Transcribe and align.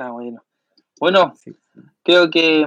Está 0.00 0.12
bueno. 0.12 0.42
Bueno, 0.98 1.34
creo 2.02 2.30
que 2.30 2.64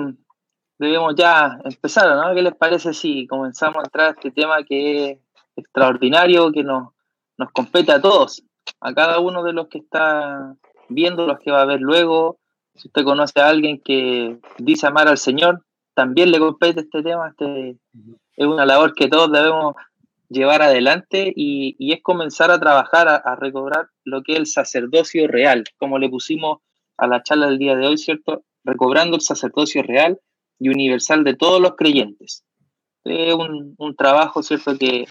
debemos 0.77 1.15
ya 1.15 1.57
empezar, 1.63 2.15
¿no? 2.15 2.35
¿Qué 2.35 2.43
les 2.43 2.53
parece 2.53 2.93
si 2.93 3.25
comenzamos 3.25 3.77
a 3.77 3.87
entrar 3.87 4.07
a 4.07 4.11
este 4.11 4.29
tema 4.29 4.63
que 4.63 5.09
es 5.09 5.19
extraordinario, 5.55 6.51
que 6.51 6.63
nos, 6.63 6.93
nos 7.39 7.49
compete 7.49 7.91
a 7.91 7.99
todos, 7.99 8.43
a 8.81 8.93
cada 8.93 9.17
uno 9.17 9.41
de 9.41 9.51
los 9.51 9.67
que 9.67 9.79
está 9.79 10.55
viendo, 10.89 11.25
los 11.25 11.39
que 11.39 11.49
va 11.49 11.63
a 11.63 11.65
ver 11.65 11.81
luego? 11.81 12.37
Si 12.75 12.89
usted 12.89 13.03
conoce 13.03 13.41
a 13.41 13.49
alguien 13.49 13.81
que 13.81 14.37
dice 14.59 14.85
amar 14.85 15.07
al 15.07 15.17
Señor, 15.17 15.65
también 15.95 16.29
le 16.29 16.37
compete 16.37 16.81
este 16.81 17.01
tema. 17.01 17.29
Este 17.29 17.79
es 18.37 18.45
una 18.45 18.67
labor 18.67 18.93
que 18.93 19.07
todos 19.07 19.31
debemos 19.31 19.73
llevar 20.29 20.61
adelante 20.61 21.33
y, 21.35 21.91
es 21.91 22.03
comenzar 22.03 22.51
a 22.51 22.59
trabajar, 22.59 23.07
a, 23.07 23.35
recobrar 23.37 23.87
lo 24.03 24.21
que 24.21 24.33
es 24.33 24.37
el 24.37 24.45
sacerdocio 24.45 25.27
real, 25.27 25.63
como 25.79 25.97
le 25.97 26.09
pusimos 26.09 26.59
a 26.97 27.07
la 27.07 27.23
charla 27.23 27.47
del 27.47 27.59
día 27.59 27.75
de 27.75 27.87
hoy, 27.87 27.97
¿cierto? 27.97 28.43
Recobrando 28.63 29.15
el 29.15 29.21
sacerdocio 29.21 29.83
real 29.83 30.19
y 30.59 30.69
universal 30.69 31.23
de 31.23 31.35
todos 31.35 31.61
los 31.61 31.75
creyentes. 31.75 32.43
Es 33.03 33.33
un, 33.33 33.95
trabajo, 33.97 34.41
¿cierto?, 34.43 34.77
que, 34.77 35.05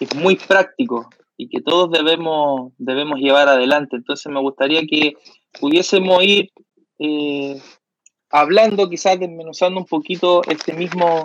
es 0.00 0.14
muy 0.14 0.36
práctico 0.36 1.10
y 1.36 1.48
que 1.48 1.60
todos 1.60 1.90
debemos, 1.90 2.72
debemos 2.78 3.18
llevar 3.20 3.48
adelante. 3.48 3.96
Entonces 3.96 4.32
me 4.32 4.40
gustaría 4.40 4.80
que 4.86 5.14
pudiésemos 5.60 6.22
ir 6.24 6.50
eh, 6.98 7.60
hablando, 8.30 8.88
quizás 8.88 9.18
desmenuzando 9.18 9.80
un 9.80 9.86
poquito 9.86 10.42
este 10.44 10.72
mismo 10.72 11.24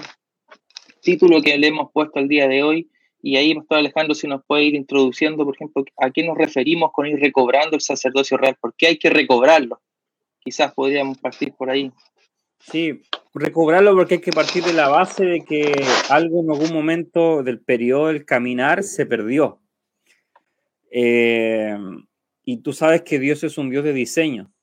título 1.02 1.42
que 1.42 1.58
le 1.58 1.68
hemos 1.68 1.92
puesto 1.92 2.20
el 2.20 2.28
día 2.28 2.48
de 2.48 2.64
hoy. 2.64 2.90
Y 3.26 3.38
ahí, 3.38 3.56
Pastor 3.56 3.80
Alejandro, 3.80 4.14
si 4.14 4.28
nos 4.28 4.46
puede 4.46 4.66
ir 4.66 4.76
introduciendo, 4.76 5.46
por 5.46 5.56
ejemplo, 5.56 5.84
a 5.98 6.12
qué 6.12 6.24
nos 6.24 6.38
referimos 6.38 6.92
con 6.94 7.08
ir 7.08 7.20
recobrando 7.20 7.76
el 7.76 7.82
sacerdocio 7.82 8.38
real, 8.38 8.56
por 8.62 8.76
qué 8.76 8.86
hay 8.86 9.00
que 9.00 9.10
recobrarlo. 9.10 9.82
Quizás 10.40 10.76
podríamos 10.76 11.18
partir 11.18 11.52
por 11.54 11.72
ahí. 11.72 11.92
Sí, 12.60 13.02
recobrarlo 13.34 13.96
porque 13.96 14.16
hay 14.16 14.22
que 14.22 14.32
partir 14.32 14.64
de 14.64 14.74
la 14.74 14.90
base 14.90 15.26
de 15.26 15.42
que 15.44 15.74
algo 16.12 16.42
en 16.42 16.52
algún 16.52 16.72
momento 16.72 17.42
del 17.42 17.60
periodo 17.60 18.10
del 18.10 18.26
caminar 18.26 18.84
se 18.84 19.08
perdió. 19.08 19.60
Eh, 20.92 21.76
y 22.44 22.58
tú 22.58 22.74
sabes 22.74 23.02
que 23.02 23.18
Dios 23.18 23.44
es 23.44 23.58
un 23.58 23.72
Dios 23.72 23.84
de 23.84 23.94
diseño. 23.94 24.54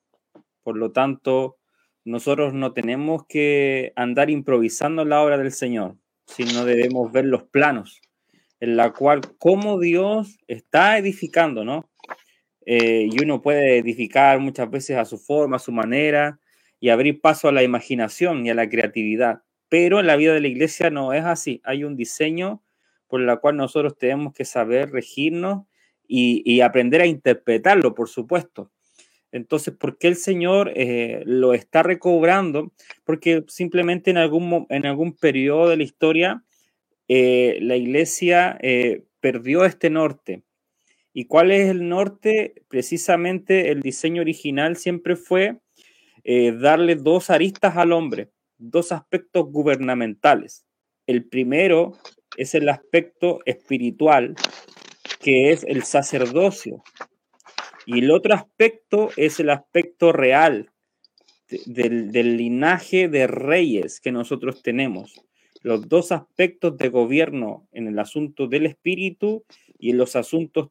Por 0.63 0.77
lo 0.77 0.93
tanto, 0.93 1.59
nosotros 2.05 2.55
no 2.55 2.73
tenemos 2.73 3.27
que 3.27 3.93
andar 3.97 4.31
improvisando 4.31 5.05
la 5.05 5.21
obra 5.21 5.37
del 5.37 5.51
Señor, 5.51 5.97
sino 6.29 6.65
debemos 6.65 7.11
ver 7.11 7.25
los 7.25 7.43
planos, 7.43 8.01
en 8.63 8.77
la 8.77 8.93
cual 8.93 9.23
cómo 9.39 9.81
Dios 9.81 10.39
está 10.47 10.97
edificando, 10.97 11.65
¿no? 11.65 11.91
Eh, 12.65 13.09
y 13.11 13.21
uno 13.21 13.43
puede 13.43 13.79
edificar 13.79 14.39
muchas 14.39 14.71
veces 14.71 14.97
a 14.99 15.05
su 15.05 15.19
forma, 15.19 15.57
a 15.57 15.59
su 15.59 15.73
manera, 15.73 16.39
y 16.79 16.91
abrir 16.91 17.21
paso 17.21 17.49
a 17.49 17.53
la 17.53 17.65
imaginación 17.65 18.47
y 18.47 18.51
a 18.51 18.55
la 18.55 18.69
creatividad. 18.69 19.43
Pero 19.69 19.99
en 19.99 20.07
la 20.07 20.15
vida 20.15 20.33
de 20.33 20.41
la 20.41 20.47
iglesia 20.47 20.91
no 20.91 21.13
es 21.13 21.25
así. 21.25 21.61
Hay 21.65 21.83
un 21.83 21.97
diseño 21.97 22.63
por 23.09 23.21
el 23.21 23.41
cual 23.41 23.57
nosotros 23.57 23.99
tenemos 23.99 24.33
que 24.33 24.45
saber 24.45 24.93
regirnos 24.93 25.65
y, 26.07 26.61
aprender 26.61 27.01
a 27.01 27.07
interpretarlo, 27.07 27.97
por 27.97 28.09
supuesto. 28.09 28.71
Entonces, 29.33 29.75
¿por 29.75 29.99
qué 29.99 30.07
el 30.07 30.17
Señor 30.17 30.71
eh, 30.77 31.25
lo 31.27 31.53
está 31.53 31.83
recobrando? 31.83 32.73
Porque 33.03 33.43
simplemente 33.49 34.13
en 34.13 34.19
algún, 34.19 34.67
en 34.69 34.87
algún 34.87 35.17
periodo 35.17 35.69
de 35.69 35.79
la 35.79 35.83
historia 35.83 36.45
eh, 37.09 37.59
la 37.61 37.77
iglesia 37.77 38.59
eh, 38.63 39.05
perdió 39.21 39.65
este 39.65 39.91
norte. 39.91 40.43
¿Y 41.13 41.27
cuál 41.27 41.51
es 41.51 41.69
el 41.69 41.89
norte? 41.89 42.55
Precisamente 42.69 43.71
el 43.71 43.83
diseño 43.83 44.23
original 44.23 44.77
siempre 44.77 45.17
fue 45.17 45.59
darle 46.25 46.95
dos 46.95 47.31
aristas 47.31 47.77
al 47.77 47.91
hombre, 47.91 48.31
dos 48.57 48.93
aspectos 48.93 49.45
gubernamentales. 49.51 50.65
El 51.07 51.29
primero 51.29 51.99
es 52.37 52.55
el 52.55 52.69
aspecto 52.69 53.41
espiritual, 53.45 54.37
que 55.21 55.51
es 55.51 55.65
el 55.65 55.83
sacerdocio, 55.83 56.83
y 57.87 58.01
el 58.01 58.11
otro 58.11 58.35
aspecto 58.35 59.11
es 59.17 59.41
el 59.41 59.51
aspecto 59.51 60.13
real 60.13 60.71
del, 61.67 62.37
linaje 62.37 63.09
de 63.09 63.27
reyes 63.27 64.01
que 64.01 64.13
nosotros 64.13 64.63
tenemos. 64.63 65.21
Los 65.63 65.89
dos 65.89 66.13
aspectos 66.13 66.77
de 66.77 66.89
gobierno 66.89 67.69
en 67.73 67.87
el 67.87 67.99
asunto 67.99 68.47
del 68.49 68.67
espíritu 68.67 69.45
y 69.79 69.91
en 69.91 69.99
los 69.99 70.17
asuntos 70.17 70.71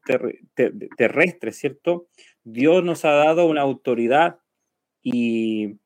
terrestres, 0.97 1.57
¿cierto? 1.57 2.07
Dios 2.44 2.84
nos 2.84 3.06
ha 3.06 3.12
dado 3.12 3.46
una 3.47 3.62
autoridad 3.62 4.40
y, 5.03 5.78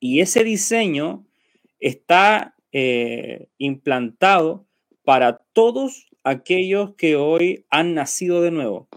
ese 0.00 0.44
diseño 0.44 1.26
está 1.80 2.54
eh, 2.72 3.48
implantado 3.58 4.66
para 5.04 5.38
todos 5.52 6.06
aquellos 6.22 6.94
que 6.94 7.16
hoy 7.16 7.66
han 7.70 7.94
nacido 7.94 8.42
de 8.42 8.50
nuevo. 8.50 8.88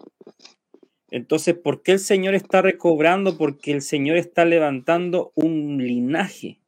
Entonces, 1.09 1.55
¿por 1.55 1.83
qué 1.83 1.93
el 1.93 1.99
Señor 1.99 2.35
está 2.35 2.61
recobrando? 2.61 3.37
Porque 3.37 3.71
el 3.71 3.81
Señor 3.81 4.17
está 4.17 4.45
levantando 4.45 5.33
un 5.35 5.77
linaje. 5.85 6.60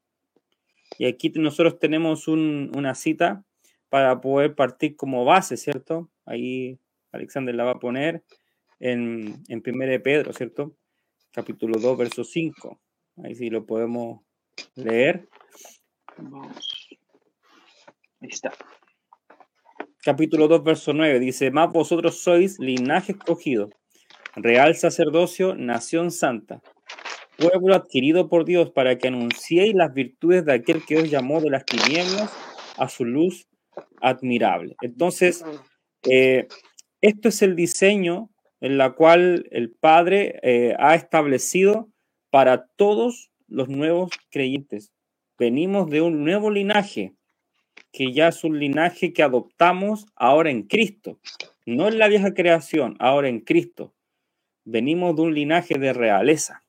Y 0.97 1.05
aquí 1.05 1.29
nosotros 1.35 1.79
tenemos 1.79 2.27
una 2.27 2.95
cita 2.95 3.43
para 3.89 4.21
poder 4.21 4.55
partir 4.55 4.95
como 4.95 5.25
base, 5.25 5.57
¿cierto? 5.57 6.09
Ahí 6.25 6.79
Alexander 7.11 7.53
la 7.53 7.63
va 7.63 7.71
a 7.71 7.79
poner 7.79 8.23
en, 8.79 9.43
en 9.47 9.63
1 9.65 9.85
de 9.85 9.99
Pedro, 9.99 10.33
¿cierto? 10.33 10.75
Capítulo 11.31 11.79
2, 11.79 11.97
verso 11.97 12.23
5. 12.23 12.79
Ahí 13.23 13.35
sí 13.35 13.49
lo 13.49 13.65
podemos 13.65 14.21
leer. 14.75 15.27
Vamos. 16.17 16.55
Ahí 18.21 18.29
está. 18.29 18.51
Capítulo 20.03 20.47
2, 20.47 20.63
verso 20.63 20.93
9. 20.93 21.19
Dice, 21.19 21.51
más 21.51 21.71
vosotros 21.71 22.19
sois 22.19 22.59
linaje 22.59 23.13
escogido 23.13 23.69
real 24.35 24.75
sacerdocio, 24.75 25.55
nación 25.55 26.11
santa, 26.11 26.61
pueblo 27.38 27.75
adquirido 27.75 28.29
por 28.29 28.45
Dios 28.45 28.71
para 28.71 28.97
que 28.97 29.07
anunciéis 29.07 29.73
las 29.73 29.94
virtudes 29.94 30.45
de 30.45 30.53
aquel 30.53 30.83
que 30.85 30.97
os 30.97 31.09
llamó 31.09 31.41
de 31.41 31.49
las 31.49 31.66
tinieblas 31.66 32.31
a 32.77 32.89
su 32.89 33.05
luz 33.05 33.47
admirable. 34.01 34.75
Entonces, 34.81 35.43
eh, 36.09 36.47
esto 37.01 37.29
es 37.29 37.41
el 37.41 37.55
diseño 37.55 38.29
en 38.61 38.77
la 38.77 38.91
cual 38.91 39.47
el 39.51 39.72
Padre 39.72 40.39
eh, 40.43 40.75
ha 40.79 40.95
establecido 40.95 41.89
para 42.29 42.67
todos 42.75 43.31
los 43.47 43.67
nuevos 43.67 44.11
creyentes. 44.29 44.91
Venimos 45.38 45.89
de 45.89 46.01
un 46.01 46.23
nuevo 46.23 46.49
linaje, 46.49 47.13
que 47.91 48.13
ya 48.13 48.29
es 48.29 48.43
un 48.43 48.59
linaje 48.59 49.13
que 49.13 49.23
adoptamos 49.23 50.05
ahora 50.16 50.49
en 50.49 50.63
Cristo, 50.63 51.19
no 51.66 51.88
en 51.88 51.99
la 51.99 52.07
vieja 52.07 52.33
creación, 52.33 52.95
ahora 52.99 53.29
en 53.29 53.41
Cristo 53.41 53.93
venimos 54.66 55.16
de 55.16 55.22
un 55.22 55.33
linaje 55.33 55.77
de 55.77 55.93
realeza. 55.93 56.62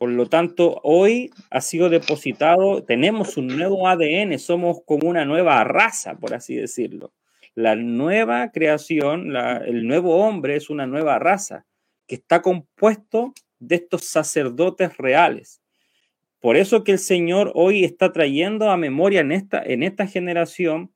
Por 0.00 0.08
lo 0.08 0.30
tanto, 0.30 0.80
hoy 0.82 1.30
ha 1.50 1.60
sido 1.60 1.90
depositado, 1.90 2.82
tenemos 2.82 3.36
un 3.36 3.48
nuevo 3.48 3.86
ADN, 3.86 4.38
somos 4.38 4.78
como 4.86 5.06
una 5.06 5.26
nueva 5.26 5.62
raza, 5.64 6.16
por 6.16 6.32
así 6.32 6.54
decirlo. 6.54 7.12
La 7.54 7.76
nueva 7.76 8.50
creación, 8.50 9.36
el 9.36 9.86
nuevo 9.86 10.16
hombre 10.16 10.56
es 10.56 10.70
una 10.70 10.86
nueva 10.86 11.18
raza 11.18 11.66
que 12.06 12.14
está 12.14 12.40
compuesto 12.40 13.34
de 13.58 13.74
estos 13.74 14.06
sacerdotes 14.06 14.96
reales. 14.96 15.60
Por 16.40 16.56
eso 16.56 16.82
que 16.82 16.92
el 16.92 16.98
Señor 16.98 17.52
hoy 17.54 17.84
está 17.84 18.10
trayendo 18.10 18.70
a 18.70 18.78
memoria 18.78 19.20
en 19.20 19.32
esta, 19.32 19.62
en 19.62 19.82
esta 19.82 20.06
generación 20.06 20.94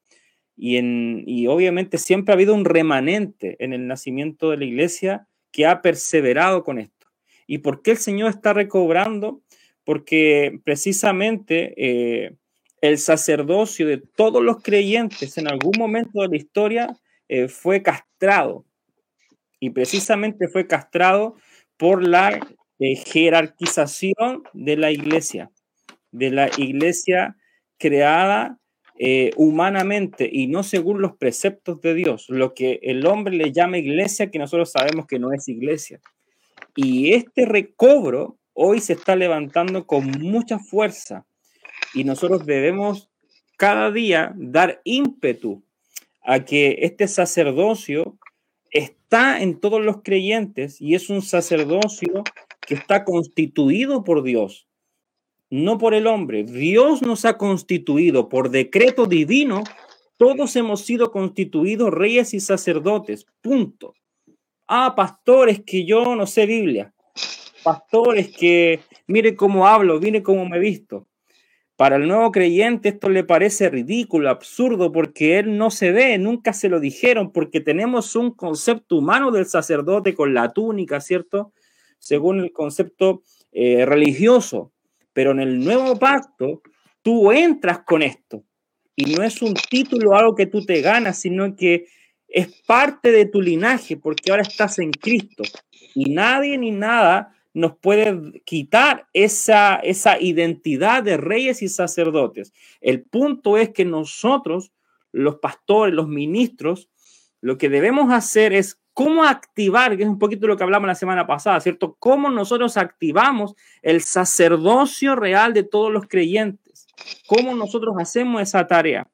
y, 0.56 0.78
en, 0.78 1.24
y 1.26 1.46
obviamente 1.46 1.98
siempre 1.98 2.32
ha 2.32 2.36
habido 2.36 2.54
un 2.54 2.64
remanente 2.64 3.62
en 3.62 3.74
el 3.74 3.86
nacimiento 3.86 4.48
de 4.48 4.56
la 4.56 4.64
iglesia 4.64 5.28
que 5.52 5.66
ha 5.66 5.82
perseverado 5.82 6.64
con 6.64 6.78
esto. 6.78 6.93
¿Y 7.46 7.58
por 7.58 7.82
qué 7.82 7.92
el 7.92 7.98
Señor 7.98 8.30
está 8.30 8.52
recobrando? 8.52 9.42
Porque 9.84 10.60
precisamente 10.64 11.74
eh, 11.76 12.36
el 12.80 12.98
sacerdocio 12.98 13.86
de 13.86 13.98
todos 13.98 14.42
los 14.42 14.62
creyentes 14.62 15.36
en 15.38 15.48
algún 15.48 15.74
momento 15.78 16.22
de 16.22 16.28
la 16.28 16.36
historia 16.36 16.96
eh, 17.28 17.48
fue 17.48 17.82
castrado. 17.82 18.64
Y 19.60 19.70
precisamente 19.70 20.48
fue 20.48 20.66
castrado 20.66 21.36
por 21.76 22.06
la 22.06 22.38
eh, 22.78 22.96
jerarquización 22.96 24.44
de 24.52 24.76
la 24.76 24.90
iglesia, 24.90 25.50
de 26.12 26.30
la 26.30 26.50
iglesia 26.58 27.36
creada 27.78 28.58
humanamente 29.36 30.30
y 30.32 30.46
no 30.46 30.62
según 30.62 31.02
los 31.02 31.16
preceptos 31.16 31.80
de 31.80 31.94
Dios, 31.94 32.26
lo 32.28 32.54
que 32.54 32.78
el 32.80 33.04
hombre 33.06 33.34
le 33.34 33.50
llama 33.50 33.76
iglesia, 33.76 34.30
que 34.30 34.38
nosotros 34.38 34.70
sabemos 34.70 35.06
que 35.08 35.18
no 35.18 35.32
es 35.32 35.48
iglesia. 35.48 36.00
Y 36.76 37.14
este 37.14 37.46
recobro 37.46 38.38
hoy 38.52 38.80
se 38.80 38.94
está 38.94 39.16
levantando 39.16 39.86
con 39.86 40.10
mucha 40.20 40.58
fuerza 40.58 41.26
y 41.92 42.04
nosotros 42.04 42.46
debemos 42.46 43.10
cada 43.56 43.90
día 43.90 44.32
dar 44.36 44.80
ímpetu 44.84 45.62
a 46.22 46.44
que 46.44 46.78
este 46.82 47.06
sacerdocio 47.06 48.18
está 48.70 49.40
en 49.40 49.60
todos 49.60 49.84
los 49.84 50.02
creyentes 50.02 50.80
y 50.80 50.94
es 50.94 51.10
un 51.10 51.22
sacerdocio 51.22 52.24
que 52.66 52.74
está 52.74 53.04
constituido 53.04 54.02
por 54.02 54.22
Dios, 54.22 54.66
no 55.50 55.78
por 55.78 55.94
el 55.94 56.06
hombre. 56.06 56.44
Dios 56.44 57.02
nos 57.02 57.24
ha 57.24 57.38
constituido 57.38 58.28
por 58.28 58.50
decreto 58.50 59.06
divino. 59.06 59.62
Todos 60.16 60.56
hemos 60.56 60.80
sido 60.80 61.12
constituidos 61.12 61.92
reyes 61.92 62.34
y 62.34 62.40
sacerdotes. 62.40 63.26
Punto. 63.40 63.94
Ah, 64.66 64.94
pastores 64.96 65.62
que 65.64 65.84
yo 65.84 66.16
no 66.16 66.26
sé 66.26 66.46
Biblia. 66.46 66.94
Pastores 67.62 68.34
que 68.36 68.80
mire 69.06 69.36
cómo 69.36 69.66
hablo, 69.66 70.00
mire 70.00 70.22
cómo 70.22 70.48
me 70.48 70.58
visto. 70.58 71.06
Para 71.76 71.96
el 71.96 72.06
nuevo 72.06 72.30
creyente 72.30 72.90
esto 72.90 73.10
le 73.10 73.24
parece 73.24 73.68
ridículo, 73.68 74.30
absurdo, 74.30 74.92
porque 74.92 75.38
él 75.38 75.58
no 75.58 75.70
se 75.70 75.90
ve, 75.90 76.16
nunca 76.18 76.52
se 76.52 76.68
lo 76.68 76.78
dijeron, 76.78 77.32
porque 77.32 77.60
tenemos 77.60 78.14
un 78.14 78.30
concepto 78.30 78.96
humano 78.96 79.32
del 79.32 79.46
sacerdote 79.46 80.14
con 80.14 80.34
la 80.34 80.52
túnica, 80.52 81.00
¿cierto? 81.00 81.52
Según 81.98 82.40
el 82.40 82.52
concepto 82.52 83.22
eh, 83.50 83.84
religioso. 83.84 84.72
Pero 85.12 85.32
en 85.32 85.40
el 85.40 85.64
nuevo 85.64 85.98
pacto, 85.98 86.62
tú 87.02 87.32
entras 87.32 87.80
con 87.80 88.02
esto. 88.02 88.44
Y 88.96 89.14
no 89.14 89.24
es 89.24 89.42
un 89.42 89.54
título, 89.54 90.14
algo 90.14 90.34
que 90.34 90.46
tú 90.46 90.64
te 90.64 90.80
ganas, 90.80 91.18
sino 91.18 91.56
que 91.56 91.86
es 92.34 92.48
parte 92.66 93.12
de 93.12 93.26
tu 93.26 93.40
linaje, 93.40 93.96
porque 93.96 94.32
ahora 94.32 94.42
estás 94.42 94.80
en 94.80 94.90
Cristo. 94.90 95.44
Y 95.94 96.12
nadie 96.12 96.58
ni 96.58 96.72
nada 96.72 97.32
nos 97.54 97.76
puede 97.76 98.42
quitar 98.44 99.06
esa, 99.12 99.76
esa 99.76 100.20
identidad 100.20 101.04
de 101.04 101.16
reyes 101.16 101.62
y 101.62 101.68
sacerdotes. 101.68 102.52
El 102.80 103.04
punto 103.04 103.56
es 103.56 103.68
que 103.70 103.84
nosotros, 103.84 104.72
los 105.12 105.36
pastores, 105.36 105.94
los 105.94 106.08
ministros, 106.08 106.88
lo 107.40 107.56
que 107.56 107.68
debemos 107.68 108.12
hacer 108.12 108.52
es 108.52 108.80
cómo 108.94 109.22
activar, 109.22 109.96
que 109.96 110.02
es 110.02 110.08
un 110.08 110.18
poquito 110.18 110.48
lo 110.48 110.56
que 110.56 110.64
hablamos 110.64 110.88
la 110.88 110.96
semana 110.96 111.28
pasada, 111.28 111.60
¿cierto? 111.60 111.94
Cómo 112.00 112.30
nosotros 112.30 112.76
activamos 112.76 113.54
el 113.80 114.00
sacerdocio 114.00 115.14
real 115.14 115.52
de 115.52 115.62
todos 115.62 115.92
los 115.92 116.08
creyentes. 116.08 116.88
Cómo 117.28 117.54
nosotros 117.54 117.94
hacemos 117.96 118.42
esa 118.42 118.66
tarea. 118.66 119.06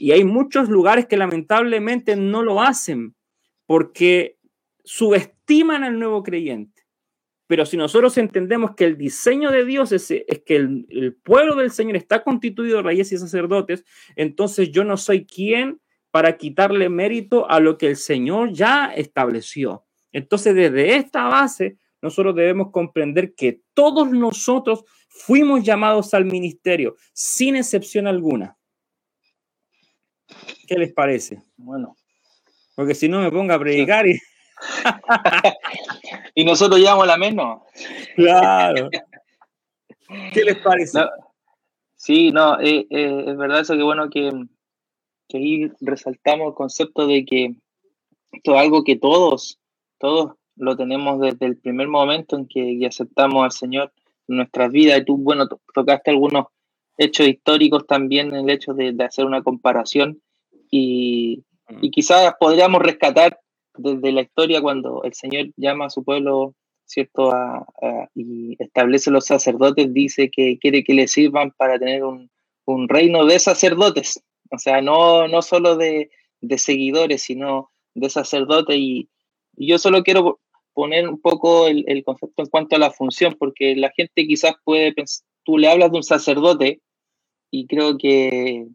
Y 0.00 0.12
hay 0.12 0.24
muchos 0.24 0.70
lugares 0.70 1.04
que 1.06 1.18
lamentablemente 1.18 2.16
no 2.16 2.42
lo 2.42 2.62
hacen 2.62 3.14
porque 3.66 4.38
subestiman 4.82 5.84
al 5.84 5.98
nuevo 5.98 6.22
creyente. 6.22 6.84
Pero 7.46 7.66
si 7.66 7.76
nosotros 7.76 8.16
entendemos 8.16 8.74
que 8.74 8.86
el 8.86 8.96
diseño 8.96 9.50
de 9.50 9.66
Dios 9.66 9.92
es, 9.92 10.08
que 10.46 10.56
el, 10.56 11.18
pueblo 11.22 11.54
del 11.54 11.70
Señor 11.70 11.96
está 11.96 12.22
constituido 12.22 12.78
de 12.78 12.82
reyes 12.82 13.12
y 13.12 13.18
sacerdotes, 13.18 13.84
entonces 14.16 14.70
yo 14.70 14.84
no 14.84 14.96
soy 14.96 15.26
quien 15.26 15.82
para 16.10 16.38
quitarle 16.38 16.88
mérito 16.88 17.50
a 17.50 17.60
lo 17.60 17.76
que 17.76 17.88
el 17.88 17.96
Señor 17.96 18.54
ya 18.54 18.86
estableció. 18.86 19.84
Entonces, 20.12 20.54
desde 20.54 20.96
esta 20.96 21.24
base, 21.24 21.76
nosotros 22.00 22.34
debemos 22.34 22.70
comprender 22.70 23.34
que 23.34 23.60
todos 23.74 24.10
nosotros 24.10 24.82
fuimos 25.08 25.62
llamados 25.62 26.14
al 26.14 26.24
ministerio, 26.24 26.96
sin 27.12 27.56
excepción 27.56 28.06
alguna. 28.06 28.56
¿Qué 30.66 30.76
les 30.76 30.92
parece? 30.92 31.42
Bueno. 31.56 31.96
Porque 32.74 32.94
si 32.94 33.08
no 33.08 33.20
me 33.20 33.30
ponga 33.30 33.56
a 33.56 33.58
predicar 33.58 34.06
y 34.06 34.18
y 36.34 36.44
nosotros 36.44 36.80
llevamos 36.80 37.06
la 37.06 37.16
menos. 37.16 37.62
Claro. 38.16 38.90
¿Qué 40.32 40.44
les 40.44 40.56
parece? 40.58 41.00
sí, 41.94 42.32
no, 42.32 42.58
eh, 42.60 42.86
eh, 42.90 43.24
es 43.28 43.36
verdad 43.36 43.60
eso 43.60 43.76
que 43.76 43.82
bueno 43.82 44.08
que, 44.10 44.30
que, 45.28 45.38
ahí 45.38 45.72
resaltamos 45.80 46.48
el 46.48 46.54
concepto 46.54 47.06
de 47.06 47.24
que 47.24 47.54
esto 48.32 48.54
es 48.54 48.60
algo 48.60 48.84
que 48.84 48.96
todos, 48.96 49.58
todos 49.98 50.32
lo 50.56 50.76
tenemos 50.76 51.20
desde 51.20 51.46
el 51.46 51.56
primer 51.56 51.88
momento 51.88 52.36
en 52.36 52.46
que 52.46 52.86
aceptamos 52.86 53.44
al 53.44 53.52
Señor 53.52 53.92
en 54.28 54.36
nuestras 54.36 54.70
vidas. 54.70 55.00
Y 55.00 55.04
tú, 55.04 55.16
bueno, 55.16 55.48
tocaste 55.74 56.10
algunos 56.10 56.46
hechos 57.00 57.26
históricos 57.26 57.86
también, 57.86 58.34
el 58.34 58.50
hecho 58.50 58.74
de, 58.74 58.94
hacer 59.02 59.24
una 59.24 59.42
comparación 59.42 60.20
y, 60.70 61.42
y 61.80 61.88
mm. 61.88 61.90
quizás 61.90 62.34
podríamos 62.38 62.82
rescatar 62.82 63.40
desde 63.76 64.12
la 64.12 64.22
historia 64.22 64.60
cuando 64.60 65.02
el 65.04 65.14
Señor 65.14 65.46
llama 65.56 65.86
a 65.86 65.90
su 65.90 66.04
pueblo, 66.04 66.54
¿cierto? 66.84 67.32
y 68.14 68.56
establece 68.62 69.10
los 69.10 69.24
sacerdotes, 69.24 69.92
dice 69.94 70.30
que 70.30 70.58
quiere 70.58 70.84
que 70.84 70.94
le 70.94 71.08
sirvan 71.08 71.52
para 71.52 71.78
tener 71.78 72.04
un, 72.04 72.28
reino 72.88 73.24
de 73.26 73.40
sacerdotes, 73.40 74.22
o 74.52 74.58
sea, 74.58 74.80
no, 74.80 75.26
no 75.26 75.42
solo 75.42 75.76
de, 75.76 76.08
seguidores, 76.56 77.22
sino 77.22 77.72
de 77.94 78.08
sacerdotes. 78.10 78.76
Y, 78.76 79.08
yo 79.56 79.76
solo 79.78 80.04
quiero 80.04 80.38
poner 80.72 81.08
un 81.08 81.20
poco 81.20 81.66
el, 81.66 81.84
el, 81.88 82.04
concepto 82.04 82.42
en 82.42 82.48
cuanto 82.48 82.76
a 82.76 82.78
la 82.78 82.92
función, 82.92 83.34
porque 83.38 83.74
la 83.74 83.90
gente 83.90 84.24
quizás 84.24 84.54
puede 84.62 84.92
pensar, 84.92 85.26
tú 85.42 85.58
le 85.58 85.68
hablas 85.68 85.90
de 85.90 85.96
un 85.96 86.04
sacerdote 86.04 86.80
y 87.50 87.66
creo 87.66 87.98
que 87.98 88.66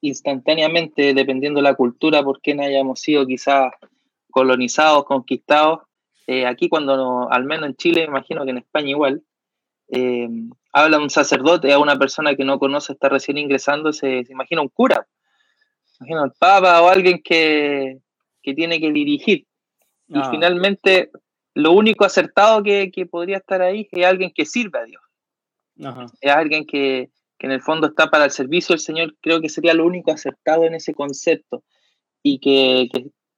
instantáneamente, 0.00 1.14
dependiendo 1.14 1.58
de 1.58 1.64
la 1.64 1.74
cultura, 1.74 2.22
por 2.22 2.40
quien 2.40 2.60
hayamos 2.60 3.00
sido 3.00 3.26
quizás 3.26 3.72
colonizados, 4.30 5.04
conquistados. 5.04 5.80
Eh, 6.26 6.46
aquí 6.46 6.68
cuando, 6.68 7.30
al 7.30 7.44
menos 7.44 7.66
en 7.66 7.76
Chile, 7.76 8.04
imagino 8.04 8.44
que 8.44 8.50
en 8.50 8.58
España 8.58 8.90
igual, 8.90 9.22
eh, 9.88 10.28
habla 10.72 10.98
un 10.98 11.10
sacerdote 11.10 11.72
a 11.72 11.78
una 11.78 11.96
persona 11.96 12.34
que 12.34 12.44
no 12.44 12.58
conoce, 12.58 12.92
está 12.92 13.08
recién 13.08 13.38
ingresando, 13.38 13.92
se, 13.92 14.24
imagina 14.28 14.60
un 14.60 14.68
cura, 14.68 15.06
imagina 16.00 16.24
el 16.24 16.32
papa 16.38 16.82
o 16.82 16.88
alguien 16.88 17.22
que, 17.22 18.00
tiene 18.42 18.78
que 18.78 18.92
dirigir. 18.92 19.46
Y 20.08 20.18
ah. 20.18 20.28
finalmente, 20.30 21.10
lo 21.54 21.72
único 21.72 22.04
acertado 22.04 22.62
que, 22.62 22.90
podría 23.10 23.38
estar 23.38 23.62
ahí 23.62 23.88
es 23.90 24.04
alguien 24.04 24.32
que 24.34 24.44
sirve 24.44 24.78
a 24.78 24.84
Dios. 24.84 25.02
Es 26.20 26.30
alguien 26.30 26.66
que, 26.66 27.10
en 27.38 27.50
el 27.50 27.62
fondo 27.62 27.88
está 27.88 28.10
para 28.10 28.24
el 28.24 28.30
servicio 28.30 28.72
del 28.72 28.80
Señor, 28.80 29.14
creo 29.20 29.40
que 29.40 29.48
sería 29.48 29.74
lo 29.74 29.84
único 29.84 30.12
acertado 30.12 30.64
en 30.64 30.74
ese 30.74 30.94
concepto. 30.94 31.62
Y 32.22 32.38
que, 32.38 32.88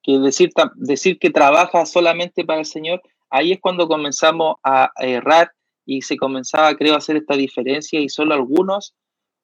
que 0.03 0.19
decir, 0.19 0.51
decir 0.77 1.19
que 1.19 1.31
trabaja 1.31 1.87
solamente 1.87 2.45
para 2.45 2.61
el 2.61 2.67
Señor, 2.67 3.03
ahí 3.31 3.53
es 3.53 3.61
cuando 3.61 3.89
comenzamos 3.89 4.57
a 4.63 4.91
errar 4.99 5.51
y 5.85 6.03
se 6.03 6.17
comenzaba, 6.17 6.77
creo, 6.77 6.95
a 6.95 6.99
hacer 6.99 7.17
esta 7.17 7.37
diferencia 7.37 7.99
y 8.01 8.09
solo 8.09 8.35
algunos 8.35 8.95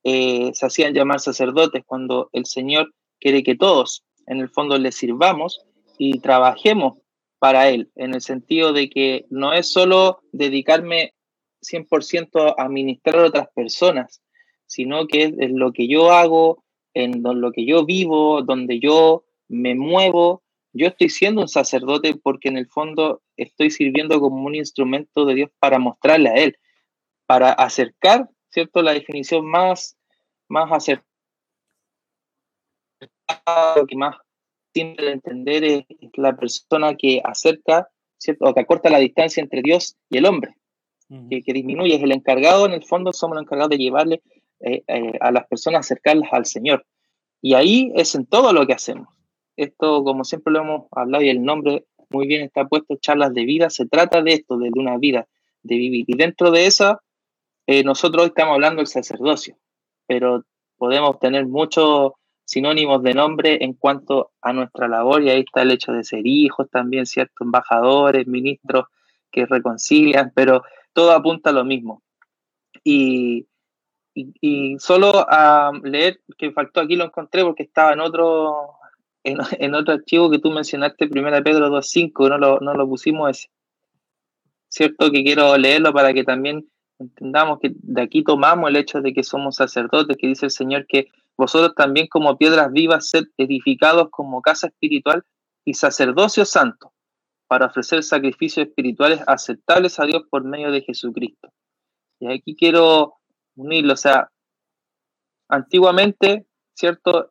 eh, 0.04 0.50
se 0.54 0.66
hacían 0.66 0.94
llamar 0.94 1.20
sacerdotes 1.20 1.84
cuando 1.87 2.28
el 2.32 2.46
Señor 2.46 2.93
quiere 3.20 3.43
que 3.43 3.56
todos, 3.56 4.04
en 4.26 4.40
el 4.40 4.49
fondo, 4.49 4.76
le 4.78 4.90
sirvamos 4.93 5.64
y 5.99 6.19
trabajemos 6.19 6.99
para 7.38 7.69
Él, 7.69 7.90
en 7.94 8.14
el 8.14 8.20
sentido 8.20 8.72
de 8.72 8.90
que 8.90 9.26
no 9.31 9.52
es 9.52 9.69
solo 9.69 10.20
dedicarme 10.32 11.14
100% 11.62 12.54
a 12.59 12.68
ministrar 12.68 13.21
a 13.21 13.26
otras 13.26 13.49
personas, 13.54 14.21
sino 14.73 15.07
que 15.07 15.25
es 15.38 15.50
lo 15.50 15.75
que 15.75 15.87
yo 15.87 16.12
hago, 16.12 16.64
en 16.95 17.23
lo 17.23 17.52
que 17.52 17.67
yo 17.67 17.85
vivo, 17.85 18.41
donde 18.41 18.81
yo 18.81 19.23
me 19.49 19.75
muevo, 19.75 20.43
yo 20.73 20.87
estoy 20.87 21.11
siendo 21.11 21.43
un 21.43 21.49
sacerdote 21.49 22.14
porque 22.14 22.49
en 22.49 22.57
el 22.57 22.67
fondo 22.69 23.21
estoy 23.37 23.71
sirviendo 23.71 24.19
como 24.19 24.47
un 24.47 24.55
instrumento 24.55 25.26
de 25.26 25.35
Dios 25.35 25.50
para 25.59 25.79
mostrarle 25.79 26.31
a 26.31 26.35
Él, 26.37 26.59
para 27.26 27.52
acercar, 27.52 28.31
¿cierto? 28.49 28.81
La 28.81 28.95
definición 28.95 29.45
más, 29.45 29.99
más 30.49 30.73
acertada, 30.73 31.07
lo 33.76 33.87
que 33.87 33.97
más 33.97 34.17
simple 34.73 35.05
de 35.05 35.12
entender 35.12 35.64
es, 35.64 35.85
la 36.14 36.35
persona 36.35 36.95
que 36.97 37.21
acerca, 37.23 37.91
¿cierto? 38.17 38.47
O 38.47 38.55
que 38.55 38.61
acorta 38.61 38.88
la 38.88 39.00
distancia 39.00 39.43
entre 39.43 39.61
Dios 39.61 39.99
y 40.09 40.17
el 40.17 40.25
hombre, 40.25 40.57
que, 41.29 41.52
disminuye, 41.52 41.97
es 41.97 42.02
el 42.02 42.12
encargado, 42.12 42.64
en 42.64 42.73
el 42.73 42.83
fondo 42.83 43.12
somos 43.12 43.35
los 43.35 43.43
encargados 43.43 43.69
de 43.69 43.76
llevarle 43.76 44.23
eh, 44.62 44.83
eh, 44.87 45.19
a 45.21 45.31
las 45.31 45.47
personas, 45.47 45.87
acercarlas 45.87 46.33
al 46.33 46.47
Señor. 46.47 46.87
Y 47.40 47.54
ahí 47.54 47.92
es 47.97 48.14
en 48.14 48.26
todo 48.26 48.52
lo 48.52 48.66
que 48.66 48.75
hacemos 48.75 49.09
esto, 49.57 50.04
como 50.04 50.25
siempre 50.25 50.52
lo 50.52 50.61
hemos 50.61 50.87
hablado 50.92 51.23
y 51.25 51.28
el 51.28 51.42
nombre 51.42 51.87
muy 52.11 52.26
bien 52.26 52.42
está 52.42 52.66
puesto, 52.66 52.97
charlas 52.97 53.33
de 53.33 53.45
vida, 53.45 53.71
se 53.71 53.87
trata 53.87 54.23
de 54.23 54.35
esto, 54.35 54.59
de 54.59 54.71
una 54.75 54.99
vida, 54.99 55.26
de 55.62 55.76
vivir. 55.76 56.04
Y 56.09 56.16
dentro 56.16 56.50
de 56.50 56.66
eso, 56.66 57.00
eh, 57.66 57.83
nosotros 57.85 58.25
hoy 58.25 58.28
estamos 58.28 58.54
hablando 58.54 58.78
del 58.78 58.87
sacerdocio, 58.87 59.57
pero 60.07 60.45
podemos 60.76 61.19
tener 61.19 61.47
muchos 61.47 62.12
sinónimos 62.45 63.02
de 63.02 63.14
nombre 63.14 63.64
en 63.64 63.73
cuanto 63.73 64.33
a 64.42 64.52
nuestra 64.52 64.88
labor, 64.88 65.23
y 65.23 65.31
ahí 65.31 65.40
está 65.40 65.62
el 65.62 65.71
hecho 65.71 65.92
de 65.92 66.04
ser 66.04 66.26
hijos 66.26 66.69
también, 66.71 67.07
¿cierto? 67.07 67.45
Embajadores, 67.45 68.26
ministros 68.26 68.87
que 69.31 69.47
reconcilian, 69.47 70.33
pero 70.35 70.62
todo 70.92 71.12
apunta 71.12 71.49
a 71.49 71.54
lo 71.54 71.64
mismo. 71.64 72.02
Y, 72.85 73.47
y, 74.14 74.76
solo 74.78 75.26
a 75.28 75.73
leer, 75.83 76.21
que 76.37 76.52
faltó 76.52 76.81
aquí 76.81 76.97
lo 76.97 77.04
encontré 77.04 77.42
porque 77.42 77.62
estaba 77.62 77.92
en 77.92 78.00
otro, 78.00 78.73
en, 79.25 79.38
otro 79.75 79.95
archivo 79.95 80.31
que 80.31 80.38
tú 80.38 80.50
mencionaste, 80.50 81.09
primera 81.09 81.42
Pedro 81.42 81.69
2.5, 81.69 82.28
no 82.28 82.38
lo, 82.38 82.61
no 82.61 82.75
lo 82.75 82.88
pusimos 82.88 83.31
ese. 83.31 83.50
Cierto 84.69 85.11
que 85.11 85.23
quiero 85.23 85.57
leerlo 85.57 85.92
para 85.92 86.14
que 86.14 86.25
también 86.25 86.66
entendamos 86.99 87.59
que 87.61 87.73
de 87.75 88.02
aquí 88.02 88.23
tomamos 88.23 88.71
el 88.71 88.76
hecho 88.76 89.00
de 89.00 89.12
que 89.12 89.23
somos 89.23 89.57
sacerdotes, 89.57 90.16
que 90.16 90.28
dice 90.28 90.47
el 90.47 90.50
Señor 90.50 90.87
que 90.87 91.09
vosotros 91.37 91.75
también 91.75 92.07
como 92.07 92.37
piedras 92.38 92.73
vivas 92.73 93.09
sed 93.09 93.25
edificados 93.37 94.09
como 94.11 94.42
casa 94.42 94.69
espiritual 94.69 95.25
y 95.64 95.75
sacerdocio 95.75 96.45
santo, 96.45 96.92
para 97.47 97.66
ofrecer 97.66 98.02
sacrificios 98.02 98.66
espirituales 98.66 99.21
aceptables 99.26 99.99
a 99.99 100.07
Dios 100.07 100.23
por 100.31 100.45
medio 100.45 100.71
de 100.71 100.83
Jesucristo. 100.83 101.52
Y 102.21 102.33
aquí 102.33 102.54
quiero 102.54 103.16
unirlo, 103.56 103.94
o 103.94 103.97
sea, 103.97 104.30
antiguamente, 105.49 106.47
¿cierto? 106.75 107.30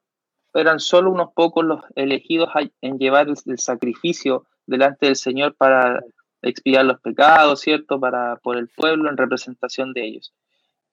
Eran 0.53 0.79
solo 0.79 1.11
unos 1.11 1.33
pocos 1.33 1.65
los 1.65 1.81
elegidos 1.95 2.49
en 2.81 2.99
llevar 2.99 3.27
el, 3.29 3.59
sacrificio 3.59 4.45
delante 4.65 5.07
del 5.07 5.15
Señor 5.15 5.55
para 5.55 6.03
expiar 6.41 6.85
los 6.85 6.99
pecados, 6.99 7.61
¿cierto? 7.61 7.99
Para, 7.99 8.35
por 8.37 8.57
el 8.57 8.67
pueblo 8.69 9.09
en 9.09 9.17
representación 9.17 9.93
de 9.93 10.05
ellos. 10.05 10.33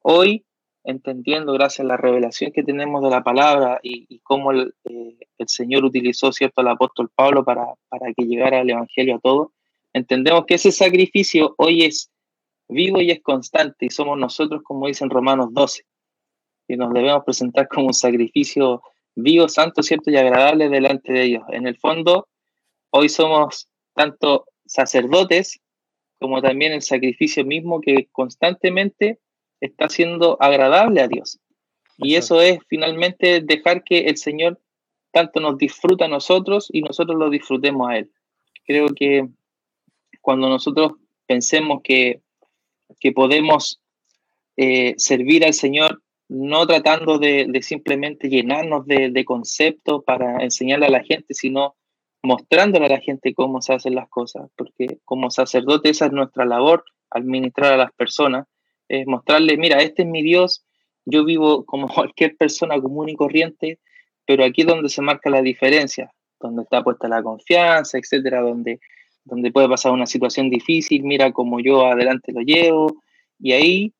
Hoy, 0.00 0.44
entendiendo 0.84 1.52
gracias 1.52 1.84
a 1.84 1.88
la 1.88 1.96
revelación 1.96 2.52
que 2.52 2.62
tenemos 2.62 3.02
de 3.02 3.10
la 3.10 3.22
palabra 3.22 3.80
y, 3.82 4.20
cómo 4.20 4.52
el, 4.52 4.74
eh, 4.84 5.18
el, 5.36 5.48
Señor 5.48 5.84
utilizó, 5.84 6.32
¿cierto?, 6.32 6.60
al 6.60 6.68
apóstol 6.68 7.10
Pablo 7.14 7.44
para, 7.44 7.66
para 7.88 8.12
que 8.14 8.24
llegara 8.24 8.60
el 8.60 8.70
Evangelio 8.70 9.16
a 9.16 9.20
todos, 9.20 9.48
entendemos 9.92 10.46
que 10.46 10.54
ese 10.54 10.72
sacrificio 10.72 11.54
hoy 11.58 11.82
es 11.84 12.10
vivo 12.68 13.00
y 13.00 13.10
es 13.10 13.22
constante 13.22 13.86
y 13.86 13.90
somos 13.90 14.18
nosotros, 14.18 14.62
como 14.62 14.86
dicen 14.86 15.10
Romanos 15.10 15.48
12, 15.52 15.84
que 16.66 16.76
nos 16.76 16.92
debemos 16.92 17.24
presentar 17.24 17.68
como 17.68 17.86
un 17.88 17.94
sacrificio 17.94 18.82
vivo, 19.14 19.48
santo, 19.48 19.82
cierto 19.82 20.10
y 20.10 20.16
agradable 20.16 20.68
delante 20.68 21.12
de 21.12 21.22
ellos. 21.24 21.42
En 21.48 21.66
el 21.66 21.76
fondo, 21.76 22.28
hoy 22.90 23.08
somos 23.08 23.68
tanto 23.94 24.46
sacerdotes 24.66 25.60
como 26.18 26.42
también 26.42 26.72
el 26.72 26.82
sacrificio 26.82 27.44
mismo 27.44 27.80
que 27.80 28.08
constantemente 28.12 29.18
está 29.60 29.88
siendo 29.88 30.36
agradable 30.40 31.00
a 31.00 31.08
Dios. 31.08 31.38
Y 31.98 32.14
eso 32.14 32.40
es 32.40 32.60
finalmente 32.68 33.40
dejar 33.40 33.82
que 33.82 34.00
el 34.06 34.16
Señor 34.16 34.60
tanto 35.12 35.40
nos 35.40 35.58
disfruta 35.58 36.04
a 36.04 36.08
nosotros 36.08 36.68
y 36.72 36.82
nosotros 36.82 37.18
lo 37.18 37.30
disfrutemos 37.30 37.88
a 37.88 37.98
Él. 37.98 38.10
Creo 38.64 38.88
que 38.88 39.28
cuando 40.20 40.48
nosotros 40.48 40.92
pensemos 41.26 41.80
que, 41.82 42.20
que 42.98 43.12
podemos 43.12 43.80
eh, 44.56 44.94
servir 44.96 45.44
al 45.44 45.54
Señor 45.54 46.02
no 46.28 46.66
tratando 46.66 47.18
de, 47.18 47.58
simplemente 47.62 48.28
llenarnos 48.28 48.86
de, 48.86 49.24
conceptos 49.24 50.04
para 50.04 50.42
enseñarle 50.42 50.86
a 50.86 50.90
la 50.90 51.02
gente, 51.02 51.34
sino 51.34 51.76
mostrándole 52.22 52.86
a 52.86 52.90
la 52.90 53.00
gente 53.00 53.32
cómo 53.32 53.62
se 53.62 53.72
hacen 53.72 53.94
las 53.94 54.08
cosas, 54.08 54.50
porque 54.56 54.98
como 55.04 55.30
sacerdote 55.30 55.90
esa 55.90 56.06
es 56.06 56.12
nuestra 56.12 56.44
labor, 56.44 56.84
administrar 57.10 57.72
a 57.72 57.76
las 57.78 57.92
personas, 57.92 58.46
es 58.88 59.06
mostrarle, 59.06 59.56
mira, 59.56 59.80
este 59.80 60.02
es 60.02 60.08
mi 60.08 60.22
Dios, 60.22 60.66
yo 61.06 61.24
vivo 61.24 61.64
como 61.64 61.88
cualquier 61.94 62.36
persona 62.36 62.80
común 62.80 63.08
y 63.08 63.16
corriente, 63.16 63.78
pero 64.26 64.44
aquí 64.44 64.62
es 64.62 64.66
donde 64.66 64.90
se 64.90 65.00
marca 65.00 65.30
la 65.30 65.40
diferencia, 65.40 66.12
donde 66.38 66.62
está 66.62 66.84
puesta 66.84 67.08
la 67.08 67.22
confianza, 67.22 67.96
etcétera, 67.96 68.42
donde, 68.42 68.80
donde 69.28 69.52
puede 69.52 69.68
pasar 69.68 69.92
una 69.92 70.06
situación 70.06 70.50
difícil, 70.50 71.04
mira 71.04 71.32
cómo 71.32 71.60
yo 71.60 71.86
adelante 71.86 72.32
lo 72.32 72.40
llevo, 72.40 73.02
y 73.38 73.52
ahí 73.52 73.92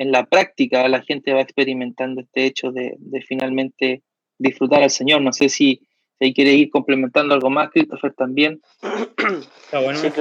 en 0.00 0.12
la 0.12 0.24
práctica 0.24 0.88
la 0.88 1.02
gente 1.02 1.34
va 1.34 1.42
experimentando 1.42 2.22
este 2.22 2.46
hecho 2.46 2.72
de, 2.72 2.96
finalmente 3.28 4.02
disfrutar 4.38 4.82
al 4.82 4.90
Señor. 4.90 5.20
No 5.20 5.30
sé 5.30 5.50
si, 5.50 5.86
si 6.18 6.32
quiere 6.32 6.54
ir 6.54 6.70
complementando 6.70 7.34
algo 7.34 7.50
más, 7.50 7.70
Christopher, 7.70 8.14
también. 8.14 8.62
Está 8.80 9.80
bueno 9.80 10.00
el, 10.00 10.12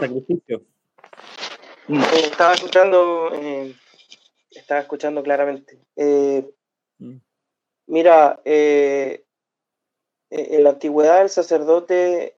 sacrificio. 0.00 0.62
Mm. 1.88 2.00
Eh, 2.00 2.06
estaba 2.24 2.54
escuchando, 2.54 3.30
eh, 3.34 3.74
estaba 4.50 4.80
escuchando 4.80 5.22
claramente. 5.22 5.78
Eh, 5.94 6.44
mm. 6.98 7.16
Mira, 7.88 8.40
en 8.46 9.20
la 10.64 10.70
antigüedad 10.70 11.20
el 11.20 11.28
sacerdote 11.28 12.34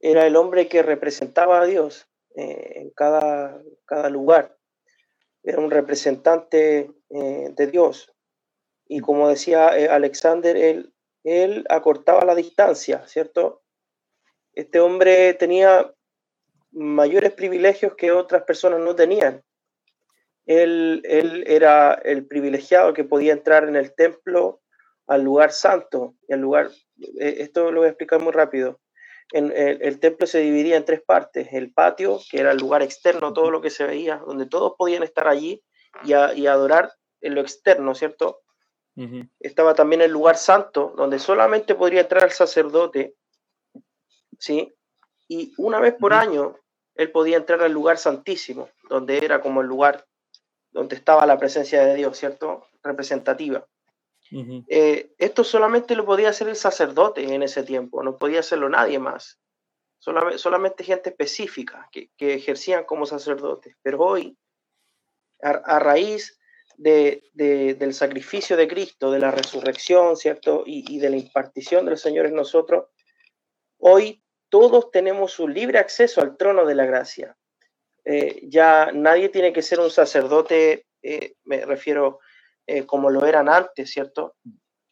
era 0.00 0.26
el 0.26 0.36
hombre 0.36 0.68
que 0.68 0.82
representaba 0.82 1.60
a 1.60 1.66
Dios 1.66 2.06
en 2.34 2.90
cada, 2.90 3.60
cada 3.86 4.08
lugar 4.08 4.56
era 5.42 5.58
un 5.58 5.70
representante 5.70 6.90
eh, 7.10 7.48
de 7.50 7.66
Dios. 7.66 8.12
Y 8.86 9.00
como 9.00 9.28
decía 9.28 9.76
eh, 9.78 9.88
Alexander, 9.88 10.56
él, 10.56 10.92
él 11.24 11.64
acortaba 11.68 12.24
la 12.24 12.34
distancia, 12.34 13.06
¿cierto? 13.06 13.62
Este 14.52 14.80
hombre 14.80 15.34
tenía 15.34 15.92
mayores 16.72 17.32
privilegios 17.32 17.94
que 17.94 18.12
otras 18.12 18.42
personas 18.42 18.80
no 18.80 18.94
tenían. 18.94 19.42
Él, 20.46 21.02
él, 21.04 21.44
era 21.46 21.94
el 21.94 22.26
privilegiado 22.26 22.92
que 22.92 23.04
podía 23.04 23.32
entrar 23.32 23.68
en 23.68 23.76
el 23.76 23.94
templo 23.94 24.60
al 25.06 25.22
lugar 25.22 25.52
santo. 25.52 26.16
Y 26.26 26.32
al 26.32 26.40
lugar, 26.40 26.70
eh, 27.20 27.36
esto 27.38 27.70
lo 27.70 27.80
voy 27.80 27.86
a 27.86 27.90
explicar 27.90 28.20
muy 28.20 28.32
rápido 28.32 28.80
el, 29.32 30.00
templo 30.00 30.26
se 30.26 30.40
dividía 30.40 30.76
en 30.76 30.84
tres 30.84 31.02
partes. 31.02 31.48
El 31.52 31.72
patio, 31.72 32.20
que 32.30 32.40
era 32.40 32.52
el 32.52 32.58
lugar 32.58 32.82
externo, 32.82 33.32
todo 33.32 33.50
lo 33.50 33.60
que 33.60 33.70
se 33.70 33.84
veía, 33.84 34.16
donde 34.16 34.46
todos 34.46 34.74
podían 34.76 35.02
estar 35.02 35.28
allí 35.28 35.62
y, 36.04 36.12
adorar 36.12 36.92
en 37.20 37.34
lo 37.34 37.40
externo, 37.40 37.94
¿cierto? 37.94 38.40
Estaba 39.38 39.72
también 39.74 40.02
el 40.02 40.10
lugar 40.10 40.36
santo, 40.36 40.92
donde 40.94 41.18
solamente 41.18 41.74
podría 41.74 42.02
entrar 42.02 42.24
el 42.24 42.32
sacerdote, 42.32 43.14
¿sí? 44.38 44.74
Y 45.26 45.54
una 45.56 45.80
vez 45.80 45.94
por 45.94 46.12
año, 46.12 46.56
él 46.96 47.10
podía 47.10 47.38
entrar 47.38 47.62
al 47.62 47.72
lugar 47.72 47.96
santísimo, 47.96 48.68
donde 48.90 49.24
era 49.24 49.40
como 49.40 49.62
el 49.62 49.68
lugar 49.68 50.04
donde 50.70 50.96
estaba 50.96 51.24
la 51.24 51.38
presencia 51.38 51.82
de 51.82 51.94
Dios, 51.94 52.18
¿cierto? 52.18 52.66
Representativa. 52.82 53.66
Eh, 54.32 55.12
esto 55.18 55.42
solamente 55.42 55.96
lo 55.96 56.04
podía 56.04 56.28
hacer 56.28 56.48
el 56.48 56.56
sacerdote 56.56 57.22
en 57.22 57.42
ese 57.42 57.62
tiempo, 57.62 58.02
no 58.02 58.16
podía 58.16 58.40
hacerlo 58.40 58.68
nadie 58.68 58.98
más. 58.98 59.40
Solamente, 59.98 60.82
gente 60.82 61.10
específica 61.10 61.88
que, 61.92 62.10
ejercían 62.18 62.84
como 62.84 63.04
sacerdotes. 63.04 63.76
Pero 63.82 63.98
hoy, 64.00 64.38
a, 65.42 65.78
raíz 65.78 66.38
de, 66.76 67.22
del 67.34 67.92
sacrificio 67.92 68.56
de 68.56 68.66
Cristo, 68.66 69.10
de 69.10 69.18
la 69.18 69.30
resurrección, 69.30 70.16
¿cierto? 70.16 70.62
Y, 70.64 70.98
de 70.98 71.10
la 71.10 71.16
impartición 71.16 71.84
del 71.84 71.98
Señor 71.98 72.26
en 72.26 72.34
nosotros, 72.34 72.86
hoy 73.78 74.22
todos 74.48 74.90
tenemos 74.90 75.38
un 75.38 75.52
libre 75.52 75.78
acceso 75.78 76.22
al 76.22 76.36
trono 76.38 76.64
de 76.64 76.74
la 76.74 76.86
gracia. 76.86 77.36
Eh, 78.04 78.40
ya 78.48 78.90
nadie 78.92 79.28
tiene 79.28 79.52
que 79.52 79.60
ser 79.60 79.80
un 79.80 79.90
sacerdote, 79.90 80.86
eh, 81.02 81.34
me 81.44 81.66
refiero 81.66 82.20
eh, 82.72 82.86
como 82.86 83.10
lo 83.10 83.26
eran 83.26 83.48
antes, 83.48 83.90
¿cierto? 83.90 84.36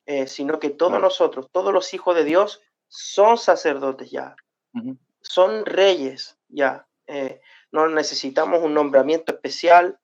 Eh, 0.05 0.27
sino 0.27 0.59
que 0.59 0.71
todos 0.71 1.01
nosotros, 1.01 1.47
todos 1.53 1.73
los 1.73 1.95
hijos 1.95 2.17
de 2.17 2.25
Dios, 2.25 2.61
son 2.89 3.39
sacerdotes 3.39 4.11
ya, 4.11 4.35
son 5.21 5.65
reyes 5.65 6.37
ya. 6.49 6.89
Eh, 7.07 7.41
no 7.71 7.89
necesitamos 7.89 8.65
un 8.65 8.75
nombramiento 8.75 9.33
especial, 9.33 10.01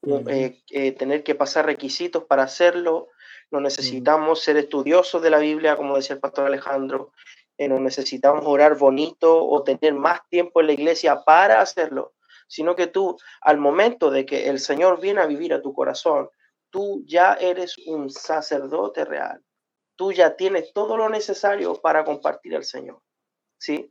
tener 0.00 1.24
que 1.24 1.34
pasar 1.34 1.66
requisitos 1.66 2.22
para 2.22 2.44
hacerlo, 2.44 3.08
no 3.50 3.60
necesitamos 3.60 4.40
ser 4.40 4.56
estudiosos 4.56 5.20
de 5.20 5.30
la 5.30 5.38
Biblia, 5.38 5.76
como 5.76 5.96
decía 5.96 6.14
el 6.14 6.20
pastor 6.20 6.46
Alejandro, 6.46 7.12
no 7.58 7.80
necesitamos 7.80 8.44
orar 8.46 8.78
bonito 8.78 9.44
o 9.44 9.64
tener 9.64 9.94
más 9.94 10.20
tiempo 10.28 10.60
en 10.60 10.68
la 10.68 10.74
iglesia 10.74 11.24
para 11.24 11.60
hacerlo, 11.60 12.12
sino 12.46 12.76
que 12.76 12.86
tú, 12.86 13.16
al 13.40 13.58
momento 13.58 14.12
de 14.12 14.24
que 14.24 14.48
el 14.48 14.60
Señor 14.60 15.00
viene 15.00 15.22
a 15.22 15.26
vivir 15.26 15.52
a 15.54 15.62
tu 15.62 15.74
corazón, 15.74 16.28
tú 16.76 17.02
ya 17.06 17.32
eres 17.40 17.78
un 17.86 18.10
sacerdote 18.10 19.06
real. 19.06 19.42
Tú 19.96 20.12
ya 20.12 20.36
tienes 20.36 20.74
todo 20.74 20.98
lo 20.98 21.08
necesario 21.08 21.80
para 21.80 22.04
compartir 22.04 22.54
al 22.54 22.64
Señor. 22.64 23.00
¿Sí? 23.58 23.90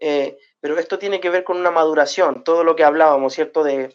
Eh, 0.00 0.36
pero 0.58 0.76
esto 0.76 0.98
tiene 0.98 1.20
que 1.20 1.30
ver 1.30 1.44
con 1.44 1.58
una 1.58 1.70
maduración, 1.70 2.42
todo 2.42 2.64
lo 2.64 2.74
que 2.74 2.82
hablábamos, 2.82 3.34
¿cierto? 3.34 3.62
De 3.62 3.94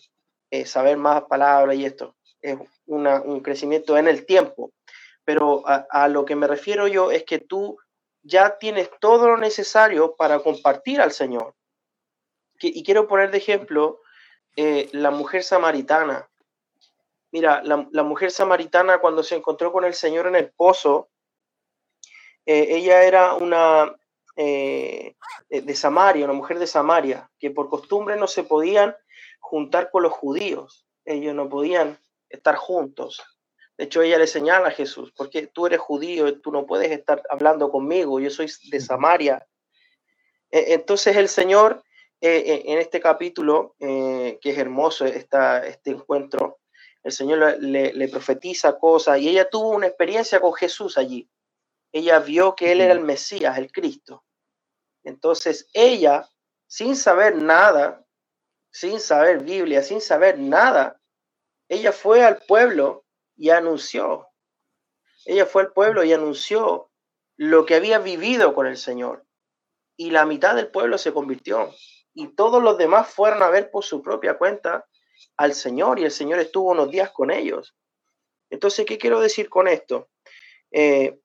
eh, 0.51 0.65
saber 0.65 0.96
más 0.96 1.24
palabras 1.24 1.75
y 1.75 1.84
esto. 1.84 2.15
Es 2.41 2.58
un 2.86 3.41
crecimiento 3.41 3.98
en 3.98 4.08
el 4.08 4.25
tiempo. 4.25 4.72
Pero 5.25 5.63
a, 5.67 6.08
lo 6.08 6.24
que 6.24 6.38
me 6.38 6.48
refiero 6.48 6.88
yo 6.88 7.12
es 7.12 7.25
que 7.25 7.39
tú 7.39 7.77
ya 8.24 8.58
tienes 8.58 8.89
todo 9.01 9.27
lo 9.27 9.36
necesario 9.38 10.15
para 10.15 10.39
compartir 10.39 11.01
al 11.01 11.12
Señor. 11.12 11.55
y 12.62 12.84
quiero 12.86 13.05
poner 13.05 13.31
de 13.31 13.39
ejemplo 13.39 14.00
eh, 14.55 14.88
la 14.93 15.12
mujer 15.12 15.43
samaritana. 15.43 16.29
Mira, 17.31 17.62
la, 17.63 18.03
mujer 18.03 18.31
samaritana 18.31 19.00
cuando 19.00 19.21
se 19.21 19.36
encontró 19.36 19.71
con 19.71 19.86
el 19.86 19.93
Señor 19.93 20.25
en 20.27 20.36
el 20.36 20.51
pozo, 20.51 21.09
eh, 22.45 22.67
ella 22.69 23.03
era 23.03 23.36
una 23.36 23.95
eh, 24.36 25.15
de 25.50 25.75
Samaria, 25.75 26.25
una 26.25 26.33
mujer 26.33 26.57
de 26.57 26.65
Samaria, 26.65 27.29
que 27.39 27.51
por 27.51 27.69
costumbre 27.69 28.15
no 28.15 28.25
se 28.25 28.43
podían 28.43 28.95
juntar 29.39 29.91
con 29.91 30.01
los 30.03 30.12
judíos, 30.12 30.88
ellos 31.05 31.36
no 31.36 31.50
podían 31.50 32.00
estar 32.29 32.55
juntos. 32.55 33.21
De 33.77 33.86
hecho, 33.86 34.01
ella 34.01 34.17
le 34.17 34.27
señala 34.27 34.69
a 34.69 34.71
Jesús, 34.71 35.13
porque 35.15 35.45
tú 35.45 35.67
eres 35.67 35.79
judío, 35.79 36.41
tú 36.41 36.51
no 36.51 36.65
puedes 36.65 36.91
estar 36.91 37.21
hablando 37.29 37.69
conmigo, 37.69 38.19
yo 38.19 38.31
soy 38.31 38.51
de 38.71 38.79
Samaria. 38.79 39.48
E, 40.50 40.74
entonces 40.74 41.15
el 41.15 41.29
Señor, 41.29 41.83
eh, 42.21 42.63
en 42.65 42.79
este 42.79 43.00
capítulo, 43.00 43.75
que 43.79 44.39
es 44.41 44.57
hermoso 44.57 45.05
esta, 45.05 45.65
este 45.65 45.91
encuentro, 45.91 46.59
el 47.03 47.12
Señor 47.12 47.58
le, 47.62 48.08
profetiza 48.10 48.77
cosas 48.77 49.20
y 49.20 49.29
ella 49.29 49.50
tuvo 49.50 49.70
una 49.70 49.88
experiencia 49.88 50.39
con 50.39 50.53
Jesús 50.53 50.98
allí. 50.98 51.29
Ella 51.91 52.20
vio 52.20 52.56
que 52.56 52.72
Él 52.72 52.82
era 52.82 52.94
el 52.94 53.01
Mesías, 53.01 53.58
el 53.58 53.72
Cristo. 53.72 54.25
Entonces 55.03 55.68
ella, 55.74 56.29
sin 56.68 56.96
saber 56.96 57.36
nada, 57.36 58.06
sin 58.72 59.00
saber 59.00 59.44
Biblia, 59.44 59.82
sin 59.82 60.01
saber 60.01 60.38
nada, 60.38 61.01
ella 61.70 61.91
fue 61.91 62.24
al 62.24 62.39
pueblo 62.48 63.06
y 63.38 63.50
anunció. 63.50 64.27
Ella 65.25 65.46
fue 65.46 65.63
al 65.63 65.74
pueblo 65.74 66.03
y 66.03 66.13
anunció 66.13 66.91
lo 67.38 67.65
que 67.65 67.75
había 67.75 68.00
vivido 68.00 68.53
con 68.53 68.68
el 68.68 68.77
Señor. 68.77 69.25
Y 69.96 70.12
la 70.12 70.25
mitad 70.25 70.56
del 70.56 70.70
pueblo 70.70 70.98
se 70.98 71.13
convirtió. 71.13 71.74
Y 72.13 72.36
todos 72.36 72.62
los 72.62 72.77
demás 72.77 73.08
fueron 73.08 73.41
a 73.44 73.50
ver 73.50 73.72
por 73.72 73.84
su 73.84 74.01
propia 74.01 74.38
cuenta 74.38 74.86
al 75.38 75.53
Señor 75.53 75.99
y 75.99 76.05
el 76.05 76.11
Señor 76.11 76.39
estuvo 76.39 76.71
unos 76.71 76.89
días 76.89 77.11
con 77.11 77.31
ellos. 77.31 77.75
Entonces, 78.49 78.85
¿qué 78.85 78.97
quiero 78.97 79.19
decir 79.19 79.49
con 79.49 79.67
esto? 79.67 80.09
Eh, 80.71 81.19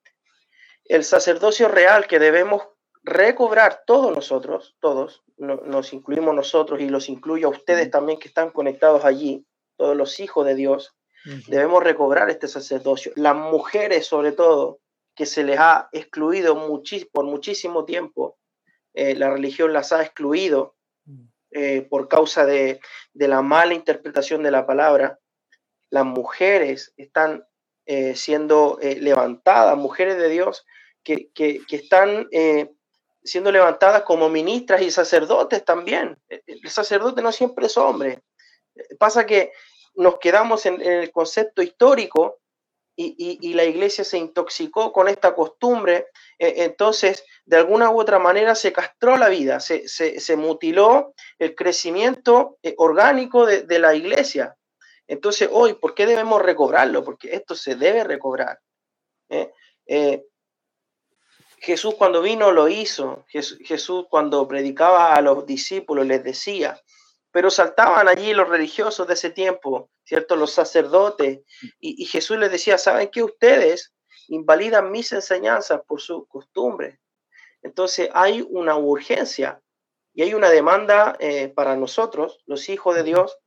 el 0.85 1.03
sacerdocio 1.03 1.67
real 1.67 2.07
que 2.07 2.19
debemos 2.19 2.63
recobrar 3.03 3.83
todos 3.85 4.13
nosotros, 4.13 4.75
todos, 4.79 5.23
nos 5.37 5.93
incluimos 5.93 6.33
nosotros 6.33 6.79
y 6.79 6.89
los 6.89 7.09
incluyo 7.09 7.47
a 7.47 7.51
ustedes 7.51 7.91
también 7.91 8.19
que 8.19 8.27
están 8.27 8.51
conectados 8.51 9.03
allí, 9.05 9.45
todos 9.77 9.95
los 9.95 10.19
hijos 10.19 10.45
de 10.45 10.55
Dios, 10.55 10.95
debemos 11.47 11.83
recobrar 11.83 12.29
este 12.29 12.47
sacerdocio. 12.47 13.11
Las 13.15 13.35
mujeres, 13.35 14.05
sobre 14.05 14.31
todo, 14.31 14.79
que 15.15 15.25
se 15.25 15.43
les 15.43 15.59
ha 15.59 15.89
excluido 15.91 16.55
por 17.11 17.25
muchísimo 17.25 17.85
tiempo, 17.85 18.37
eh, 18.93 19.15
la 19.15 19.29
religión 19.29 19.73
las 19.73 19.91
ha 19.91 20.01
excluido. 20.01 20.74
Eh, 21.55 21.87
por 21.89 22.07
causa 22.07 22.45
de, 22.45 22.79
de, 23.13 23.27
la 23.27 23.41
mala 23.41 23.73
interpretación 23.73 24.43
de 24.43 24.51
la 24.51 24.65
palabra. 24.67 25.19
Las 25.89 26.05
mujeres 26.05 26.93
están 26.97 27.45
eh, 27.85 28.15
siendo 28.15 28.77
levantadas, 28.81 29.77
mujeres 29.77 30.17
de 30.17 30.29
Dios 30.29 30.65
que, 31.03 31.31
que 31.33 31.63
están 31.69 32.27
siendo 33.23 33.51
levantadas 33.51 34.01
como 34.01 34.27
ministras 34.27 34.81
y 34.81 34.91
sacerdotes 34.91 35.63
también. 35.63 36.17
El 36.27 36.69
sacerdote 36.69 37.21
no 37.21 37.31
siempre 37.31 37.67
es 37.67 37.77
hombre. 37.77 38.21
Pasa 38.99 39.25
que 39.25 39.51
nos 39.95 40.19
quedamos 40.19 40.65
en, 40.65 40.81
el 40.81 41.11
concepto 41.11 41.61
histórico 41.61 42.39
y, 42.95 43.53
la 43.53 43.65
iglesia 43.65 44.03
se 44.03 44.17
intoxicó 44.17 44.93
con 44.93 45.07
esta 45.07 45.35
costumbre, 45.35 46.07
e, 46.39 46.63
entonces 46.63 47.25
de 47.45 47.57
alguna 47.57 47.91
u 47.91 47.99
otra 47.99 48.19
manera 48.19 48.55
se 48.55 48.71
castró 48.71 49.17
la 49.17 49.29
vida, 49.29 49.59
se, 49.59 50.35
mutiló 50.37 51.13
el 51.37 51.55
crecimiento 51.55 52.57
eh, 52.63 52.73
orgánico 52.77 53.45
de, 53.45 53.79
la 53.79 53.93
iglesia. 53.93 54.55
Entonces 55.07 55.49
hoy, 55.51 55.73
¿por 55.73 55.93
qué 55.93 56.05
debemos 56.05 56.41
recobrarlo? 56.41 57.03
Porque 57.03 57.35
esto 57.35 57.55
se 57.55 57.75
debe 57.75 58.03
recobrar. 58.03 58.59
¿eh? 59.29 59.51
Eh, 59.85 60.23
Jesús 61.59 61.95
cuando 61.95 62.21
vino 62.21 62.51
lo 62.51 62.67
hizo. 62.67 63.25
Jesús 63.27 64.05
cuando 64.09 64.47
predicaba 64.47 65.13
a 65.13 65.21
los 65.21 65.45
discípulos 65.45 66.05
les 66.05 66.23
decía, 66.23 66.79
pero 67.35 67.49
saltaban 67.49 68.07
allí 68.07 68.33
los 68.33 68.47
religiosos 68.47 69.05
de 69.07 69.15
ese 69.15 69.29
tiempo, 69.29 69.89
¿cierto? 70.05 70.37
Los 70.37 70.53
sacerdotes. 70.53 71.41
Y, 71.81 72.05
Jesús 72.05 72.37
les 72.37 72.49
decía, 72.49 72.77
¿saben 72.77 73.09
qué? 73.11 73.23
Ustedes 73.23 73.93
invalidan 74.29 74.89
mis 74.89 75.11
enseñanzas 75.11 75.81
por 75.85 75.99
su 75.99 76.25
costumbre. 76.27 77.01
Entonces 77.61 78.09
hay 78.13 78.41
una 78.49 78.77
urgencia 78.77 79.61
y 80.13 80.21
hay 80.21 80.33
una 80.33 80.49
demanda 80.49 81.17
eh, 81.19 81.49
para 81.49 81.75
nosotros, 81.75 82.41
los 82.45 82.69
hijos 82.69 82.95
de 82.95 83.03
Dios, 83.03 83.37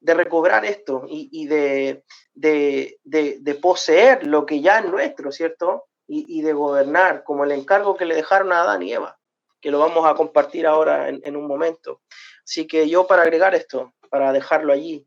de 0.00 0.14
recobrar 0.14 0.64
esto 0.64 1.04
y, 1.06 1.46
de, 1.46 2.02
de, 2.32 3.58
poseer 3.60 4.26
lo 4.26 4.46
que 4.46 4.62
ya 4.62 4.78
es 4.78 4.86
nuestro, 4.86 5.30
¿cierto? 5.30 5.84
Y, 6.06 6.40
de 6.40 6.54
gobernar, 6.54 7.24
como 7.24 7.44
el 7.44 7.52
encargo 7.52 7.94
que 7.94 8.06
le 8.06 8.14
dejaron 8.14 8.54
a 8.54 8.62
Adán 8.62 8.82
y 8.82 8.94
Eva, 8.94 9.18
que 9.60 9.70
lo 9.70 9.80
vamos 9.80 10.06
a 10.06 10.14
compartir 10.14 10.66
ahora 10.66 11.10
en 11.10 11.36
un 11.36 11.46
momento. 11.46 12.00
Así 12.44 12.66
que 12.66 12.88
yo 12.88 13.06
para 13.06 13.22
agregar 13.22 13.54
esto, 13.54 13.92
para 14.10 14.32
dejarlo 14.32 14.72
allí 14.72 15.06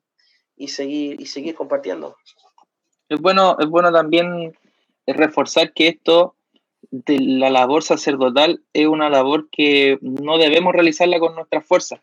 y 0.56 0.70
seguir, 0.70 1.22
y 1.22 1.27
seguir 1.27 1.56
compartiendo. 1.56 2.17
Es 3.10 3.21
bueno, 3.21 3.56
es 3.60 3.67
bueno 3.67 3.91
también 3.91 4.54
reforzar 5.06 5.71
que 5.73 5.88
esto 5.88 6.36
de 6.91 7.19
la 7.19 7.50
labor 7.50 7.84
sacerdotal 7.84 8.62
es 8.73 8.88
una 8.88 9.10
labor 9.10 9.50
que 9.52 9.97
no 10.02 10.38
debemos 10.38 10.73
realizarla 10.73 11.19
con 11.19 11.36
nuestras 11.36 11.65
fuerzas, 11.65 12.02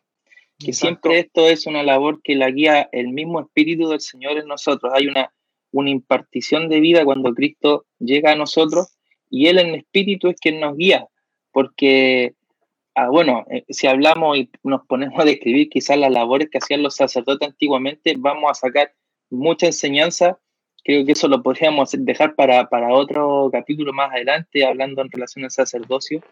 que 0.59 0.73
siempre 0.73 1.18
esto 1.18 1.47
es 1.47 1.66
una 1.66 1.83
labor 1.83 2.23
que 2.23 2.35
la 2.37 2.51
guía 2.51 2.88
el 2.92 3.09
mismo 3.09 3.40
Espíritu 3.40 3.88
del 3.88 4.01
Señor 4.01 4.38
en 4.38 4.47
nosotros. 4.47 4.92
Hay 4.94 5.09
una, 5.09 5.33
una 5.73 5.90
impartición 5.90 6.68
de 6.68 6.81
vida 6.81 7.05
cuando 7.05 7.35
Cristo 7.35 7.87
llega 7.99 8.33
a 8.33 8.37
nosotros 8.37 8.94
y 9.31 9.49
Él 9.49 9.59
en 9.59 9.75
Espíritu 9.75 10.29
es 10.29 10.38
quien 10.40 10.61
nos 10.61 10.77
guía, 10.77 11.09
porque 11.53 12.35
Ah, 12.96 13.09
bueno, 13.09 13.44
eh, 13.50 13.64
si 13.70 13.88
hablamos 13.88 14.38
y 14.38 14.50
nos 14.62 14.87
ponemos 14.87 15.18
a 15.18 15.24
describir 15.24 15.68
quizás 15.68 15.98
las 15.98 16.12
labores 16.12 16.48
que 16.48 16.59
hacían 16.59 16.83
los 16.83 16.94
sacerdotes 16.94 17.48
antiguamente, 17.48 18.14
vamos 18.16 18.50
a 18.50 18.54
sacar 18.54 18.92
mucha 19.30 19.66
enseñanza. 19.66 20.38
Creo 20.85 21.04
que 21.04 21.12
eso 21.12 21.26
lo 21.26 21.42
podríamos 21.42 21.90
dejar 21.92 22.37
para, 22.37 22.68
otro 22.94 23.48
capítulo 23.50 23.92
más 23.92 24.12
adelante, 24.12 24.64
hablando 24.64 25.02
en 25.02 25.11
relación 25.11 25.44
al 25.44 25.50
sacerdocio, 25.50 26.22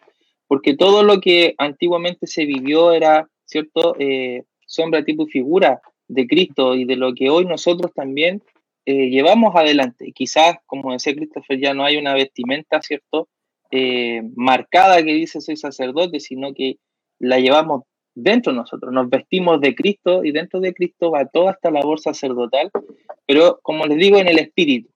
porque 0.47 0.77
todo 0.77 1.03
lo 1.03 1.21
que 1.21 1.55
antiguamente 1.59 2.29
se 2.29 2.45
vivió 2.45 2.93
era, 2.93 3.29
¿cierto?, 3.45 3.97
eh, 3.99 4.45
sombra, 4.67 5.05
tipo 5.05 5.27
y 5.27 5.31
figura 5.31 5.81
de 6.07 6.27
Cristo 6.29 6.77
y 6.77 6.85
de 6.85 6.97
lo 6.97 7.13
que 7.15 7.29
hoy 7.29 7.45
nosotros 7.45 7.93
también 7.93 8.43
eh, 8.87 9.09
llevamos 9.09 9.57
adelante. 9.57 10.13
Quizás, 10.13 10.57
como 10.67 10.93
decía 10.93 11.15
Christopher, 11.15 11.59
ya 11.59 11.75
no 11.75 11.85
hay 11.85 11.97
una 11.97 12.15
vestimenta, 12.15 12.81
¿cierto?, 12.83 13.29
eh, 13.73 14.23
marcada 14.37 15.03
que 15.03 15.15
dice 15.15 15.41
soy 15.41 15.57
sacerdote, 15.57 16.21
sino 16.21 16.53
que 16.55 16.77
la 17.19 17.41
llevamos 17.41 17.85
dentro 18.15 18.53
de 18.53 18.59
nosotros, 18.59 18.93
nos 18.93 19.09
vestimos 19.09 19.61
de 19.63 19.75
Cristo 19.75 20.23
y 20.25 20.33
dentro 20.33 20.61
de 20.61 20.75
Cristo 20.75 21.11
va 21.11 21.25
toda 21.25 21.53
esta 21.53 21.71
labor 21.71 21.99
sacerdotal, 21.99 22.71
pero 23.27 23.59
como 23.63 23.87
les 23.87 23.97
digo, 23.97 24.19
en 24.19 24.29
el 24.29 24.39
espíritu. 24.39 24.91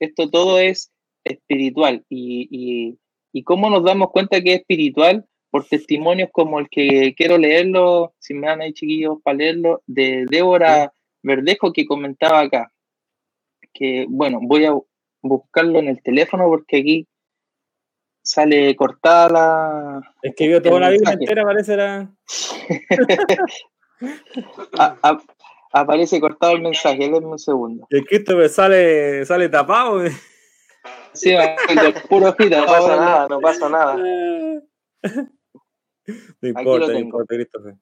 Esto 0.00 0.28
todo 0.28 0.58
es 0.58 0.90
espiritual. 1.22 2.04
Y, 2.08 2.48
y, 2.50 2.98
y 3.32 3.42
cómo 3.44 3.70
nos 3.70 3.84
damos 3.84 4.10
cuenta 4.10 4.40
que 4.40 4.54
es 4.54 4.60
espiritual 4.60 5.24
por 5.50 5.64
testimonios 5.66 6.30
como 6.32 6.58
el 6.58 6.68
que 6.68 7.14
quiero 7.16 7.38
leerlo, 7.38 8.14
si 8.18 8.34
me 8.34 8.48
dan 8.48 8.60
ahí 8.60 8.72
chiquillos 8.72 9.18
para 9.22 9.38
leerlo, 9.38 9.82
de 9.86 10.26
Débora 10.28 10.92
Verdejo 11.22 11.72
que 11.72 11.86
comentaba 11.86 12.40
acá, 12.40 12.72
que 13.72 14.06
bueno, 14.08 14.40
voy 14.42 14.64
a 14.64 14.74
buscarlo 15.22 15.78
en 15.78 15.88
el 15.88 16.02
teléfono 16.02 16.48
porque 16.48 16.78
aquí 16.78 17.06
sale 18.28 18.76
cortada 18.76 19.28
la. 19.30 20.14
Escribió 20.22 20.60
toda 20.60 20.80
la 20.80 20.90
vida 20.90 21.12
entera, 21.12 21.44
parece 21.44 21.76
la. 21.76 22.10
aparece 25.72 26.20
cortado 26.20 26.52
el 26.52 26.62
mensaje, 26.62 26.98
denme 26.98 27.18
un 27.18 27.38
segundo. 27.38 27.86
El 27.88 28.04
Christopher 28.04 28.50
sale, 28.50 29.24
sale 29.24 29.48
tapado. 29.48 30.02
Sí, 31.14 31.34
puro 32.08 32.36
No 32.50 32.66
pasa 32.66 32.96
nada, 32.96 33.26
no 33.28 33.40
pasa 33.40 33.68
nada. 33.70 33.96
No 33.96 34.62
importa, 36.48 36.88
no 36.88 36.98
importa, 36.98 37.34
Christopher. 37.34 37.76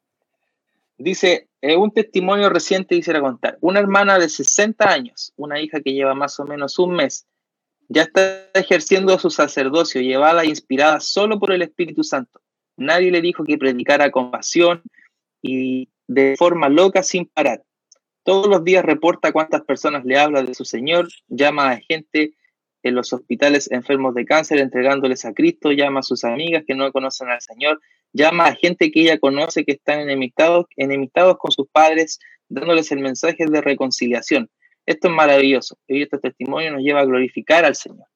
Dice, 0.99 1.49
eh, 1.61 1.77
un 1.77 1.91
testimonio 1.91 2.49
reciente 2.49 2.95
quisiera 2.95 3.21
contar. 3.21 3.59
Una 3.61 3.81
hermana 3.81 4.19
de 4.19 4.29
60 4.29 4.89
años, 4.89 5.33
una 5.37 5.61
hija 5.61 5.81
que 5.81 5.93
lleva 5.93 6.15
más 6.15 6.39
o 6.41 6.45
menos 6.45 6.79
un 6.79 6.95
mes, 6.95 7.27
ya 7.89 8.03
está 8.03 8.49
ejerciendo 8.55 9.19
su 9.19 9.31
sacerdocio, 9.31 10.01
llevada 10.01 10.43
e 10.43 10.49
inspirada 10.49 11.01
solo 11.01 11.39
por 11.39 11.53
el 11.53 11.63
Espíritu 11.63 12.03
Santo. 12.05 12.41
Nadie 12.77 13.11
le 13.11 13.21
dijo 13.21 13.45
que 13.45 13.59
predicara 13.59 14.11
con 14.11 14.31
pasión 14.31 14.83
y 15.43 15.89
de 16.07 16.35
forma 16.37 16.69
loca 16.69 17.03
sin 17.03 17.27
parar. 17.27 17.63
Todos 18.25 18.49
los 18.49 18.65
días 18.65 18.85
reporta 18.85 19.33
cuántas 19.33 19.63
personas 19.63 20.05
le 20.05 20.19
habla 20.19 20.43
de 20.43 20.55
su 20.55 20.65
Señor, 20.65 21.09
llama 21.29 21.71
a 21.71 21.81
gente 21.81 22.35
en 22.83 22.95
los 22.95 23.13
hospitales 23.13 23.71
enfermos 23.71 24.15
de 24.15 24.25
cáncer 24.25 24.59
entregándoles 24.59 25.25
a 25.25 25.33
Cristo, 25.33 25.73
llama 25.73 26.01
a 26.01 26.03
sus 26.03 26.25
amigas 26.25 26.65
que 26.67 26.75
no 26.75 26.91
conocen 26.93 27.29
al 27.29 27.41
Señor, 27.41 27.81
llama 28.13 28.47
a 28.47 28.55
gente 28.55 28.91
que 28.91 29.03
ella 29.03 29.19
conoce 29.19 29.65
que 29.65 29.73
están 29.73 30.01
enemistados, 30.01 30.67
enemistados 30.77 31.37
con 31.39 31.51
sus 31.53 31.69
padres, 31.69 32.19
dándoles 32.49 32.91
el 32.93 33.01
mensaje 33.01 33.47
de 33.47 33.61
reconciliación. 33.61 34.51
Esto 34.87 35.09
es 35.09 35.15
maravilloso. 35.15 35.77
Y 35.87 36.03
este 36.03 36.19
testimonio 36.19 36.73
nos 36.73 36.83
lleva 36.83 37.01
a 37.01 37.05
glorificar 37.05 37.65
al 37.65 37.75
Señor. 37.75 38.07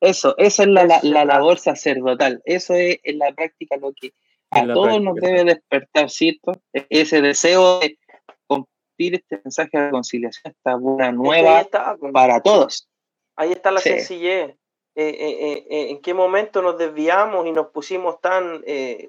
Eso, 0.00 0.34
esa 0.36 0.64
es 0.64 0.68
la, 0.68 1.24
labor 1.24 1.58
sacerdotal. 1.58 2.42
Eso 2.44 2.74
es 2.74 2.98
en 3.04 3.18
la 3.18 3.32
práctica 3.32 3.76
lo 3.76 3.92
que 3.92 4.12
a 4.50 4.66
todos 4.66 5.00
nos 5.00 5.16
debe 5.16 5.44
despertar, 5.44 6.10
¿cierto? 6.10 6.52
Ese 6.72 7.22
deseo 7.22 7.80
de 7.80 7.98
compartir 8.46 9.14
este 9.14 9.40
mensaje 9.42 9.70
de 9.72 9.84
reconciliación, 9.86 10.52
esta 10.54 10.76
buena 10.76 11.10
nueva 11.10 11.66
pues. 11.98 12.12
para 12.12 12.40
todos. 12.40 12.88
Ahí 13.36 13.52
está 13.52 13.70
la 13.70 13.80
sencillez. 13.80 14.56
Eh, 14.96 15.08
eh, 15.08 15.66
eh, 15.68 15.90
¿En 15.90 16.00
qué 16.00 16.14
momento 16.14 16.62
nos 16.62 16.78
desviamos 16.78 17.46
y 17.46 17.52
nos 17.52 17.68
pusimos 17.68 18.20
tan 18.20 18.62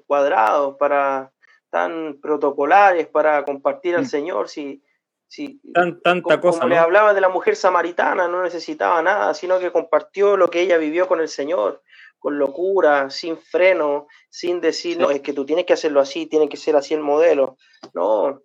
cuadrados, 0.06 0.76
para, 0.78 1.32
tan 1.70 2.18
protocolares 2.20 3.06
para 3.06 3.44
compartir 3.44 3.94
al 3.94 4.02
mm. 4.02 4.06
Señor? 4.06 4.48
Si 4.48 4.82
Sí, 5.28 5.60
tanta 6.02 6.40
cosa. 6.40 6.60
Como 6.60 6.70
le 6.70 6.78
hablaba 6.78 7.12
de 7.12 7.20
la 7.20 7.28
mujer 7.28 7.56
samaritana, 7.56 8.28
no 8.28 8.42
necesitaba 8.42 9.02
nada, 9.02 9.34
sino 9.34 9.58
que 9.58 9.72
compartió 9.72 10.36
lo 10.36 10.48
que 10.48 10.60
ella 10.60 10.78
vivió 10.78 11.08
con 11.08 11.20
el 11.20 11.28
Señor, 11.28 11.82
con 12.18 12.38
locura, 12.38 13.10
sin 13.10 13.36
freno, 13.36 14.06
sin 14.30 14.60
decir, 14.60 14.98
no, 14.98 15.10
es 15.10 15.20
que 15.20 15.32
tú 15.32 15.44
tienes 15.44 15.66
que 15.66 15.72
hacerlo 15.72 16.00
así, 16.00 16.26
tiene 16.26 16.48
que 16.48 16.56
ser 16.56 16.76
así 16.76 16.94
el 16.94 17.00
modelo. 17.00 17.56
No, 17.92 18.42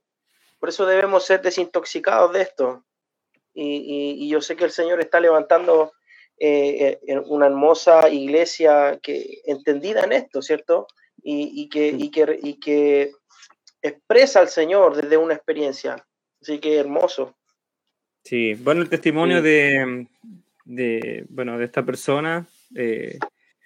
por 0.60 0.70
eso 0.70 0.86
debemos 0.86 1.26
ser 1.26 1.42
desintoxicados 1.42 2.34
de 2.34 2.42
esto. 2.42 2.86
Y, 3.54 4.30
yo 4.30 4.42
sé 4.42 4.56
que 4.56 4.64
el 4.64 4.72
Señor 4.72 5.02
está 5.02 5.20
levantando 5.20 5.92
eh, 6.38 7.00
eh, 7.08 7.20
una 7.26 7.48
hermosa 7.48 8.10
iglesia 8.10 9.00
que 9.02 9.42
entendida 9.46 10.04
en 10.04 10.14
esto, 10.14 10.42
¿cierto? 10.42 10.88
Y, 11.24 11.70
que, 11.70 11.98
que, 12.12 12.40
y 12.42 12.60
que 12.60 13.12
expresa 13.82 14.40
al 14.40 14.50
Señor 14.50 14.96
desde 14.96 15.18
una 15.18 15.34
experiencia. 15.34 16.04
Así 16.42 16.60
que 16.60 16.78
hermoso. 16.78 17.36
Sí, 18.24 18.54
bueno, 18.56 18.82
el 18.82 18.90
testimonio 18.90 19.42
de, 19.42 20.08
de, 20.66 21.26
bueno, 21.30 21.58
de 21.58 21.66
esta 21.66 21.86
persona 21.86 22.48
eh, 22.76 23.18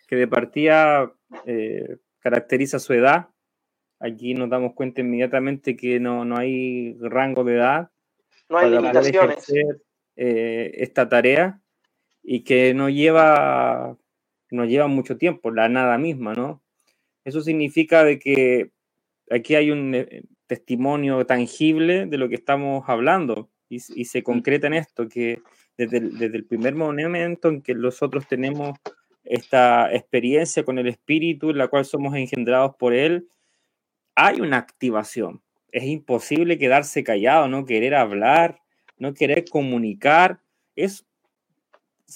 que 0.08 0.16
de 0.16 0.28
partida 0.28 1.12
eh, 1.46 1.98
caracteriza 2.20 2.80
su 2.80 2.94
edad. 2.94 3.30
Aquí 4.00 4.34
nos 4.34 4.50
damos 4.50 4.74
cuenta 4.74 5.02
inmediatamente 5.02 5.76
que 5.76 6.00
no, 6.00 6.26
no 6.26 6.38
hay 6.38 6.98
rango 7.00 7.44
de 7.44 7.56
edad 7.56 7.90
no 8.50 8.58
hay 8.58 8.70
para 8.70 8.82
limitaciones. 8.82 9.54
Eh, 10.18 10.72
esta 10.76 11.10
tarea 11.10 11.62
y 12.24 12.44
que 12.44 12.74
no 12.74 12.90
lleva, 12.90 13.98
no 14.50 14.66
lleva 14.66 14.88
mucho 14.88 15.18
tiempo, 15.18 15.52
la 15.52 15.68
nada 15.68 15.98
misma, 15.98 16.34
¿no? 16.34 16.64
Eso 17.26 17.42
significa 17.42 18.04
de 18.04 18.18
que 18.20 18.72
aquí 19.30 19.56
hay 19.56 19.72
un 19.72 19.94
testimonio 20.48 21.26
tangible 21.26 22.06
de 22.06 22.18
lo 22.18 22.30
que 22.30 22.36
estamos 22.36 22.84
hablando 22.88 23.50
y, 23.70 23.78
y 23.96 24.06
se 24.06 24.24
concreta 24.24 24.68
en 24.68 24.74
esto, 24.74 25.08
que 25.08 25.42
desde 25.78 25.98
el, 25.98 26.18
desde 26.18 26.38
el 26.38 26.46
primer 26.46 26.76
momento 26.76 27.50
en 27.50 27.62
que 27.62 27.76
nosotros 27.76 28.28
tenemos 28.28 28.78
esta 29.24 29.94
experiencia 29.94 30.64
con 30.64 30.78
el 30.78 30.88
Espíritu, 30.88 31.50
en 31.50 31.58
la 31.58 31.68
cual 31.68 31.86
somos 31.86 32.16
engendrados 32.16 32.76
por 32.76 32.94
Él, 32.94 33.28
hay 34.16 34.40
una 34.40 34.58
activación. 34.58 35.42
Es 35.72 35.84
imposible 35.84 36.58
quedarse 36.58 37.04
callado, 37.04 37.48
no 37.48 37.66
querer 37.66 37.96
hablar, 37.96 38.62
no 38.98 39.14
querer 39.14 39.46
comunicar. 39.50 40.40
Es, 40.76 41.06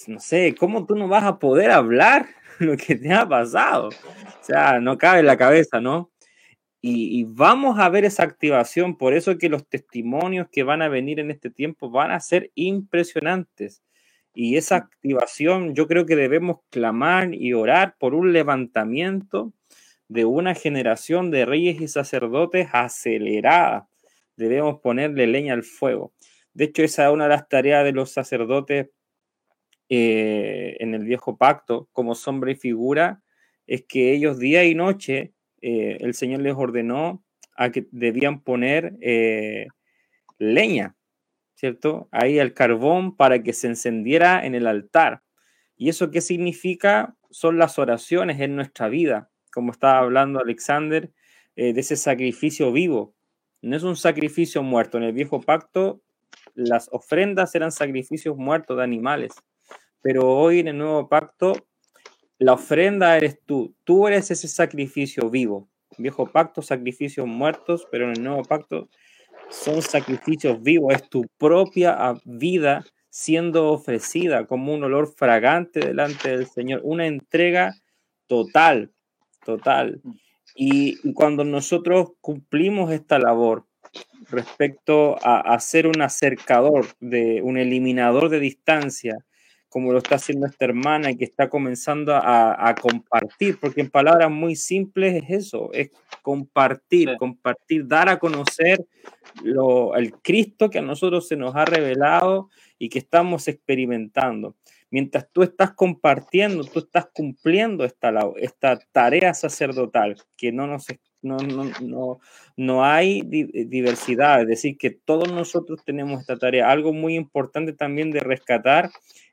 no 0.06 0.20
sé, 0.20 0.54
¿cómo 0.58 0.86
tú 0.86 0.94
no 0.94 1.08
vas 1.08 1.24
a 1.24 1.38
poder 1.38 1.70
hablar 1.70 2.26
lo 2.58 2.76
que 2.76 2.94
te 2.94 3.12
ha 3.12 3.28
pasado? 3.28 3.88
O 3.88 4.44
sea, 4.44 4.80
no 4.80 4.96
cabe 4.96 5.20
en 5.20 5.26
la 5.26 5.36
cabeza, 5.36 5.80
¿no? 5.80 6.10
Y, 6.82 7.20
y, 7.20 7.24
vamos 7.24 7.78
a 7.78 7.90
ver 7.90 8.06
esa 8.06 8.22
activación, 8.22 8.96
por 8.96 9.12
eso 9.12 9.36
que 9.36 9.50
los 9.50 9.68
testimonios 9.68 10.48
que 10.50 10.62
van 10.62 10.80
a 10.80 10.88
venir 10.88 11.20
en 11.20 11.30
este 11.30 11.50
tiempo 11.50 11.90
van 11.90 12.10
a 12.10 12.20
ser 12.20 12.50
impresionantes. 12.54 13.82
Y 14.32 14.56
esa 14.56 14.76
activación 14.76 15.74
yo 15.74 15.86
creo 15.86 16.06
que 16.06 16.16
debemos 16.16 16.58
clamar 16.70 17.34
y 17.34 17.52
orar 17.52 17.96
por 17.98 18.14
un 18.14 18.32
levantamiento 18.32 19.52
de 20.08 20.24
una 20.24 20.54
generación 20.54 21.30
de 21.30 21.44
reyes 21.44 21.80
y 21.80 21.88
sacerdotes 21.88 22.68
acelerada. 22.72 23.88
Debemos 24.36 24.80
ponerle 24.80 25.26
leña 25.26 25.54
al 25.54 25.62
fuego. 25.62 26.12
De 26.52 26.64
hecho, 26.64 26.82
esa 26.82 27.06
es 27.06 27.12
una 27.12 27.24
de 27.24 27.30
las 27.30 27.48
tareas 27.48 27.84
de 27.84 27.92
los 27.92 28.10
sacerdotes 28.10 28.88
eh, 29.88 30.76
en 30.80 30.94
el 30.94 31.04
viejo 31.04 31.36
pacto, 31.36 31.88
como 31.92 32.14
sombra 32.14 32.52
y 32.52 32.56
figura, 32.56 33.22
es 33.66 33.84
que 33.86 34.12
ellos 34.12 34.38
día 34.38 34.64
y 34.64 34.74
noche, 34.74 35.32
eh, 35.60 35.98
el 36.00 36.14
Señor 36.14 36.40
les 36.40 36.54
ordenó 36.54 37.24
a 37.56 37.70
que 37.70 37.86
debían 37.90 38.42
poner 38.42 38.96
eh, 39.00 39.66
leña 40.38 40.96
¿cierto? 41.60 42.08
Ahí 42.10 42.38
el 42.38 42.54
carbón 42.54 43.14
para 43.14 43.42
que 43.42 43.52
se 43.52 43.66
encendiera 43.66 44.46
en 44.46 44.54
el 44.54 44.66
altar. 44.66 45.22
¿Y 45.76 45.90
eso 45.90 46.10
qué 46.10 46.22
significa? 46.22 47.16
Son 47.30 47.58
las 47.58 47.78
oraciones 47.78 48.40
en 48.40 48.56
nuestra 48.56 48.88
vida, 48.88 49.30
como 49.52 49.70
estaba 49.70 49.98
hablando 49.98 50.40
Alexander, 50.40 51.12
eh, 51.56 51.74
de 51.74 51.80
ese 51.82 51.96
sacrificio 51.96 52.72
vivo. 52.72 53.14
No 53.60 53.76
es 53.76 53.82
un 53.82 53.96
sacrificio 53.96 54.62
muerto. 54.62 54.96
En 54.96 55.04
el 55.04 55.12
viejo 55.12 55.42
pacto 55.42 56.00
las 56.54 56.88
ofrendas 56.92 57.54
eran 57.54 57.72
sacrificios 57.72 58.38
muertos 58.38 58.78
de 58.78 58.82
animales, 58.82 59.34
pero 60.00 60.30
hoy 60.30 60.60
en 60.60 60.68
el 60.68 60.78
nuevo 60.78 61.10
pacto 61.10 61.52
la 62.40 62.54
ofrenda 62.54 63.16
eres 63.16 63.38
tú. 63.44 63.76
Tú 63.84 64.08
eres 64.08 64.30
ese 64.30 64.48
sacrificio 64.48 65.28
vivo. 65.28 65.68
Viejo 65.98 66.26
pacto, 66.26 66.62
sacrificios 66.62 67.26
muertos, 67.26 67.86
pero 67.92 68.06
en 68.06 68.12
el 68.12 68.22
nuevo 68.22 68.42
pacto 68.42 68.88
son 69.50 69.82
sacrificios 69.82 70.62
vivos, 70.62 70.94
es 70.94 71.08
tu 71.08 71.26
propia 71.36 71.94
ah, 71.98 72.18
vida 72.24 72.84
siendo 73.10 73.68
ofrecida 73.70 74.46
como 74.46 74.72
un 74.72 74.84
olor 74.84 75.12
fragante 75.12 75.80
delante 75.80 76.30
del 76.30 76.46
Señor, 76.46 76.80
una 76.82 77.06
entrega 77.06 77.74
total, 78.26 78.90
total. 79.44 80.00
Y, 80.54 81.12
cuando 81.12 81.44
nosotros 81.44 82.12
cumplimos 82.20 82.90
esta 82.90 83.18
labor 83.18 83.66
respecto 84.30 85.18
a, 85.22 85.40
a, 85.40 85.58
ser 85.60 85.88
un 85.88 86.00
acercador, 86.00 86.86
de 87.00 87.42
un 87.42 87.58
eliminador 87.58 88.28
de 88.30 88.38
distancia, 88.38 89.16
como 89.70 89.92
lo 89.92 89.98
está 89.98 90.16
haciendo 90.16 90.46
esta 90.46 90.64
hermana 90.64 91.10
y 91.10 91.16
que 91.16 91.24
está 91.24 91.48
comenzando 91.48 92.12
a, 92.14 92.74
compartir, 92.80 93.56
porque 93.58 93.80
en 93.80 93.88
palabras 93.88 94.30
muy 94.30 94.56
simples 94.56 95.22
es 95.22 95.46
eso, 95.46 95.70
es 95.72 95.90
compartir, 96.22 97.16
compartir, 97.16 97.86
dar 97.86 98.08
a 98.08 98.18
conocer 98.18 98.84
lo, 99.44 99.94
el 99.94 100.12
Cristo 100.14 100.70
que 100.70 100.80
a 100.80 100.82
nosotros 100.82 101.28
se 101.28 101.36
nos 101.36 101.54
ha 101.54 101.64
revelado 101.64 102.50
y 102.78 102.88
que 102.88 102.98
estamos 102.98 103.46
experimentando. 103.46 104.56
Mientras 104.90 105.28
tú 105.30 105.44
estás 105.44 105.72
compartiendo, 105.72 106.64
tú 106.64 106.80
estás 106.80 107.06
cumpliendo 107.14 107.84
esta, 107.84 108.12
esta 108.38 108.76
tarea 108.90 109.34
sacerdotal, 109.34 110.16
que 110.36 110.50
no 110.50 110.66
nos 110.66 110.88
no, 111.22 111.36
no, 111.36 111.70
no, 111.82 112.18
no 112.56 112.84
hay 112.84 113.20
diversidad, 113.22 114.40
es 114.40 114.48
decir, 114.48 114.78
que 114.78 114.90
todos 114.90 115.30
nosotros 115.30 115.84
tenemos 115.84 116.20
esta 116.20 116.38
tarea. 116.38 116.70
Algo 116.70 116.92
muy 116.92 117.14
importante 117.14 117.72
también 117.72 118.10
de 118.10 118.20
rescatar 118.20 118.90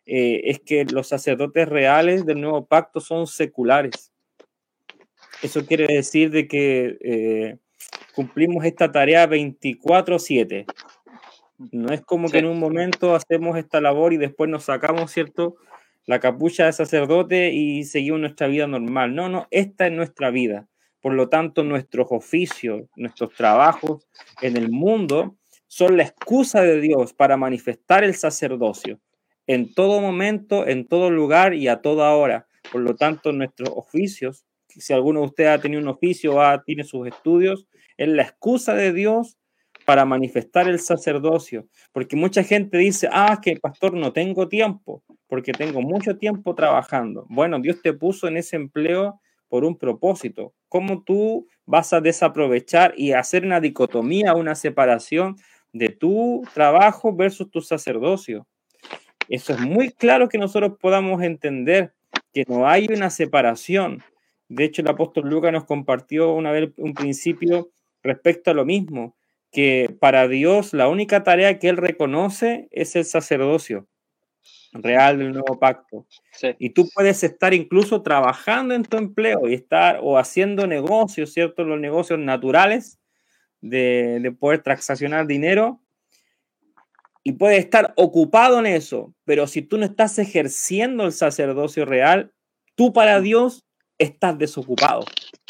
eh, 0.07 0.49
es 0.49 0.61
que 0.61 0.85
los 0.85 1.09
sacerdotes 1.09 1.67
reales 1.67 2.25
del 2.25 2.39
nuevo 2.39 2.65
pacto 2.65 3.01
son 3.01 3.27
seculares. 3.27 4.13
Eso 5.43 5.65
quiere 5.65 5.85
decir 5.85 6.31
de 6.31 6.47
que 6.47 6.97
eh, 7.01 7.57
cumplimos 8.15 8.63
esta 8.63 8.89
tarea 8.89 9.27
24/7. 9.27 10.65
No 11.71 11.93
es 11.93 12.01
como 12.01 12.29
que 12.29 12.37
en 12.37 12.45
un 12.45 12.57
momento 12.57 13.15
hacemos 13.15 13.57
esta 13.57 13.81
labor 13.81 14.13
y 14.13 14.17
después 14.17 14.49
nos 14.49 14.63
sacamos, 14.63 15.11
¿cierto? 15.11 15.57
La 16.05 16.21
capucha 16.21 16.67
de 16.67 16.73
sacerdote 16.73 17.51
y 17.51 17.83
seguimos 17.83 18.21
nuestra 18.21 18.47
vida 18.47 18.65
normal. 18.65 19.13
No, 19.13 19.27
no, 19.27 19.47
esta 19.51 19.87
es 19.87 19.91
nuestra 19.91 20.29
vida. 20.29 20.69
Por 21.01 21.15
lo 21.15 21.27
tanto, 21.27 21.63
nuestros 21.63 22.07
oficios, 22.11 22.83
nuestros 22.95 23.33
trabajos 23.33 24.07
en 24.41 24.55
el 24.55 24.69
mundo 24.69 25.35
son 25.67 25.97
la 25.97 26.03
excusa 26.03 26.61
de 26.61 26.79
Dios 26.79 27.13
para 27.13 27.35
manifestar 27.35 28.05
el 28.05 28.15
sacerdocio 28.15 29.01
en 29.47 29.73
todo 29.73 30.01
momento, 30.01 30.67
en 30.67 30.87
todo 30.87 31.09
lugar 31.09 31.53
y 31.53 31.69
a 31.69 31.81
toda 31.81 32.13
hora. 32.13 32.47
Por 32.71 32.81
lo 32.81 32.95
tanto, 32.95 33.31
nuestros 33.31 33.69
oficios, 33.69 34.45
si 34.67 34.93
alguno 34.93 35.21
de 35.21 35.27
ustedes 35.27 35.49
ha 35.49 35.61
tenido 35.61 35.81
un 35.81 35.87
oficio 35.87 36.35
o 36.35 36.61
tiene 36.65 36.83
sus 36.83 37.07
estudios, 37.07 37.67
es 37.95 38.09
la 38.09 38.23
excusa 38.23 38.73
de 38.75 38.93
Dios 38.93 39.37
para 39.85 40.03
manifestar 40.03 40.67
el 40.67 40.79
sacerdocio. 40.79 41.65
Porque 41.93 42.17
mucha 42.17 42.43
gente 42.43 42.77
dice, 42.77 43.07
ah, 43.11 43.39
que 43.41 43.55
pastor 43.55 43.93
no 43.93 44.11
tengo 44.11 44.49
tiempo, 44.49 45.01
porque 45.27 45.53
tengo 45.53 45.81
mucho 45.81 46.17
tiempo 46.17 46.53
trabajando. 46.53 47.25
Bueno, 47.29 47.59
Dios 47.59 47.81
te 47.81 47.93
puso 47.93 48.27
en 48.27 48.35
ese 48.35 48.57
empleo 48.57 49.21
por 49.47 49.63
un 49.63 49.77
propósito. 49.77 50.53
¿Cómo 50.67 51.03
tú 51.03 51.47
vas 51.65 51.93
a 51.93 52.01
desaprovechar 52.01 52.93
y 52.97 53.13
hacer 53.13 53.45
una 53.45 53.61
dicotomía, 53.61 54.33
una 54.35 54.55
separación 54.55 55.37
de 55.71 55.87
tu 55.87 56.43
trabajo 56.53 57.15
versus 57.15 57.49
tu 57.49 57.61
sacerdocio? 57.61 58.45
Eso 59.29 59.53
es 59.53 59.59
muy 59.59 59.91
claro 59.91 60.29
que 60.29 60.37
nosotros 60.37 60.77
podamos 60.79 61.21
entender 61.21 61.93
que 62.33 62.45
no 62.47 62.67
hay 62.67 62.87
una 62.89 63.09
separación. 63.09 64.03
De 64.47 64.63
hecho, 64.63 64.81
el 64.81 64.89
apóstol 64.89 65.29
Lucas 65.29 65.51
nos 65.51 65.65
compartió 65.65 66.33
una 66.33 66.51
vez 66.51 66.69
un 66.77 66.93
principio 66.93 67.69
respecto 68.03 68.51
a 68.51 68.53
lo 68.53 68.65
mismo, 68.65 69.15
que 69.51 69.95
para 69.99 70.27
Dios 70.27 70.73
la 70.73 70.87
única 70.87 71.23
tarea 71.23 71.59
que 71.59 71.69
Él 71.69 71.77
reconoce 71.77 72.67
es 72.71 72.95
el 72.95 73.05
sacerdocio 73.05 73.87
real 74.71 75.17
del 75.17 75.33
nuevo 75.33 75.59
pacto. 75.59 76.05
Y 76.59 76.71
tú 76.71 76.87
puedes 76.93 77.23
estar 77.23 77.53
incluso 77.53 78.01
trabajando 78.01 78.75
en 78.75 78.83
tu 78.83 78.97
empleo 78.97 79.47
y 79.47 79.53
estar 79.53 79.99
o 80.01 80.17
haciendo 80.17 80.67
negocios, 80.67 81.33
¿cierto? 81.33 81.63
Los 81.63 81.79
negocios 81.79 82.19
naturales 82.19 82.99
de, 83.61 84.19
de 84.21 84.31
poder 84.31 84.61
transaccionar 84.61 85.27
dinero, 85.27 85.81
y 87.27 87.33
puedes 87.33 87.59
estar 87.59 87.93
ocupado 87.97 88.57
en 88.59 88.67
eso, 88.67 89.13
pero 89.25 89.47
si 89.47 89.61
tú 89.61 89.77
no 89.77 89.83
estás 89.83 90.17
ejerciendo 90.17 91.03
el 91.03 91.11
sacerdocio 91.11 91.83
real, 91.83 92.31
tú 92.75 92.93
para 92.93 93.19
Dios 93.19 93.65
estás 93.97 94.37
desocupado. 94.37 95.03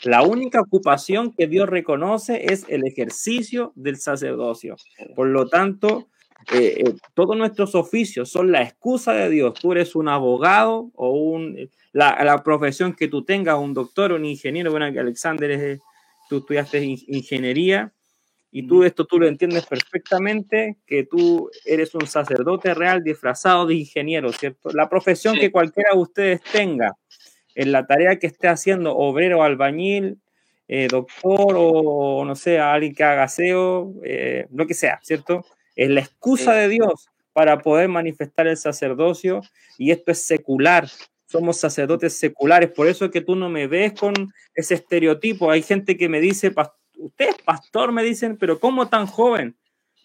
La 0.03 0.23
única 0.23 0.59
ocupación 0.59 1.35
que 1.37 1.45
Dios 1.45 1.69
reconoce 1.69 2.51
es 2.51 2.65
el 2.67 2.83
ejercicio 2.87 3.73
del 3.75 3.97
sacerdocio. 3.97 4.75
Por 5.15 5.27
lo 5.27 5.49
tanto, 5.49 6.07
eh, 6.51 6.81
eh, 6.83 6.95
todos 7.13 7.37
nuestros 7.37 7.75
oficios 7.75 8.27
son 8.27 8.51
la 8.51 8.63
excusa 8.63 9.13
de 9.13 9.29
Dios. 9.29 9.53
Tú 9.53 9.71
eres 9.71 9.95
un 9.95 10.07
abogado 10.07 10.89
o 10.95 11.11
un, 11.11 11.69
la, 11.93 12.23
la 12.23 12.41
profesión 12.41 12.95
que 12.95 13.07
tú 13.07 13.23
tengas, 13.23 13.59
un 13.59 13.75
doctor, 13.75 14.13
un 14.13 14.25
ingeniero, 14.25 14.71
bueno, 14.71 14.91
que 14.91 14.99
Alexander 14.99 15.51
es, 15.51 15.79
tú 16.27 16.37
estudiaste 16.37 16.83
ingeniería 16.83 17.93
y 18.51 18.65
tú 18.65 18.83
esto 18.83 19.05
tú 19.05 19.19
lo 19.19 19.27
entiendes 19.27 19.65
perfectamente, 19.65 20.77
que 20.85 21.03
tú 21.03 21.49
eres 21.65 21.93
un 21.95 22.07
sacerdote 22.07 22.73
real 22.73 23.03
disfrazado 23.03 23.67
de 23.67 23.75
ingeniero, 23.75 24.31
¿cierto? 24.31 24.69
La 24.71 24.89
profesión 24.89 25.35
que 25.35 25.51
cualquiera 25.51 25.91
de 25.93 25.99
ustedes 25.99 26.41
tenga, 26.51 26.93
en 27.55 27.71
la 27.71 27.85
tarea 27.85 28.19
que 28.19 28.27
esté 28.27 28.47
haciendo, 28.47 28.95
obrero, 28.95 29.43
albañil, 29.43 30.19
eh, 30.67 30.87
doctor 30.89 31.55
o 31.57 32.25
no 32.25 32.35
sé, 32.35 32.59
alguien 32.59 32.93
que 32.93 33.03
haga 33.03 33.23
aseo, 33.23 33.93
eh, 34.03 34.47
lo 34.51 34.67
que 34.67 34.73
sea, 34.73 34.99
¿cierto? 35.01 35.45
Es 35.75 35.89
la 35.89 36.01
excusa 36.01 36.53
de 36.53 36.67
Dios 36.67 37.07
para 37.33 37.59
poder 37.59 37.87
manifestar 37.87 38.47
el 38.47 38.57
sacerdocio 38.57 39.41
y 39.77 39.91
esto 39.91 40.11
es 40.11 40.25
secular. 40.25 40.87
Somos 41.25 41.57
sacerdotes 41.57 42.17
seculares, 42.17 42.71
por 42.71 42.87
eso 42.87 43.05
es 43.05 43.11
que 43.11 43.21
tú 43.21 43.35
no 43.35 43.49
me 43.49 43.67
ves 43.67 43.93
con 43.93 44.13
ese 44.55 44.75
estereotipo. 44.75 45.51
Hay 45.51 45.61
gente 45.61 45.97
que 45.97 46.09
me 46.09 46.19
dice, 46.19 46.51
usted 46.97 47.29
es 47.29 47.37
pastor, 47.43 47.91
me 47.91 48.03
dicen, 48.03 48.37
pero 48.37 48.59
¿cómo 48.59 48.87
tan 48.87 49.07
joven? 49.07 49.55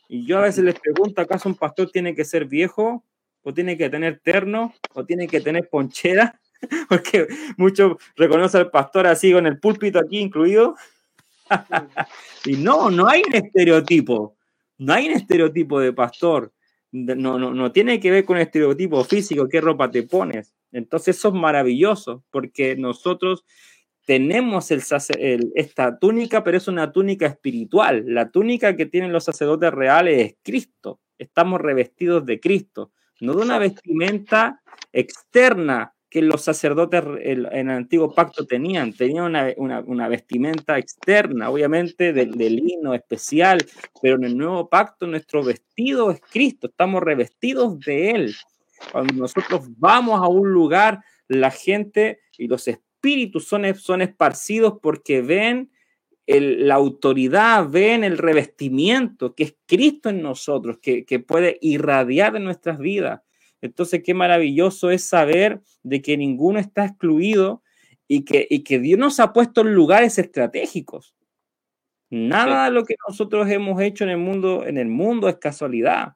Y 0.08 0.26
yo 0.26 0.38
a 0.38 0.42
veces 0.42 0.64
les 0.64 0.78
pregunto, 0.78 1.20
¿acaso 1.20 1.48
un 1.48 1.54
pastor 1.54 1.90
tiene 1.90 2.14
que 2.14 2.24
ser 2.24 2.44
viejo? 2.44 3.04
¿O 3.42 3.52
tiene 3.52 3.76
que 3.76 3.90
tener 3.90 4.20
terno? 4.22 4.74
¿O 4.94 5.04
tiene 5.04 5.26
que 5.26 5.40
tener 5.40 5.68
ponchera? 5.68 6.40
Porque 6.88 7.26
muchos 7.56 7.96
reconocen 8.16 8.60
al 8.60 8.70
pastor 8.70 9.06
así 9.06 9.32
con 9.32 9.46
el 9.46 9.58
púlpito 9.58 9.98
aquí 9.98 10.18
incluido. 10.18 10.76
y 12.44 12.56
no, 12.56 12.90
no 12.90 13.08
hay 13.08 13.22
un 13.26 13.34
estereotipo. 13.34 14.36
No 14.78 14.92
hay 14.92 15.08
un 15.08 15.14
estereotipo 15.14 15.80
de 15.80 15.92
pastor. 15.92 16.52
No, 16.92 17.38
no, 17.38 17.54
no 17.54 17.72
tiene 17.72 17.98
que 17.98 18.10
ver 18.10 18.24
con 18.24 18.36
el 18.36 18.42
estereotipo 18.42 19.02
físico, 19.04 19.48
qué 19.48 19.62
ropa 19.62 19.90
te 19.90 20.02
pones. 20.02 20.52
Entonces 20.72 21.16
eso 21.16 21.28
es 21.28 21.34
maravilloso, 21.34 22.22
porque 22.30 22.76
nosotros 22.76 23.44
tenemos 24.04 24.70
el, 24.70 25.52
esta 25.54 25.98
túnica, 25.98 26.42
pero 26.42 26.56
es 26.56 26.68
una 26.68 26.92
túnica 26.92 27.26
espiritual. 27.26 28.04
La 28.06 28.30
túnica 28.30 28.76
que 28.76 28.86
tienen 28.86 29.12
los 29.12 29.24
sacerdotes 29.24 29.72
reales 29.72 30.26
es 30.26 30.36
Cristo. 30.42 31.00
Estamos 31.18 31.60
revestidos 31.60 32.26
de 32.26 32.40
Cristo, 32.40 32.92
no 33.20 33.34
de 33.34 33.42
una 33.42 33.58
vestimenta 33.58 34.60
externa 34.92 35.94
que 36.10 36.20
los 36.20 36.42
sacerdotes 36.42 37.02
en 37.22 37.46
el 37.46 37.70
antiguo 37.70 38.12
pacto 38.12 38.44
tenían. 38.44 38.92
Tenían 38.92 39.54
una, 39.56 40.08
vestimenta 40.08 40.76
externa, 40.78 41.48
obviamente, 41.48 42.12
de, 42.12 42.26
de, 42.26 42.50
lino 42.50 42.92
especial, 42.92 43.64
pero 44.02 44.16
en 44.16 44.24
el 44.24 44.36
nuevo 44.36 44.68
pacto 44.68 45.06
nuestro 45.06 45.42
vestido 45.42 46.10
es 46.10 46.20
Cristo, 46.20 46.66
estamos 46.66 47.02
revestidos 47.02 47.78
de 47.80 48.10
Él. 48.10 48.34
Cuando 48.90 49.14
nosotros 49.14 49.62
vamos 49.78 50.20
a 50.20 50.28
un 50.28 50.52
lugar, 50.52 51.00
la 51.28 51.50
gente 51.50 52.20
y 52.36 52.48
los 52.48 52.68
espíritus 52.68 52.91
son, 53.40 53.74
son 53.74 54.02
esparcidos 54.02 54.74
porque 54.82 55.22
ven 55.22 55.70
la 56.26 56.76
autoridad, 56.76 57.68
ven 57.68 58.04
el 58.04 58.16
revestimiento 58.16 59.34
que 59.34 59.44
es 59.44 59.56
Cristo 59.66 60.08
en 60.08 60.22
nosotros, 60.22 60.78
que, 60.80 61.04
que 61.04 61.18
puede 61.18 61.58
irradiar 61.60 62.36
en 62.36 62.44
nuestras 62.44 62.78
vidas. 62.78 63.20
Entonces, 63.60 64.02
qué 64.04 64.14
maravilloso 64.14 64.90
es 64.90 65.04
saber 65.04 65.60
de 65.82 66.00
que 66.00 66.16
ninguno 66.16 66.58
está 66.58 66.84
excluido 66.84 67.62
y 68.08 68.24
que, 68.24 68.46
y 68.48 68.60
que 68.60 68.78
Dios 68.78 68.98
nos 68.98 69.20
ha 69.20 69.32
puesto 69.32 69.60
en 69.62 69.74
lugares 69.74 70.18
estratégicos. 70.18 71.14
Nada 72.10 72.66
de 72.66 72.72
lo 72.72 72.84
que 72.84 72.94
nosotros 73.08 73.48
hemos 73.50 73.80
hecho 73.80 74.04
en 74.04 74.10
el 74.10 74.18
mundo, 74.18 74.66
en 74.66 74.78
el 74.78 74.88
mundo 74.88 75.28
es 75.28 75.36
casualidad 75.36 76.14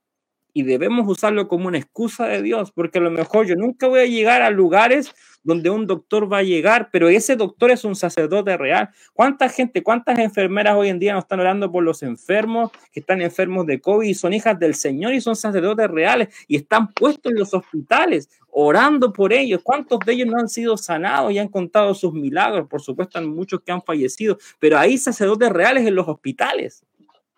y 0.57 0.63
debemos 0.63 1.07
usarlo 1.07 1.49
como 1.49 1.69
una 1.69 1.77
excusa 1.77 2.27
de 2.29 2.41
Dios, 2.41 2.73
porque 2.73 2.97
a 2.97 3.03
lo 3.03 3.11
mejor 3.11 3.45
yo 3.45 3.57
nunca 3.57 3.89
voy 3.89 4.01
a 4.01 4.07
llegar 4.07 4.41
a 4.41 4.49
lugares 4.49 5.15
donde 5.43 5.69
un 5.69 5.87
doctor 5.87 6.33
va 6.33 6.39
a 6.39 6.43
llegar, 6.43 6.89
pero 6.91 7.11
ese 7.11 7.37
doctor 7.37 7.71
es 7.71 7.85
un 7.85 7.95
sacerdote 7.95 8.57
real. 8.57 8.89
¿Cuánta 9.13 9.51
gente, 9.51 9.83
cuántas 9.83 10.19
enfermeras 10.19 10.75
hoy 10.75 10.89
en 10.89 10.99
día 10.99 11.13
nos 11.13 11.25
están 11.25 11.41
orando 11.41 11.71
por 11.71 11.85
los 11.85 12.03
enfermos 12.03 12.71
que 12.91 13.01
están 13.01 13.21
enfermos 13.21 13.67
de 13.67 13.83
COVID 13.83 14.09
y 14.09 14.15
son 14.15 14.33
hijas 14.33 14.59
del 14.59 14.75
Señor 14.75 15.13
y 15.13 15.21
son 15.21 15.37
sacerdotes 15.37 15.89
reales 15.91 16.35
y 16.49 16.57
están 16.57 16.91
puestos 16.95 17.33
en 17.33 17.39
los 17.39 17.53
hospitales 17.53 18.31
orando 18.49 19.13
por 19.13 19.35
ellos? 19.35 19.61
¿Cuántos 19.63 19.99
de 20.07 20.15
ellos 20.15 20.29
no 20.29 20.39
han 20.39 20.49
sido 20.49 20.79
sanados 20.79 21.33
y 21.33 21.39
han 21.39 21.49
contado 21.49 21.93
sus 21.93 22.15
milagros? 22.15 22.67
Por 22.67 22.81
supuesto, 22.81 23.19
hay 23.19 23.27
muchos 23.27 23.61
que 23.61 23.73
han 23.73 23.83
fallecido, 23.83 24.39
pero 24.59 24.79
hay 24.79 24.97
sacerdotes 24.97 25.51
reales 25.51 25.87
en 25.87 25.95
los 25.95 26.09
hospitales, 26.09 26.83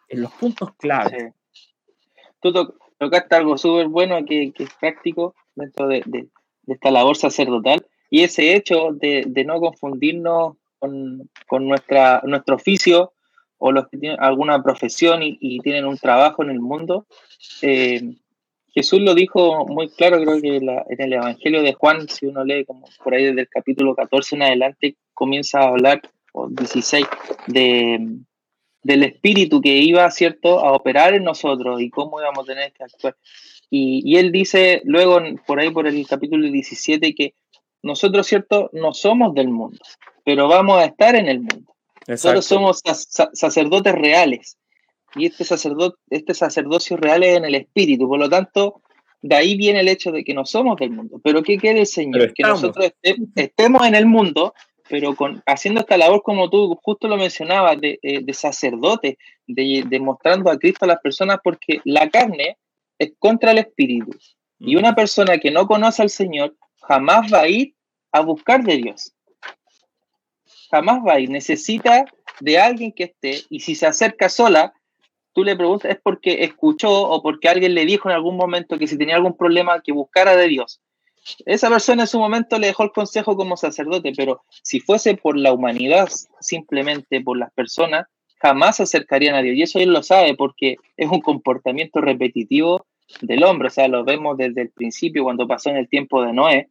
en 0.08 0.22
los 0.22 0.30
puntos 0.34 0.70
clave. 0.78 1.32
Tú 2.40 2.52
tocaste 2.98 3.36
algo 3.36 3.56
súper 3.56 3.88
bueno 3.88 4.24
que, 4.24 4.52
es 4.56 4.74
práctico 4.80 5.34
dentro 5.54 5.88
de 5.88 6.28
esta 6.66 6.90
labor 6.90 7.16
sacerdotal 7.16 7.84
y 8.10 8.22
ese 8.22 8.54
hecho 8.54 8.90
de, 8.92 9.44
no 9.46 9.60
confundirnos 9.60 10.56
con, 10.78 11.28
nuestra, 11.66 12.22
nuestro 12.24 12.56
oficio 12.56 13.12
o 13.58 13.72
los 13.72 13.88
que 13.88 13.98
tienen 13.98 14.18
alguna 14.20 14.62
profesión 14.62 15.20
y, 15.22 15.58
tienen 15.60 15.84
un 15.84 15.98
trabajo 15.98 16.42
en 16.42 16.50
el 16.50 16.60
mundo, 16.60 17.06
eh, 17.62 18.14
Jesús 18.72 19.00
lo 19.00 19.14
dijo 19.14 19.66
muy 19.66 19.88
claro, 19.88 20.20
creo 20.22 20.40
que 20.40 20.56
en 20.56 21.00
el 21.00 21.12
Evangelio 21.12 21.62
de 21.62 21.74
Juan, 21.74 22.08
si 22.08 22.26
uno 22.26 22.44
lee 22.44 22.64
como 22.64 22.86
por 23.02 23.14
ahí 23.14 23.24
desde 23.24 23.40
el 23.40 23.48
capítulo 23.48 23.96
14 23.96 24.36
en 24.36 24.42
adelante, 24.42 24.96
comienza 25.14 25.60
a 25.60 25.68
hablar, 25.68 26.00
o 26.32 26.48
16, 26.48 27.04
de, 27.48 28.18
del 28.82 29.02
Espíritu 29.02 29.60
que 29.60 29.76
iba, 29.76 30.10
¿cierto?, 30.10 30.60
a 30.60 30.72
operar 30.72 31.14
en 31.14 31.24
nosotros 31.24 31.80
y 31.80 31.90
cómo 31.90 32.20
íbamos 32.20 32.44
a 32.44 32.52
tener 32.52 32.72
que 32.72 32.84
actuar. 32.84 33.16
Y, 33.70 34.02
y 34.04 34.16
él 34.16 34.32
dice 34.32 34.80
luego, 34.84 35.20
por 35.46 35.60
ahí 35.60 35.70
por 35.70 35.86
el 35.86 36.06
capítulo 36.06 36.50
17, 36.50 37.14
que 37.14 37.34
nosotros, 37.82 38.26
¿cierto? 38.26 38.70
No 38.72 38.94
somos 38.94 39.34
del 39.34 39.48
mundo, 39.48 39.78
pero 40.24 40.48
vamos 40.48 40.78
a 40.78 40.84
estar 40.84 41.14
en 41.14 41.28
el 41.28 41.40
mundo. 41.40 41.74
Nosotros 42.06 42.46
somos 42.46 42.82
sacerdotes 43.34 43.94
reales. 43.94 44.56
Y 45.14 45.26
este, 45.26 45.44
sacerdote, 45.44 45.98
este 46.10 46.34
sacerdocio 46.34 46.96
real 46.96 47.22
es 47.22 47.36
en 47.36 47.44
el 47.44 47.54
espíritu. 47.54 48.08
Por 48.08 48.18
lo 48.18 48.28
tanto, 48.28 48.82
de 49.20 49.36
ahí 49.36 49.56
viene 49.56 49.80
el 49.80 49.88
hecho 49.88 50.10
de 50.10 50.24
que 50.24 50.32
no 50.32 50.46
somos 50.46 50.78
del 50.78 50.90
mundo. 50.90 51.20
Pero 51.22 51.42
¿qué 51.42 51.58
quiere 51.58 51.80
el 51.80 51.86
Señor? 51.86 52.32
Que 52.32 52.42
nosotros 52.42 52.92
estemos 53.02 53.86
en 53.86 53.94
el 53.94 54.06
mundo, 54.06 54.54
pero 54.88 55.14
con, 55.14 55.42
haciendo 55.46 55.80
esta 55.80 55.96
labor 55.96 56.22
como 56.22 56.48
tú 56.48 56.78
justo 56.82 57.08
lo 57.08 57.16
mencionabas, 57.16 57.80
de, 57.80 57.98
eh, 58.02 58.20
de 58.22 58.34
sacerdote, 58.34 59.18
de, 59.46 59.84
de, 59.86 60.00
mostrando 60.00 60.50
a 60.50 60.58
Cristo 60.58 60.84
a 60.84 60.88
las 60.88 61.00
personas, 61.00 61.38
porque 61.42 61.80
la 61.84 62.08
carne 62.08 62.56
es 62.98 63.12
contra 63.18 63.52
el 63.52 63.58
espíritu. 63.58 64.10
Y 64.58 64.76
una 64.76 64.94
persona 64.94 65.38
que 65.38 65.50
no 65.50 65.66
conoce 65.66 66.02
al 66.02 66.10
Señor 66.10 66.56
jamás 66.82 67.32
va 67.32 67.40
a 67.40 67.48
ir 67.48 67.74
a 68.12 68.20
buscar 68.20 68.62
de 68.64 68.76
Dios. 68.76 69.12
Jamás 70.70 71.00
va 71.06 71.14
a 71.14 71.20
ir. 71.20 71.30
Necesita 71.30 72.04
de 72.40 72.58
alguien 72.58 72.92
que 72.92 73.04
esté, 73.04 73.42
y 73.50 73.60
si 73.60 73.74
se 73.74 73.86
acerca 73.86 74.28
sola, 74.28 74.72
tú 75.32 75.44
le 75.44 75.56
preguntas, 75.56 75.90
es 75.90 75.98
porque 76.02 76.44
escuchó 76.44 76.90
o 76.90 77.22
porque 77.22 77.48
alguien 77.48 77.74
le 77.74 77.84
dijo 77.84 78.08
en 78.08 78.14
algún 78.14 78.36
momento 78.36 78.78
que 78.78 78.86
si 78.86 78.98
tenía 78.98 79.16
algún 79.16 79.36
problema, 79.36 79.80
que 79.82 79.92
buscara 79.92 80.36
de 80.36 80.48
Dios. 80.48 80.80
Esa 81.46 81.68
persona 81.68 82.02
en 82.02 82.08
su 82.08 82.18
momento 82.18 82.58
le 82.58 82.68
dejó 82.68 82.84
el 82.84 82.92
consejo 82.92 83.36
como 83.36 83.56
sacerdote, 83.56 84.12
pero 84.16 84.42
si 84.62 84.80
fuese 84.80 85.16
por 85.16 85.36
la 85.36 85.52
humanidad, 85.52 86.08
simplemente 86.40 87.20
por 87.20 87.38
las 87.38 87.52
personas, 87.52 88.06
jamás 88.36 88.76
se 88.76 88.84
acercarían 88.84 89.34
a 89.34 89.42
Dios. 89.42 89.56
Y 89.56 89.62
eso 89.62 89.78
él 89.78 89.92
lo 89.92 90.02
sabe 90.02 90.34
porque 90.34 90.76
es 90.96 91.10
un 91.10 91.20
comportamiento 91.20 92.00
repetitivo 92.00 92.86
del 93.20 93.44
hombre. 93.44 93.68
O 93.68 93.70
sea, 93.70 93.88
lo 93.88 94.04
vemos 94.04 94.36
desde 94.36 94.62
el 94.62 94.70
principio, 94.70 95.24
cuando 95.24 95.46
pasó 95.46 95.70
en 95.70 95.76
el 95.76 95.88
tiempo 95.88 96.22
de 96.22 96.32
Noé, 96.32 96.70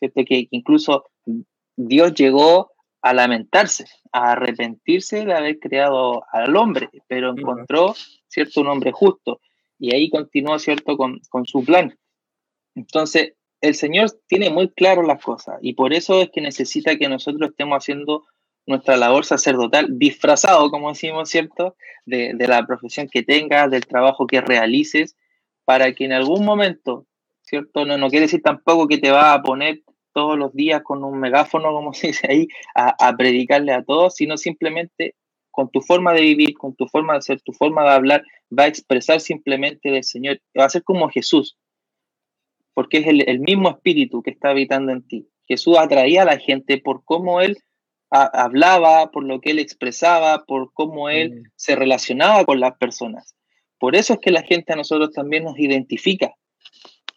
que 0.00 0.48
incluso 0.50 1.04
Dios 1.76 2.14
llegó 2.14 2.72
a 3.02 3.14
lamentarse, 3.14 3.86
a 4.12 4.32
arrepentirse 4.32 5.24
de 5.24 5.34
haber 5.34 5.58
creado 5.60 6.24
al 6.32 6.56
hombre, 6.56 6.88
pero 7.06 7.30
encontró, 7.30 7.94
¿cierto?, 8.28 8.62
un 8.62 8.68
hombre 8.68 8.92
justo. 8.92 9.40
Y 9.78 9.94
ahí 9.94 10.10
continuó, 10.10 10.58
¿cierto?, 10.58 10.96
con, 10.96 11.20
su 11.44 11.64
plan. 11.64 11.96
Entonces, 12.74 13.34
el 13.66 13.74
Señor 13.74 14.10
tiene 14.26 14.50
muy 14.50 14.68
claro 14.70 15.02
las 15.02 15.22
cosas 15.22 15.58
y 15.60 15.74
por 15.74 15.92
eso 15.92 16.22
es 16.22 16.30
que 16.30 16.40
necesita 16.40 16.96
que 16.96 17.08
nosotros 17.08 17.50
estemos 17.50 17.76
haciendo 17.76 18.24
nuestra 18.66 18.96
labor 18.96 19.24
sacerdotal 19.24 19.98
disfrazado, 19.98 20.70
como 20.70 20.88
decimos, 20.88 21.28
¿cierto?, 21.28 21.76
de, 22.04 22.34
la 22.38 22.66
profesión 22.66 23.08
que 23.08 23.22
tengas, 23.22 23.70
del 23.70 23.86
trabajo 23.86 24.26
que 24.26 24.40
realices, 24.40 25.16
para 25.64 25.92
que 25.92 26.04
en 26.04 26.12
algún 26.12 26.44
momento 26.44 27.06
¿cierto? 27.46 27.86
No, 27.86 27.96
no 27.96 28.10
quiere 28.10 28.26
decir 28.26 28.42
tampoco 28.42 28.88
que 28.88 28.98
te 28.98 29.10
va 29.10 29.32
a 29.32 29.42
poner 29.42 29.82
todos 30.12 30.38
los 30.38 30.52
días 30.52 30.82
con 30.82 31.04
un 31.04 31.18
megáfono, 31.18 31.72
como 31.72 31.92
se 31.94 32.08
dice 32.08 32.26
ahí, 32.30 32.48
a, 32.74 33.16
predicarle 33.16 33.72
a 33.72 33.84
todos, 33.84 34.14
sino 34.16 34.36
simplemente 34.36 35.14
con 35.50 35.70
tu 35.70 35.80
forma 35.80 36.12
de 36.12 36.20
vivir, 36.20 36.54
con 36.54 36.74
tu 36.74 36.86
forma 36.86 37.14
de 37.14 37.22
ser, 37.22 37.40
tu 37.40 37.52
forma 37.52 37.82
de 37.82 37.90
hablar, 37.90 38.24
va 38.56 38.64
a 38.64 38.68
expresar 38.68 39.20
simplemente 39.20 39.90
del 39.90 40.04
Señor, 40.04 40.38
va 40.58 40.66
a 40.66 40.70
ser 40.70 40.82
como 40.82 41.08
Jesús, 41.08 41.56
porque 42.76 42.98
es 42.98 43.06
el, 43.06 43.40
mismo 43.40 43.70
espíritu 43.70 44.22
que 44.22 44.32
está 44.32 44.50
habitando 44.50 44.92
en 44.92 45.00
ti. 45.00 45.26
Jesús 45.48 45.78
atraía 45.78 46.22
a 46.22 46.26
la 46.26 46.38
gente 46.38 46.76
por 46.76 47.04
cómo 47.06 47.40
él 47.40 47.56
hablaba, 48.10 49.10
por 49.10 49.24
lo 49.24 49.40
que 49.40 49.52
él 49.52 49.60
expresaba, 49.60 50.44
por 50.44 50.74
cómo 50.74 51.08
él 51.08 51.40
mm. 51.40 51.42
se 51.56 51.74
relacionaba 51.74 52.44
con 52.44 52.60
las 52.60 52.76
personas. 52.76 53.34
Por 53.78 53.96
eso 53.96 54.12
es 54.12 54.18
que 54.20 54.30
la 54.30 54.42
gente 54.42 54.74
a 54.74 54.76
nosotros 54.76 55.10
también 55.12 55.44
nos 55.44 55.58
identifica, 55.58 56.34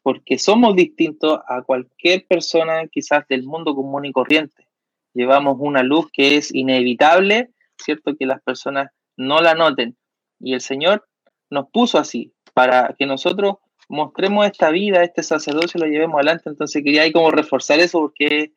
porque 0.02 0.39
somos 0.39 0.78
distintos 0.78 1.41
a 1.45 1.62
cualquier 1.63 2.26
persona 2.26 2.88
quizás 2.88 3.28
del 3.28 3.43
mundo 3.43 3.76
común 3.76 4.06
y 4.06 4.13
corriente. 4.13 4.65
Llevamos 5.13 5.58
una 5.60 5.84
luz 5.84 6.08
que 6.13 6.38
es 6.38 6.56
inevitable, 6.56 7.50
¿cierto? 7.78 8.15
Que 8.15 8.26
las 8.26 8.41
personas 8.43 8.91
no 9.17 9.41
la 9.41 9.56
noten. 9.56 9.98
Y 10.39 10.54
el 10.54 10.62
Señor 10.62 11.06
nos 11.50 11.69
puso 11.69 11.98
así, 11.98 12.32
para 12.54 12.95
que 12.98 13.06
nosotros 13.06 13.56
mostremos 13.89 14.45
esta 14.45 14.69
vida, 14.69 15.04
este 15.04 15.23
sacerdocio, 15.23 15.80
lo 15.82 15.88
llevemos 15.88 16.15
adelante. 16.15 16.49
Entonces 16.49 16.82
quería 16.84 17.02
ahí 17.02 17.12
como 17.12 17.32
reforzar 17.32 17.80
eso 17.80 17.99
porque 17.99 18.54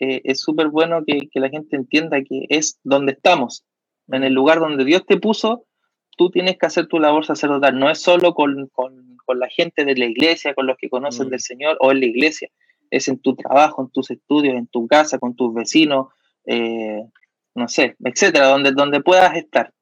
eh, 0.00 0.22
es 0.24 0.40
súper 0.40 0.68
bueno 0.68 1.04
que, 1.06 1.28
la 1.34 1.50
gente 1.50 1.76
entienda 1.76 2.20
que 2.22 2.46
es 2.48 2.80
donde 2.82 3.12
estamos, 3.12 3.64
en 4.08 4.24
el 4.24 4.32
lugar 4.32 4.58
donde 4.58 4.84
Dios 4.84 5.04
te 5.06 5.18
puso, 5.18 5.66
tú 6.16 6.30
tienes 6.30 6.58
que 6.58 6.66
hacer 6.66 6.86
tu 6.86 6.98
labor 6.98 7.24
sacerdotal. 7.24 7.78
No 7.78 7.90
es 7.90 8.00
solo 8.00 8.34
con, 8.34 8.70
la 9.32 9.48
gente 9.48 9.84
de 9.84 9.94
la 9.94 10.06
iglesia, 10.06 10.54
con 10.54 10.66
los 10.66 10.76
que 10.76 10.88
conocen 10.88 11.28
mm. 11.28 11.30
del 11.30 11.40
Señor 11.40 11.76
o 11.78 11.92
en 11.92 12.00
la 12.00 12.06
iglesia, 12.06 12.48
es 12.90 13.06
en 13.06 13.20
tu 13.20 13.36
trabajo, 13.36 13.82
en 13.82 13.90
tus 13.90 14.10
estudios, 14.10 14.56
en 14.56 14.66
tu 14.66 14.88
casa, 14.88 15.20
con 15.20 15.36
tus 15.36 15.54
vecinos, 15.54 16.08
eh, 16.46 17.04
no 17.54 17.68
sé, 17.68 17.94
etcétera, 18.04 18.46
donde, 18.48 18.72
donde 18.72 19.00
puedas 19.00 19.36
estar 19.36 19.72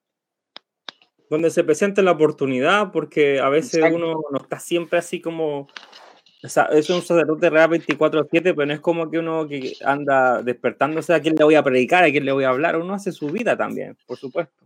donde 1.31 1.51
se 1.51 1.65
presente 1.65 2.03
la 2.03 2.13
oportunidad, 2.13 2.93
porque 2.93 3.41
a 3.41 3.49
veces 3.49 3.85
uno 3.93 4.21
no 4.31 4.39
está 4.39 4.59
siempre 4.59 4.99
así 4.99 5.21
como, 5.21 5.69
o 6.43 6.49
sea, 6.49 6.65
es 6.73 6.89
un 6.91 7.03
sacerdote 7.03 7.51
real 7.51 7.71
24/7, 7.71 8.55
pero 8.55 8.67
no 8.67 8.73
es 8.73 8.81
como 8.81 9.11
que 9.11 9.19
uno 9.19 9.47
que 9.47 9.75
anda 9.85 10.43
despertándose 10.43 11.13
a 11.13 11.21
quién 11.21 11.35
le 11.37 11.45
voy 11.45 11.55
a 11.57 11.63
predicar, 11.63 12.05
a 12.05 12.11
quién 12.11 12.25
le 12.25 12.33
voy 12.33 12.45
a 12.45 12.51
hablar, 12.51 12.77
uno 12.77 12.95
hace 12.95 13.13
su 13.13 13.27
vida 13.29 13.57
también, 13.57 13.97
por 14.07 14.17
supuesto. 14.17 14.65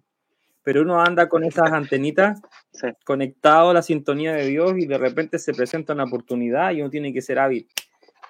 Pero 0.65 0.83
uno 0.83 1.01
anda 1.01 1.29
con 1.29 1.43
esas 1.43 1.73
antenitas 1.73 2.41
conectado 3.05 3.71
a 3.71 3.75
la 3.75 3.83
sintonía 3.83 4.33
de 4.33 4.47
Dios 4.47 4.75
y 4.77 4.87
de 4.87 4.97
repente 4.97 5.41
se 5.41 5.55
presenta 5.55 5.93
una 5.93 6.05
oportunidad 6.05 6.73
y 6.73 6.81
uno 6.81 6.91
tiene 6.91 7.13
que 7.13 7.21
ser 7.21 7.41
hábil 7.41 7.67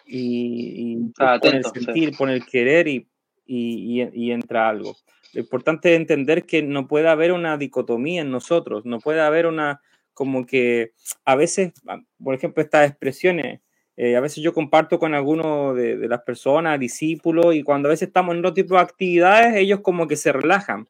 y, 0.06 0.94
y 0.94 1.12
poner 1.40 1.62
sentir, 1.64 2.16
poner 2.16 2.42
querer 2.44 2.88
y, 2.88 3.06
y, 3.46 4.02
y 4.14 4.32
entra 4.32 4.68
algo. 4.68 4.96
Lo 5.32 5.40
importante 5.40 5.94
es 5.94 6.00
entender 6.00 6.44
que 6.44 6.62
no 6.62 6.86
puede 6.86 7.08
haber 7.08 7.32
una 7.32 7.56
dicotomía 7.56 8.22
en 8.22 8.30
nosotros, 8.30 8.84
no 8.84 8.98
puede 9.00 9.20
haber 9.20 9.46
una, 9.46 9.80
como 10.14 10.46
que 10.46 10.92
a 11.24 11.36
veces, 11.36 11.72
ah, 11.88 12.00
por 12.22 12.34
ejemplo, 12.34 12.62
estas 12.62 12.88
expresiones, 12.88 13.60
eh, 13.96 14.16
a 14.16 14.20
veces 14.20 14.42
yo 14.42 14.52
comparto 14.52 14.98
con 14.98 15.14
algunos 15.14 15.76
de, 15.76 15.96
las 16.08 16.22
personas, 16.22 16.78
discípulos, 16.78 17.54
y 17.54 17.62
cuando 17.62 17.88
a 17.88 17.90
veces 17.90 18.08
estamos 18.08 18.34
en 18.34 18.40
otro 18.40 18.54
tipo 18.54 18.74
de 18.74 18.80
actividades, 18.80 19.56
ellos 19.56 19.80
como 19.80 20.06
que 20.06 20.16
se 20.16 20.32
relajan. 20.32 20.88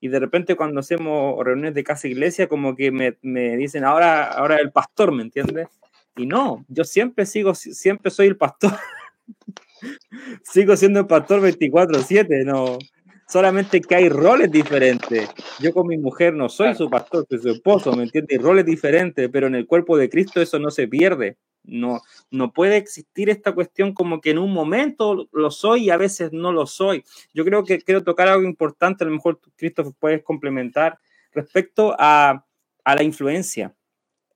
Y 0.00 0.08
de 0.08 0.20
repente 0.20 0.54
cuando 0.54 0.80
hacemos 0.80 1.44
reuniones 1.44 1.74
de 1.74 1.84
casa 1.84 2.08
iglesia, 2.08 2.46
como 2.46 2.76
que 2.76 2.90
me, 2.90 3.16
me 3.22 3.56
dicen, 3.56 3.84
ahora, 3.84 4.24
ahora 4.24 4.56
el 4.56 4.70
pastor, 4.70 5.12
¿me 5.12 5.22
entiendes? 5.22 5.68
Y 6.16 6.26
no, 6.26 6.64
yo 6.68 6.84
siempre 6.84 7.26
sigo, 7.26 7.54
siempre 7.54 8.10
soy 8.10 8.28
el 8.28 8.36
pastor. 8.36 8.72
sigo 10.42 10.76
siendo 10.76 11.00
el 11.00 11.06
pastor 11.06 11.40
24/7, 11.40 12.44
no, 12.44 12.78
solamente 13.28 13.80
que 13.80 13.94
hay 13.94 14.08
roles 14.08 14.50
diferentes. 14.50 15.28
Yo 15.60 15.72
con 15.72 15.86
mi 15.86 15.98
mujer 15.98 16.34
no 16.34 16.48
soy 16.48 16.74
su 16.74 16.88
pastor, 16.88 17.26
soy 17.28 17.38
su 17.38 17.50
esposo, 17.50 17.92
¿me 17.94 18.04
entiendes? 18.04 18.40
roles 18.40 18.64
diferentes, 18.64 19.28
pero 19.30 19.46
en 19.46 19.54
el 19.54 19.66
cuerpo 19.66 19.96
de 19.96 20.08
Cristo 20.08 20.40
eso 20.40 20.58
no 20.58 20.70
se 20.70 20.88
pierde. 20.88 21.36
No, 21.64 22.00
no 22.30 22.52
puede 22.52 22.78
existir 22.78 23.28
esta 23.28 23.52
cuestión 23.52 23.92
como 23.92 24.22
que 24.22 24.30
en 24.30 24.38
un 24.38 24.52
momento 24.52 25.28
lo 25.32 25.50
soy 25.50 25.84
y 25.84 25.90
a 25.90 25.98
veces 25.98 26.32
no 26.32 26.50
lo 26.50 26.66
soy. 26.66 27.04
Yo 27.34 27.44
creo 27.44 27.64
que 27.64 27.78
quiero 27.80 28.02
tocar 28.02 28.28
algo 28.28 28.44
importante, 28.44 29.04
a 29.04 29.06
lo 29.06 29.12
mejor 29.12 29.38
Cristo 29.56 29.94
puedes 29.98 30.22
complementar 30.22 30.98
respecto 31.32 31.94
a, 31.98 32.46
a 32.84 32.94
la 32.94 33.02
influencia. 33.02 33.74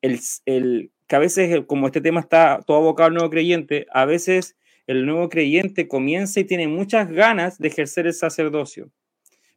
El, 0.03 0.21
el, 0.45 0.91
que 1.07 1.17
a 1.17 1.21
veces, 1.21 1.65
como 1.67 1.87
este 1.87 2.03
tema 2.03 2.21
está 2.21 2.61
todo 2.67 2.79
abocado 2.79 3.07
al 3.07 3.15
nuevo 3.15 3.31
creyente, 3.31 3.87
a 3.93 4.05
veces 4.05 4.57
el 4.87 5.07
nuevo 5.07 5.29
creyente 5.29 5.89
comienza 5.89 6.41
y 6.41 6.45
tiene 6.45 6.69
muchas 6.69 7.11
ganas 7.11 7.59
de 7.59 7.69
ejercer 7.69 8.07
el 8.07 8.15
sacerdocio. 8.15 8.91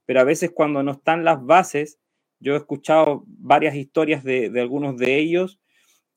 Pero 0.06 0.20
a 0.20 0.24
veces 0.24 0.52
cuando 0.54 0.84
no 0.84 0.92
están 0.92 1.24
las 1.24 1.44
bases, 1.44 2.00
yo 2.40 2.54
he 2.54 2.58
escuchado 2.58 3.24
varias 3.26 3.76
historias 3.76 4.24
de, 4.24 4.52
algunos 4.60 4.98
de 4.98 5.18
ellos 5.18 5.60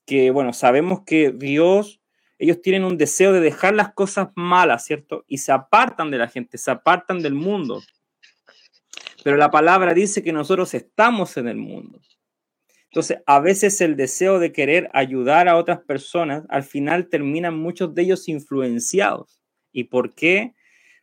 que, 0.05 0.31
bueno, 0.31 0.53
sabemos 0.53 1.01
que 1.05 1.31
Dios, 1.31 2.01
ellos 2.37 2.61
tienen 2.61 2.83
un 2.83 2.97
deseo 2.97 3.33
de 3.33 3.39
dejar 3.39 3.73
las 3.73 3.93
cosas 3.93 4.29
malas, 4.35 4.85
¿cierto? 4.85 5.23
Y 5.27 5.39
se 5.39 5.51
apartan 5.51 6.11
de 6.11 6.17
la 6.17 6.27
gente, 6.27 6.57
se 6.57 6.71
apartan 6.71 7.19
del 7.21 7.33
mundo. 7.33 7.81
Pero 9.23 9.37
la 9.37 9.51
palabra 9.51 9.93
dice 9.93 10.23
que 10.23 10.31
nosotros 10.31 10.73
estamos 10.73 11.35
en 11.37 11.47
el 11.47 11.57
mundo. 11.57 11.99
Entonces, 12.91 13.19
a 13.27 13.39
veces 13.39 13.81
el 13.81 13.95
deseo 13.95 14.39
de 14.39 14.51
querer 14.51 14.89
ayudar 14.93 15.47
a 15.47 15.57
otras 15.57 15.79
personas, 15.79 16.43
al 16.49 16.63
final 16.63 17.07
terminan 17.07 17.57
muchos 17.57 17.93
de 17.93 18.01
ellos 18.01 18.27
influenciados. 18.27 19.43
¿Y 19.71 19.85
por 19.85 20.15
qué? 20.15 20.55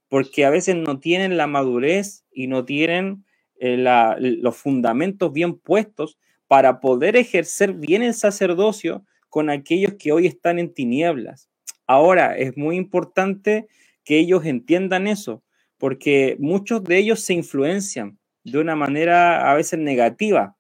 Porque 0.09 0.45
a 0.45 0.51
veces 0.51 0.75
no 0.75 0.99
tienen 0.99 1.37
la 1.37 1.47
madurez 1.47 2.25
y 2.33 2.49
no 2.49 2.65
tienen 2.65 3.25
eh, 3.61 3.77
los 4.19 4.57
fundamentos 4.57 5.33
bien 5.33 5.59
puestos 5.59 6.19
para 6.49 6.81
poder 6.81 7.17
ejercer 7.17 7.73
bien 7.75 8.03
el 8.03 8.15
sacerdocio 8.15 9.05
con 9.29 9.49
aquellos 9.49 9.95
que 9.95 10.11
hoy 10.11 10.27
están 10.27 10.59
en 10.59 10.75
tinieblas. 10.75 11.49
Ahora, 11.87 12.37
es 12.37 12.57
muy 12.57 12.77
importante 12.77 13.69
que 14.05 14.19
ellos 14.19 14.45
entiendan 14.45 15.07
eso, 15.07 15.45
porque 15.79 16.37
muchos 16.41 16.83
de 16.83 16.99
ellos 16.99 17.21
se 17.21 17.35
influencian 17.35 18.19
de 18.43 18.59
una 18.59 18.75
manera 18.75 19.51
a 19.51 19.55
veces 19.55 19.79
negativa 19.79 20.56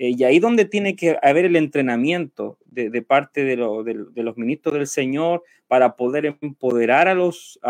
eh, 0.00 0.14
y 0.16 0.24
ahí 0.24 0.38
donde 0.38 0.64
tiene 0.64 0.96
que 0.96 1.18
haber 1.20 1.44
el 1.44 1.56
entrenamiento 1.56 2.56
de, 2.64 3.02
parte 3.02 3.44
de, 3.44 3.54
los 3.56 4.36
ministros 4.38 4.72
del 4.72 4.86
Señor 4.86 5.44
para 5.68 5.94
poder 5.94 6.24
empoderar 6.40 7.06
a 7.06 7.12
los, 7.12 7.60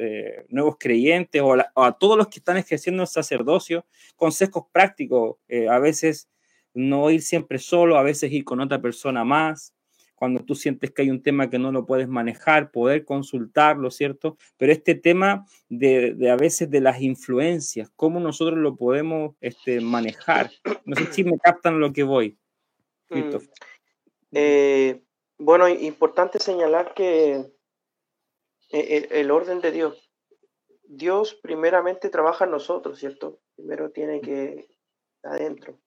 eh, 0.00 0.46
nuevos 0.48 0.76
creyentes 0.80 1.42
o 1.42 1.52
a, 1.52 1.98
todos 1.98 2.16
los 2.16 2.28
que 2.28 2.38
están 2.38 2.56
ejerciendo 2.56 3.02
el 3.02 3.08
sacerdocio, 3.08 3.84
consejos 4.16 4.64
prácticos, 4.72 5.36
eh, 5.46 5.68
a 5.68 5.78
veces 5.78 6.30
no 6.72 7.10
ir 7.10 7.20
siempre 7.20 7.58
solo, 7.58 7.98
a 7.98 8.02
veces 8.02 8.32
ir 8.32 8.44
con 8.44 8.60
otra 8.60 8.80
persona 8.80 9.22
más, 9.24 9.74
cuando 10.18 10.44
tú 10.44 10.54
sientes 10.54 10.90
que 10.90 11.02
hay 11.02 11.10
un 11.10 11.22
tema 11.22 11.48
que 11.48 11.58
no 11.58 11.70
lo 11.70 11.86
puedes 11.86 12.08
manejar, 12.08 12.70
poder 12.70 13.04
consultarlo, 13.04 13.90
¿cierto? 13.90 14.36
Pero 14.56 14.72
este 14.72 14.94
tema 14.94 15.46
de, 15.68 16.30
a 16.30 16.36
veces 16.36 16.70
de 16.70 16.80
las 16.80 17.00
influencias, 17.00 17.90
cómo 17.94 18.18
nosotros 18.18 18.58
lo 18.58 18.76
podemos 18.76 19.36
este, 19.40 19.80
manejar. 19.80 20.50
No 20.84 20.96
sé 20.96 21.12
si 21.12 21.24
me 21.24 21.38
captan 21.38 21.80
lo 21.80 21.92
que 21.92 22.02
voy. 22.02 22.38
Mm. 23.10 23.36
Eh, 24.32 25.02
bueno, 25.38 25.68
importante 25.68 26.38
señalar 26.38 26.94
que 26.94 27.44
eh, 28.70 29.08
el, 29.10 29.30
orden 29.30 29.60
de 29.60 29.70
Dios, 29.70 30.10
Dios 30.84 31.38
primeramente 31.42 32.08
trabaja 32.08 32.44
en 32.44 32.50
nosotros, 32.50 32.98
¿cierto? 32.98 33.40
Primero 33.54 33.90
tiene 33.90 34.20
que 34.20 34.66
adentro 35.22 35.78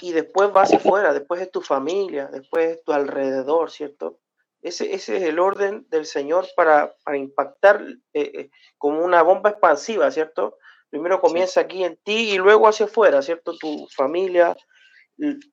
y 0.00 0.12
después 0.12 0.50
va 0.54 0.62
hacia 0.62 0.78
afuera, 0.78 1.12
después 1.12 1.40
es 1.40 1.50
tu 1.50 1.60
familia, 1.60 2.28
después 2.32 2.76
es 2.76 2.84
tu 2.84 2.92
alrededor, 2.92 3.70
¿cierto? 3.70 4.18
Ese, 4.60 4.94
ese 4.94 5.18
es 5.18 5.22
el 5.24 5.38
orden 5.38 5.86
del 5.90 6.06
Señor 6.06 6.46
para, 6.56 6.94
para 7.04 7.18
impactar 7.18 7.84
eh, 8.14 8.32
eh, 8.34 8.50
como 8.78 9.04
una 9.04 9.22
bomba 9.22 9.50
expansiva, 9.50 10.10
¿cierto? 10.10 10.56
Primero 10.88 11.20
comienza 11.20 11.60
aquí 11.60 11.84
en 11.84 11.96
ti 11.98 12.30
y 12.32 12.38
luego 12.38 12.66
hacia 12.66 12.86
afuera, 12.86 13.20
¿cierto? 13.20 13.56
Tu 13.58 13.86
familia, 13.94 14.56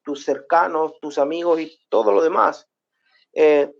tus 0.03 0.23
cercanos, 0.23 0.93
tus 1.01 1.17
amigos 1.17 1.59
y 1.59 1.77
todo 1.89 2.11
lo 2.11 2.23
demás. 2.23 2.69
Eh, 3.33 3.71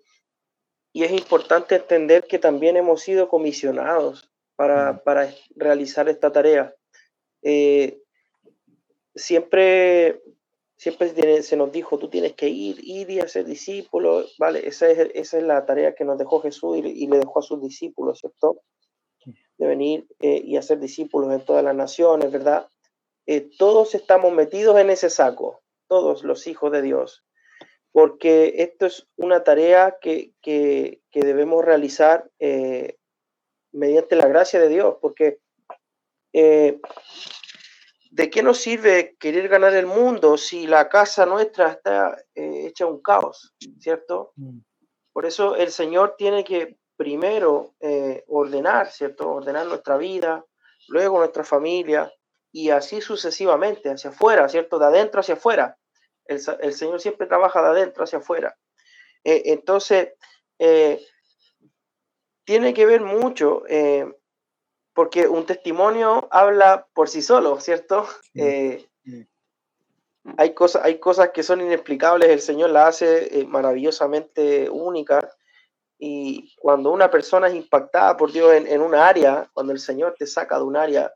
y 0.93 1.03
es 1.03 1.11
importante 1.11 1.75
entender 1.75 2.25
que 2.27 2.37
también 2.37 2.75
hemos 2.75 3.01
sido 3.01 3.29
comisionados 3.29 4.29
para, 4.57 5.01
para 5.03 5.33
realizar 5.55 6.09
esta 6.09 6.31
tarea. 6.31 6.75
siempre 9.15 10.21
siempre 10.81 11.43
se 11.43 11.55
nos 11.57 11.71
dijo, 11.71 11.99
tú 11.99 12.09
tienes 12.09 12.33
que 12.33 12.49
ir, 12.49 12.77
ir 12.81 13.07
y 13.11 13.19
hacer 13.19 13.45
discípulos, 13.45 14.35
¿vale? 14.39 14.67
Esa 14.67 14.89
es, 14.89 15.11
esa 15.13 15.37
es 15.37 15.43
la 15.43 15.63
tarea 15.63 15.93
que 15.93 16.03
nos 16.03 16.17
dejó 16.17 16.41
Jesús 16.41 16.79
y, 16.79 17.05
le 17.05 17.19
dejó 17.19 17.37
a 17.37 17.43
sus 17.43 17.61
discípulos, 17.61 18.17
¿cierto? 18.17 18.63
De 19.59 19.67
venir 19.67 20.07
eh, 20.21 20.41
y 20.43 20.57
hacer 20.57 20.79
discípulos 20.79 21.31
en 21.31 21.45
todas 21.45 21.63
las 21.63 21.75
naciones, 21.75 22.31
¿verdad? 22.31 22.67
Eh, 23.27 23.47
todos 23.59 23.93
estamos 23.93 24.33
metidos 24.33 24.75
en 24.79 24.89
ese 24.89 25.11
saco, 25.11 25.61
todos 25.87 26.23
los 26.23 26.47
hijos 26.47 26.71
de 26.71 26.81
Dios, 26.81 27.23
porque 27.91 28.55
esto 28.57 28.87
es 28.87 29.07
una 29.17 29.43
tarea 29.43 29.99
que, 30.01 30.33
que, 30.41 31.03
que 31.11 31.19
debemos 31.21 31.63
realizar 31.63 32.27
eh, 32.39 32.97
mediante 33.71 34.15
la 34.15 34.27
gracia 34.27 34.59
de 34.59 34.69
Dios, 34.69 34.97
porque 34.99 35.37
¿de 38.11 38.29
qué 38.29 38.43
nos 38.43 38.57
sirve 38.57 39.15
querer 39.17 39.47
ganar 39.47 39.73
el 39.73 39.85
mundo 39.85 40.37
si 40.37 40.67
la 40.67 40.89
casa 40.89 41.25
nuestra 41.25 41.71
está 41.71 42.17
eh, 42.35 42.67
hecha 42.67 42.85
un 42.85 43.01
caos, 43.01 43.53
¿cierto? 43.79 44.33
Mm. 44.35 44.59
Por 45.13 45.25
eso 45.25 45.55
el 45.55 45.71
Señor 45.71 46.15
tiene 46.17 46.43
que 46.43 46.77
primero 46.97 47.73
eh, 47.79 48.23
ordenar, 48.27 48.91
¿cierto? 48.91 49.29
Ordenar 49.29 49.65
nuestra 49.65 49.97
vida, 49.97 50.45
luego 50.89 51.19
nuestra 51.19 51.45
familia 51.45 52.11
y 52.51 52.69
así 52.69 52.99
sucesivamente, 52.99 53.89
hacia 53.89 54.09
afuera, 54.09 54.49
¿cierto? 54.49 54.77
De 54.77 54.85
adentro 54.85 55.21
hacia 55.21 55.35
afuera. 55.35 55.77
El, 56.25 56.73
Señor 56.73 56.99
siempre 56.99 57.27
trabaja 57.27 57.61
de 57.61 57.69
adentro 57.69 58.03
hacia 58.03 58.19
afuera. 58.19 58.57
Eh, 59.23 59.43
entonces, 59.45 60.09
tiene 62.43 62.73
que 62.73 62.85
ver 62.85 63.01
mucho, 63.01 63.63
porque 64.93 65.27
un 65.27 65.45
testimonio 65.45 66.27
habla 66.31 66.87
por 66.93 67.09
sí 67.09 67.21
solo, 67.21 67.59
¿cierto? 67.59 68.07
hay, 70.37 70.53
cosas, 70.53 70.83
hay 70.83 70.99
cosas 70.99 71.29
que 71.29 71.43
son 71.43 71.61
inexplicables, 71.61 72.29
el 72.29 72.41
Señor 72.41 72.71
la 72.71 72.87
hace 72.87 73.45
maravillosamente 73.47 74.69
única. 74.69 75.27
Y 75.97 76.55
cuando 76.57 76.91
una 76.91 77.11
persona 77.11 77.47
es 77.47 77.55
impactada 77.55 78.17
por 78.17 78.31
Dios 78.31 78.53
en, 78.53 78.67
en 78.67 78.81
un 78.81 78.95
área, 78.95 79.49
cuando 79.53 79.71
el 79.71 79.79
Señor 79.79 80.15
te 80.17 80.25
saca 80.25 80.57
de 80.57 80.63
un 80.63 80.75
área, 80.75 81.13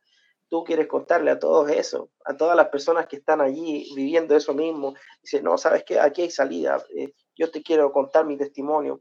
tú 0.49 0.63
quieres 0.63 0.87
contarle 0.87 1.31
a 1.31 1.39
todos 1.39 1.69
eso, 1.69 2.09
a 2.23 2.35
todas 2.35 2.55
las 2.55 2.69
personas 2.69 3.07
que 3.07 3.17
están 3.17 3.41
allí 3.41 3.91
viviendo 3.95 4.35
eso 4.35 4.53
mismo. 4.53 4.93
Dice, 5.21 5.41
no, 5.41 5.57
sabes 5.57 5.83
que 5.83 5.99
aquí 5.99 6.23
hay 6.23 6.31
salida, 6.31 6.83
eh, 6.95 7.13
yo 7.35 7.51
te 7.51 7.61
quiero 7.61 7.91
contar 7.91 8.25
mi 8.25 8.37
testimonio, 8.37 8.99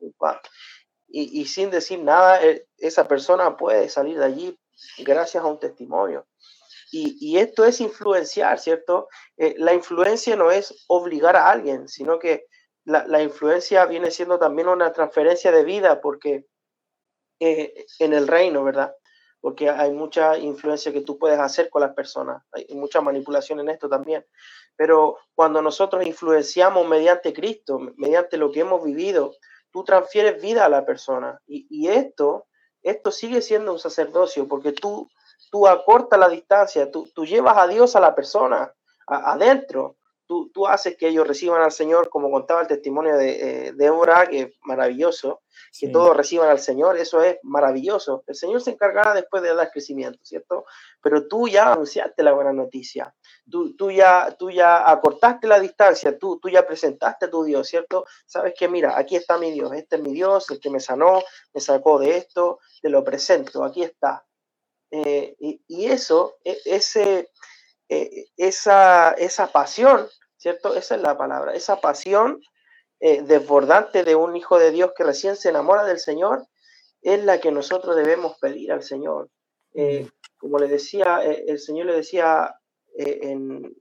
Y, 1.07 1.41
y 1.41 1.45
sin 1.47 1.71
decir 1.71 2.01
nada, 2.01 2.45
eh, 2.45 2.67
esa 2.79 3.07
persona 3.07 3.57
puede 3.57 3.89
salir 3.89 4.19
de 4.19 4.25
allí 4.25 4.59
gracias 4.99 5.43
a 5.43 5.47
un 5.47 5.59
testimonio. 5.59 6.27
Y, 6.91 7.17
y 7.21 7.39
esto 7.39 7.65
es 7.65 7.81
influenciar, 7.81 8.59
¿cierto? 8.59 9.09
Eh, 9.37 9.55
la 9.59 9.75
influencia 9.75 10.37
no 10.37 10.51
es 10.51 10.85
obligar 10.87 11.37
a 11.37 11.51
alguien, 11.51 11.89
sino 11.89 12.19
que 12.19 12.47
la, 12.85 13.07
la, 13.07 13.23
influencia 13.23 13.87
viene 13.87 14.11
siendo 14.11 14.39
también 14.39 14.69
una 14.69 14.93
transferencia 14.93 15.51
de 15.51 15.65
vida, 15.65 16.01
porque 16.01 16.47
en 17.41 18.13
el 18.13 18.29
reino, 18.29 18.63
¿verdad? 18.65 18.95
porque 19.45 19.69
hay 19.69 19.93
mucha 19.93 20.39
influencia 20.39 20.91
que 20.91 21.03
tú 21.03 21.19
puedes 21.19 21.39
hacer 21.39 21.69
con 21.69 21.83
las 21.83 21.93
personas, 21.93 22.43
hay 22.51 22.67
mucha 22.71 23.03
manipulación 23.03 23.61
en 23.61 23.69
esto 23.69 23.91
también. 23.91 24.25
Pero 24.75 25.19
cuando 25.35 25.61
nosotros 25.61 26.07
influenciamos 26.07 26.89
mediante 26.89 27.35
Cristo, 27.35 27.79
mediante 27.99 28.39
lo 28.39 28.51
que 28.51 28.61
hemos 28.61 28.83
vivido, 28.83 29.35
tú 29.71 29.85
transfieres 29.85 30.41
vida 30.41 30.65
a 30.65 30.71
la 30.71 30.87
persona. 30.87 31.43
Y, 31.47 31.89
esto, 31.89 32.47
esto 32.85 33.11
sigue 33.11 33.43
siendo 33.43 33.73
un 33.73 33.79
sacerdocio, 33.79 34.47
porque 34.47 34.73
tú, 34.73 35.11
tú 35.51 35.67
acortas 35.67 36.19
la 36.19 36.29
distancia, 36.29 36.91
tú, 36.91 37.09
tú 37.15 37.25
llevas 37.25 37.57
a 37.57 37.67
Dios 37.67 37.97
a 37.97 38.01
la 38.01 38.15
persona, 38.15 38.73
adentro 39.07 39.97
tú, 40.27 40.51
tú, 40.53 40.67
haces 40.67 40.97
que 40.97 41.09
ellos 41.09 41.27
reciban 41.27 41.63
al 41.63 41.73
Señor, 41.73 42.09
como 42.09 42.31
contaba 42.31 42.63
el 42.63 42.67
testimonio 42.67 43.17
de 43.17 43.69
eh, 43.69 43.73
Débora, 43.73 44.27
que 44.27 44.41
es 44.41 44.55
maravilloso, 44.63 45.43
que 45.79 45.89
todos 45.89 46.17
reciban 46.17 46.49
al 46.49 46.59
Señor, 46.59 46.97
eso 46.97 47.23
es 47.23 47.39
maravilloso. 47.43 48.25
El 48.27 48.35
Señor 48.35 48.61
se 48.61 48.71
encargará 48.71 49.15
después 49.15 49.43
de 49.43 49.55
dar 49.55 49.71
crecimiento, 49.71 50.19
¿cierto? 50.23 50.65
Pero 51.03 51.27
tú 51.27 51.49
ya 51.49 51.73
anunciaste 51.73 52.23
la 52.23 52.33
buena 52.33 52.53
noticia, 52.53 53.15
tú, 53.51 53.75
tú, 53.77 53.91
ya, 53.91 54.35
tú 54.39 54.51
ya 54.51 54.89
acortaste 54.89 55.47
la 55.47 55.61
distancia, 55.61 56.19
tú, 56.19 56.39
tú 56.41 56.49
ya 56.49 56.67
presentaste 56.67 57.27
a 57.27 57.31
tu 57.31 57.45
Dios, 57.45 57.69
¿cierto? 57.69 58.07
Sabes 58.27 58.55
que, 58.57 58.69
mira, 58.69 58.99
aquí 58.99 59.17
está 59.17 59.39
mi 59.39 59.51
Dios, 59.51 59.73
este 59.73 59.97
es 59.97 60.03
mi 60.03 60.13
Dios, 60.13 60.51
el 60.51 60.61
que 60.61 60.71
me 60.71 60.81
sanó, 60.81 61.23
me 61.53 61.61
sacó 61.61 61.99
de 61.99 62.17
esto, 62.17 62.61
te 62.81 62.89
lo 62.89 63.03
presento, 63.05 63.65
aquí 63.65 63.83
está. 63.83 64.25
Eh, 64.91 65.35
y, 65.41 65.61
y, 65.67 65.87
eso, 65.87 66.37
e, 66.45 66.57
ese 66.65 67.31
eh, 67.89 68.27
esa, 68.37 69.13
esa 69.13 69.49
pasión, 69.49 70.07
¿cierto? 70.37 70.75
Esa 70.75 70.95
es 70.97 71.03
la 71.03 71.19
palabra, 71.19 71.55
esa 71.55 71.81
pasión 71.81 72.41
eh, 73.01 73.23
desbordante 73.23 74.05
de 74.05 74.15
un 74.15 74.37
hijo 74.37 74.59
de 74.59 74.71
Dios 74.71 74.93
que 74.97 75.05
recién 75.05 75.37
se 75.37 75.51
enamora 75.51 75.85
del 75.85 75.99
Señor, 75.99 76.47
es 77.03 77.23
la 77.25 77.41
que 77.41 77.53
nosotros 77.53 77.97
debemos 77.97 78.39
pedir 78.39 78.73
al 78.73 78.83
Señor. 78.83 79.29
Eh, 79.75 80.09
como 80.39 80.59
le 80.59 80.69
decía, 80.69 81.23
el 81.23 81.59
Señor 81.59 81.87
le 81.87 81.97
decía, 81.97 82.55
en, 82.97 83.75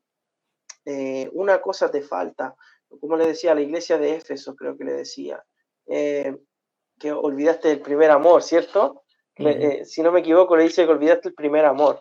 una 1.31 1.61
cosa 1.61 1.89
te 1.89 2.01
falta, 2.01 2.55
como 2.99 3.15
le 3.15 3.27
decía 3.27 3.53
a 3.53 3.55
la 3.55 3.61
iglesia 3.61 3.97
de 3.97 4.15
Éfeso, 4.15 4.55
creo 4.55 4.77
que 4.77 4.83
le 4.83 4.93
decía, 4.93 5.43
que 5.85 7.11
olvidaste 7.11 7.71
el 7.71 7.81
primer 7.81 8.11
amor, 8.11 8.43
¿cierto? 8.43 9.02
Eh, 9.35 9.83
si 9.85 10.03
no 10.03 10.11
me 10.11 10.19
equivoco, 10.19 10.55
le 10.55 10.63
dice 10.63 10.85
que 10.85 10.91
olvidaste 10.91 11.29
el 11.29 11.33
primer 11.33 11.65
amor. 11.65 11.99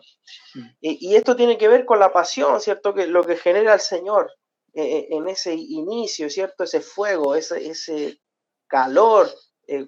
Mm. 0.53 0.67
y, 0.81 1.15
esto 1.15 1.35
tiene 1.35 1.57
que 1.57 1.67
ver 1.67 1.85
con 1.85 1.99
la 1.99 2.13
pasión, 2.13 2.59
¿cierto? 2.61 2.93
Que 2.93 3.07
lo 3.07 3.23
que 3.23 3.35
genera 3.35 3.73
el 3.73 3.79
Señor 3.79 4.31
eh, 4.73 4.97
eh, 4.97 5.07
en 5.11 5.27
ese 5.27 5.53
inicio, 5.53 6.29
¿cierto? 6.29 6.63
Ese 6.63 6.81
fuego, 6.81 7.35
ese, 7.35 7.69
ese 7.69 8.19
calor, 8.67 9.29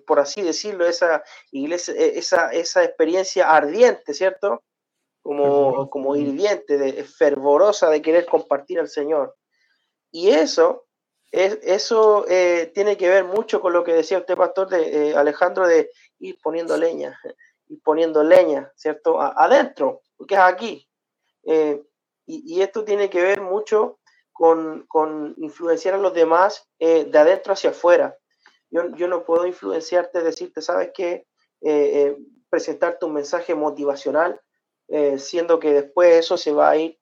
por 0.07 0.19
así 0.19 0.41
decirlo, 0.41 0.85
esa 0.85 1.23
iglesia, 1.51 1.93
esa, 1.97 2.49
esa 2.51 2.83
experiencia 2.83 3.51
ardiente, 3.51 4.13
¿cierto? 4.13 4.63
Como, 5.21 5.89
como 5.89 6.15
hirviente, 6.15 6.77
de, 6.77 7.03
fervorosa 7.03 7.89
de 7.89 8.01
querer 8.01 8.25
compartir 8.25 8.79
al 8.79 8.87
Señor. 8.87 9.35
Y 10.11 10.29
eso, 10.29 10.85
es, 11.31 11.59
eso 11.63 12.25
tiene 12.73 12.95
que 12.95 13.09
ver 13.09 13.25
mucho 13.25 13.59
con 13.59 13.73
lo 13.73 13.83
que 13.83 13.93
decía 13.93 14.19
usted, 14.19 14.35
pastor, 14.35 14.69
de 14.69 15.15
Alejandro, 15.15 15.67
de 15.67 15.89
ir 16.20 16.38
poniendo 16.41 16.78
leña, 16.78 17.20
y 17.68 17.78
poniendo 17.78 18.24
leña, 18.24 18.72
¿cierto? 18.76 19.20
adentro, 19.20 20.01
porque 20.18 20.36
es 20.36 20.39
aquí. 20.39 20.89
Eh, 21.43 21.82
y, 22.28 22.61
esto 22.61 22.84
tiene 22.84 23.09
que 23.09 23.22
ver 23.22 23.41
mucho 23.41 23.99
con, 24.32 25.36
influenciar 25.38 25.93
a 25.93 25.99
los 25.99 26.13
demás 26.13 26.68
eh, 26.80 27.05
de 27.05 27.18
adentro 27.18 27.53
hacia 27.53 27.70
afuera. 27.70 28.18
Yo, 28.72 28.95
yo, 28.95 29.07
no 29.07 29.24
puedo 29.24 29.45
influenciarte, 29.45 30.24
decirte, 30.24 30.61
¿sabes 30.61 30.89
qué? 30.93 31.28
Eh, 31.61 32.18
presentarte 32.49 33.05
un 33.05 33.13
mensaje 33.13 33.53
motivacional, 33.53 34.39
siendo 35.18 35.59
que 35.59 35.74
después 35.74 36.13
eso 36.13 36.38
se 36.38 36.51
va 36.51 36.70
a 36.70 36.78
ir 36.78 36.99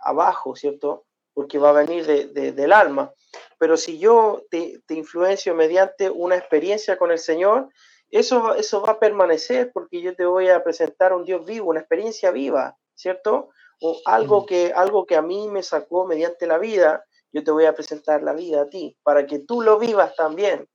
abajo, 0.00 0.56
¿cierto? 0.56 1.04
Porque 1.34 1.58
va 1.58 1.70
a 1.70 1.84
venir 1.84 2.06
de, 2.06 2.52
del 2.52 2.72
alma. 2.72 3.12
Pero 3.58 3.76
si 3.76 3.98
yo 3.98 4.42
te, 4.50 4.82
te 4.86 4.94
influencio 4.94 5.54
mediante 5.54 6.08
una 6.10 6.36
experiencia 6.36 6.96
con 6.96 7.10
el 7.10 7.18
Señor, 7.18 7.68
eso, 8.10 8.54
eso 8.54 8.82
va 8.82 8.92
a 8.92 8.98
permanecer 8.98 9.72
porque 9.72 10.00
yo 10.00 10.14
te 10.14 10.24
voy 10.24 10.48
a 10.48 10.62
presentar 10.62 11.12
un 11.12 11.24
Dios 11.24 11.44
vivo, 11.44 11.70
una 11.70 11.80
experiencia 11.80 12.30
viva, 12.30 12.76
¿cierto? 12.94 13.50
O 13.80 14.00
algo 14.06 14.46
que, 14.46 14.72
algo 14.74 15.06
que 15.06 15.16
a 15.16 15.22
mí 15.22 15.48
me 15.48 15.62
sacó 15.62 16.06
mediante 16.06 16.46
la 16.46 16.58
vida, 16.58 17.04
yo 17.32 17.44
te 17.44 17.50
voy 17.50 17.66
a 17.66 17.74
presentar 17.74 18.22
la 18.22 18.32
vida 18.32 18.62
a 18.62 18.68
ti, 18.68 18.96
para 19.02 19.26
que 19.26 19.40
tú 19.40 19.60
lo 19.60 19.78
vivas 19.78 20.14
también. 20.16 20.68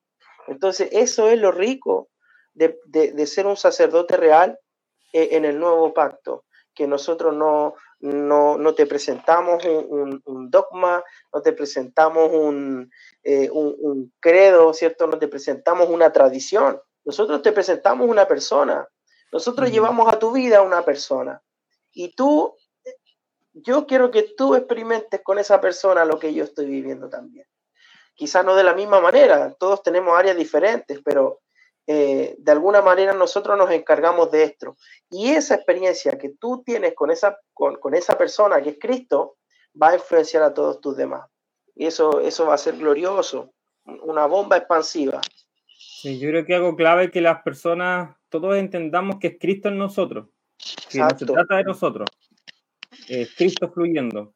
Entonces, 0.48 0.90
eso 0.92 1.30
es 1.30 1.40
lo 1.40 1.52
rico 1.52 2.10
de, 2.54 3.26
ser 3.26 3.48
un 3.48 3.58
sacerdote 3.58 4.18
real 4.18 4.60
eh, 5.14 5.30
en 5.32 5.46
el 5.46 5.60
nuevo 5.60 5.94
pacto, 5.94 6.46
que 6.76 6.88
nosotros 6.88 7.34
no, 7.34 7.76
no, 8.02 8.74
te 8.76 8.86
presentamos 8.86 9.64
un, 9.66 10.50
dogma, 10.50 11.04
no 11.34 11.42
te 11.42 11.54
presentamos 11.54 12.30
un, 12.32 12.92
eh, 13.24 13.50
un, 13.52 13.76
un, 13.80 14.14
credo, 14.20 14.74
¿cierto? 14.74 15.08
No 15.08 15.18
te 15.18 15.28
presentamos 15.28 15.90
una 15.90 16.12
tradición, 16.12 16.80
nosotros 17.04 17.42
te 17.42 17.52
presentamos 17.52 18.08
una 18.08 18.28
persona. 18.28 18.88
Nosotros 19.32 19.72
llevamos 19.72 20.12
a 20.12 20.20
tu 20.20 20.32
vida 20.32 20.62
una 20.62 20.84
persona. 20.84 21.42
Y 21.94 22.16
tú, 22.16 22.56
yo 23.54 23.86
quiero 23.88 24.12
que 24.12 24.24
tú 24.24 24.56
experimentes 24.56 25.22
con 25.24 25.40
esa 25.40 25.60
persona 25.62 26.06
lo 26.06 26.20
que 26.20 26.34
yo 26.34 26.44
estoy 26.44 26.66
viviendo 26.66 27.10
también. 27.10 27.46
Quizás 28.16 28.46
no 28.46 28.56
de 28.56 28.64
la 28.64 28.74
misma 28.74 29.00
manera, 29.00 29.54
todos 29.54 29.82
tenemos 29.84 30.18
áreas 30.18 30.38
diferentes, 30.38 31.00
pero 31.04 31.42
eh, 31.88 32.36
de 32.38 32.52
alguna 32.52 32.82
manera 32.82 33.14
nosotros 33.14 33.58
nos 33.58 33.72
encargamos 33.72 34.32
de 34.32 34.44
esto. 34.44 34.78
Y 35.10 35.32
esa 35.32 35.56
experiencia 35.56 36.18
que 36.18 36.30
tú 36.30 36.62
tienes 36.64 36.94
con 36.94 37.10
esa, 37.10 37.40
con, 37.54 37.78
con 37.78 37.96
esa 37.96 38.18
persona 38.18 38.62
que 38.62 38.72
es 38.72 38.80
Cristo 38.80 39.38
va 39.82 39.90
a 39.90 39.96
influenciar 39.96 40.44
a 40.44 40.54
todos 40.54 40.80
tus 40.82 40.96
demás. 40.96 41.28
Y 41.76 41.86
eso, 41.86 42.20
eso 42.20 42.46
va 42.46 42.56
a 42.56 42.60
ser 42.60 42.78
glorioso, 42.78 43.54
una 43.86 44.26
bomba 44.26 44.58
expansiva. 44.58 45.22
Sí, 46.02 46.18
yo 46.18 46.30
creo 46.30 46.46
que 46.46 46.56
algo 46.56 46.76
clave 46.76 47.06
es 47.06 47.12
que 47.12 47.22
las 47.22 47.44
personas, 47.44 48.16
todos 48.30 48.58
entendamos 48.58 49.20
que 49.20 49.28
es 49.28 49.38
Cristo 49.40 49.70
en 49.70 49.78
nosotros, 49.78 50.30
que 50.90 50.98
no 50.98 51.10
se 51.16 51.28
trata 51.28 51.58
de 51.58 51.64
nosotros, 51.64 52.10
es 53.08 53.36
Cristo 53.36 53.72
fluyendo. 53.72 54.34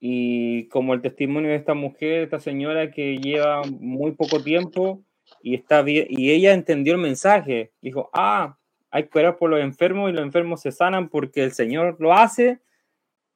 Y 0.00 0.66
como 0.66 0.94
el 0.94 1.02
testimonio 1.02 1.50
de 1.50 1.56
esta 1.56 1.74
mujer, 1.74 2.22
esta 2.22 2.40
señora 2.40 2.90
que 2.90 3.18
lleva 3.18 3.62
muy 3.62 4.16
poco 4.16 4.42
tiempo 4.42 5.04
y 5.40 5.54
está 5.54 5.82
bien, 5.82 6.08
y 6.10 6.32
ella 6.32 6.52
entendió 6.52 6.94
el 6.94 7.00
mensaje, 7.00 7.70
dijo, 7.80 8.10
ah, 8.12 8.58
hay 8.90 9.08
orar 9.14 9.36
por 9.36 9.48
los 9.48 9.60
enfermos 9.60 10.10
y 10.10 10.12
los 10.12 10.24
enfermos 10.24 10.60
se 10.60 10.72
sanan 10.72 11.08
porque 11.08 11.44
el 11.44 11.52
Señor 11.52 11.98
lo 12.00 12.14
hace. 12.14 12.58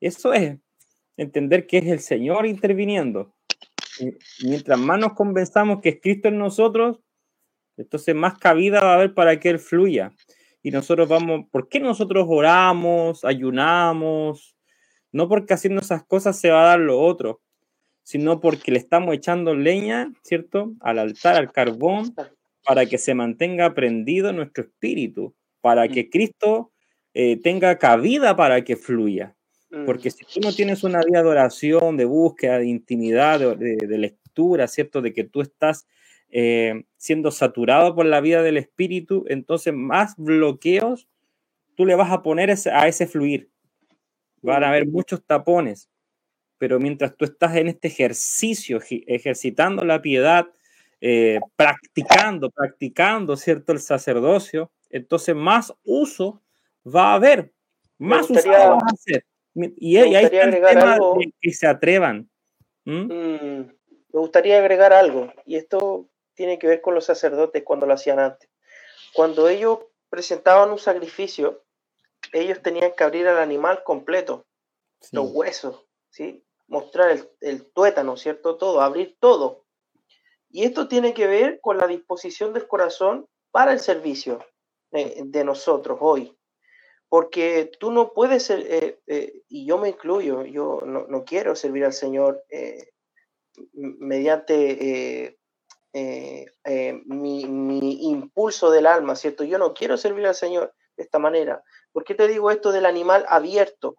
Eso 0.01 0.33
es 0.33 0.59
entender 1.17 1.69
que 1.69 1.79
es 1.79 1.87
el 1.87 2.01
Señor 2.01 2.47
interviniendo. 2.47 3.33
Y 4.01 4.17
mientras 4.45 4.77
más 4.77 4.99
nos 4.99 5.13
convenzamos 5.13 5.81
que 5.81 5.91
es 5.91 6.01
Cristo 6.01 6.27
en 6.27 6.39
nosotros, 6.39 6.99
entonces, 7.81 8.15
más 8.15 8.39
cabida 8.39 8.81
va 8.81 8.93
a 8.93 8.95
haber 8.95 9.15
para 9.15 9.41
que 9.41 9.51
Él 9.51 9.59
fluya. 9.59 10.13
Y 10.63 10.71
nosotros 10.71 11.09
vamos, 11.09 11.47
¿por 11.51 11.69
qué 11.69 11.81
nosotros 11.81 12.27
oramos, 12.29 13.25
ayunamos? 13.25 14.57
No 15.13 15.29
porque 15.29 15.55
haciendo 15.55 15.81
esas 15.81 16.05
cosas 16.05 16.39
se 16.39 16.51
va 16.51 16.63
a 16.63 16.69
dar 16.69 16.81
lo 16.81 17.01
otro, 17.01 17.41
sino 18.03 18.41
porque 18.41 18.71
le 18.71 18.79
estamos 18.79 19.15
echando 19.15 19.55
leña, 19.55 20.13
¿cierto? 20.23 20.75
Al 20.81 20.99
altar, 20.99 21.37
al 21.37 21.53
carbón, 21.53 22.15
para 22.65 22.87
que 22.87 22.99
se 22.99 23.15
mantenga 23.15 23.75
prendido 23.75 24.33
nuestro 24.33 24.65
espíritu, 24.65 25.35
para 25.61 25.89
que 25.89 26.11
Cristo 26.11 26.73
eh, 27.15 27.41
tenga 27.43 27.79
cabida 27.79 28.37
para 28.37 28.63
que 28.63 28.77
fluya. 28.77 29.35
Mm. 29.71 29.87
Porque 29.87 30.11
si 30.11 30.25
tú 30.25 30.41
no 30.41 30.53
tienes 30.53 30.85
una 30.85 31.01
vida 31.01 31.23
de 31.23 31.29
oración, 31.29 31.97
de 31.97 32.05
búsqueda, 32.05 32.59
de 32.59 32.67
intimidad, 32.67 33.57
de, 33.57 33.99
lectura, 33.99 34.69
¿cierto? 34.69 35.01
De 35.01 35.13
que 35.13 35.25
tú 35.25 35.41
estás 35.41 35.87
eh, 36.31 36.85
siendo 36.97 37.31
saturado 37.31 37.95
por 37.95 38.07
la 38.07 38.21
vida 38.21 38.43
del 38.43 38.57
espíritu, 38.57 39.25
entonces 39.29 39.75
más 39.75 40.15
bloqueos 40.17 41.09
tú 41.75 41.87
le 41.87 41.95
vas 41.95 42.13
a 42.13 42.23
poner 42.23 42.51
a 42.51 42.89
ese 42.89 43.07
fluir. 43.07 43.51
Van 44.43 44.63
a 44.63 44.69
haber 44.69 44.87
muchos 44.87 45.25
tapones, 45.25 45.91
pero 46.59 46.79
mientras 46.79 47.17
tú 47.17 47.25
estás 47.25 47.57
en 47.57 47.69
este 47.69 47.89
ejercicio, 47.89 48.81
ejercitando 49.07 49.85
la 49.85 50.03
piedad, 50.03 50.49
eh, 51.01 51.41
practicando, 51.57 52.51
practicando, 52.51 53.35
¿cierto? 53.37 53.73
El 53.73 53.81
sacerdocio, 53.81 54.71
entonces 54.91 55.35
más 55.35 55.73
uso 55.83 56.43
va 56.87 57.13
a 57.13 57.15
haber, 57.15 57.51
más 57.97 58.29
uso 58.29 58.51
va 58.51 58.75
a 58.75 58.79
hacer. 58.93 59.25
Y, 59.55 59.97
ahí 59.97 60.15
está 60.15 60.43
el 60.43 60.61
tema 60.61 60.97
de 60.97 61.33
que 61.41 61.53
se 61.53 61.67
atrevan. 61.67 62.29
Mm, 62.85 63.09
me 63.09 63.71
gustaría 64.13 64.59
agregar 64.59 64.93
algo, 64.93 65.33
y 65.47 65.57
esto 65.57 66.10
tiene 66.41 66.59
que 66.59 66.67
ver 66.67 66.81
con 66.81 66.95
los 66.95 67.05
sacerdotes 67.05 67.63
cuando 67.65 67.85
lo 67.85 67.93
hacían 67.93 68.19
antes. 68.19 68.49
Cuando 69.13 69.47
ellos 69.47 69.81
presentaban 70.09 70.71
un 70.71 70.79
sacrificio, 70.79 71.63
ellos 72.33 72.63
tenían 72.63 72.93
que 72.97 73.05
abrir 73.05 73.29
al 73.29 73.37
animal 73.37 73.85
completo, 73.85 74.47
los 75.13 75.31
huesos, 75.33 75.85
¿sí? 76.09 76.43
mostrar 76.67 77.11
el, 77.11 77.31
el, 77.43 77.71
tuétano, 77.73 78.17
¿cierto? 78.17 78.57
Todo, 78.57 78.81
abrir 78.81 79.19
todo. 79.21 79.67
Y 80.49 80.65
esto 80.65 80.89
tiene 80.89 81.13
que 81.13 81.27
ver 81.27 81.61
con 81.61 81.77
la 81.77 81.87
disposición 81.87 82.55
del 82.55 82.67
corazón 82.67 83.29
para 83.51 83.75
el 83.75 83.81
servicio 83.81 84.43
eh, 84.93 85.21
de 85.23 85.45
nosotros 85.45 85.99
hoy 86.01 86.35
porque 87.11 87.73
tú 87.81 87.91
no 87.91 88.13
puedes 88.13 88.45
ser, 88.45 88.61
eh, 88.69 89.01
eh, 89.09 89.43
y 89.49 89.67
yo 89.67 89.79
me 89.79 89.89
incluyo, 89.89 90.45
yo 90.45 90.79
no, 90.87 91.25
quiero 91.25 91.57
servir 91.57 91.85
al 91.85 91.93
Señor 91.93 92.45
eh, 92.49 92.93
mediante 93.73 95.40
mi, 95.93 97.47
mi, 97.47 98.11
impulso 98.11 98.71
del 98.71 98.87
alma, 98.87 99.17
¿cierto? 99.17 99.45
Yo 99.45 99.59
no 99.59 99.75
quiero 99.75 99.97
servir 99.97 100.27
al 100.27 100.35
Señor 100.35 100.75
de 100.97 101.03
esta 101.03 101.19
manera. 101.19 101.63
¿Por 101.93 102.05
qué 102.05 102.15
te 102.15 102.29
digo 102.29 102.51
esto 102.51 102.73
del 102.73 102.87
animal 102.87 103.25
abierto? 103.29 103.97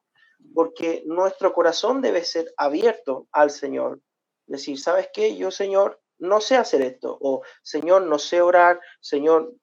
Porque 0.53 1.03
nuestro 1.05 1.53
corazón 1.53 2.01
debe 2.01 2.23
ser 2.23 2.53
abierto 2.57 3.27
al 3.31 3.51
Señor. 3.51 4.01
Decir, 4.47 4.79
¿sabes 4.79 5.09
qué? 5.13 5.35
Yo, 5.35 5.51
Señor, 5.51 6.01
no 6.17 6.41
sé 6.41 6.55
hacer 6.55 6.81
esto. 6.81 7.17
O, 7.19 7.41
Señor, 7.61 8.03
no 8.03 8.19
sé 8.19 8.41
orar. 8.41 8.79
Señor, 9.01 9.53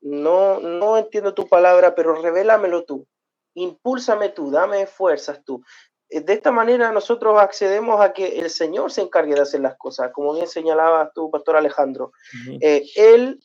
no, 0.00 0.60
no 0.60 0.96
entiendo 0.96 1.34
tu 1.34 1.48
palabra, 1.48 1.94
pero 1.94 2.14
revélamelo 2.14 2.84
tú. 2.84 3.06
Impúlsame 3.54 4.28
tú, 4.28 4.50
dame 4.50 4.86
fuerzas 4.86 5.42
tú. 5.44 5.62
Eh, 6.10 6.20
de 6.20 6.32
esta 6.32 6.50
manera 6.50 6.90
nosotros 6.92 7.40
accedemos 7.40 8.00
a 8.00 8.12
que 8.12 8.40
el 8.40 8.50
Señor 8.50 8.90
se 8.90 9.02
encargue 9.02 9.34
de 9.34 9.42
hacer 9.42 9.60
las 9.60 9.76
cosas, 9.76 10.10
como 10.12 10.34
bien 10.34 10.48
señalaba 10.48 11.10
tu 11.14 11.30
pastor 11.30 11.56
Alejandro. 11.56 12.12
Eh, 12.60 12.84
él 12.96 13.40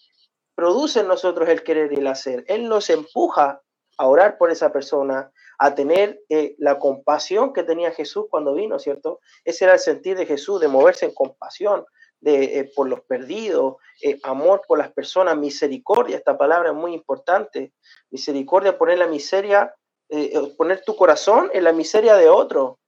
produce 0.55 1.01
en 1.01 1.07
nosotros 1.07 1.47
el 1.47 1.63
querer 1.63 1.93
y 1.93 1.97
el 1.97 2.07
hacer. 2.07 2.43
Él 2.47 2.67
nos 2.67 2.89
empuja 2.89 3.61
a 3.97 4.07
orar 4.07 4.37
por 4.37 4.51
esa 4.51 4.73
persona, 4.73 5.31
a 5.59 5.75
tener 5.75 6.19
eh, 6.29 6.55
la 6.57 6.79
compasión 6.79 7.53
que 7.53 7.63
tenía 7.63 7.91
Jesús 7.91 8.25
cuando 8.29 8.53
vino, 8.53 8.79
¿cierto? 8.79 9.19
Ese 9.45 9.65
era 9.65 9.75
el 9.75 9.79
sentir 9.79 10.17
de 10.17 10.25
Jesús, 10.25 10.59
de 10.59 10.67
moverse 10.67 11.05
en 11.05 11.13
compasión, 11.13 11.85
de, 12.19 12.59
eh, 12.59 12.71
por 12.75 12.89
los 12.89 13.01
perdidos, 13.01 13.75
amor 14.23 14.61
por 14.67 14.77
las 14.77 14.91
personas, 14.91 15.37
misericordia, 15.37 16.17
esta 16.17 16.37
palabra 16.37 16.69
es 16.69 16.75
muy 16.75 16.93
importante. 16.93 17.73
Misericordia, 18.09 18.77
poner 18.77 18.97
la 18.97 19.07
miseria, 19.07 19.73
eh, 20.09 20.53
poner 20.57 20.83
tu 20.83 20.95
corazón 20.95 21.49
en 21.53 21.63
la 21.63 21.73
miseria 21.73 22.15
de 22.15 22.29
otro. 22.29 22.79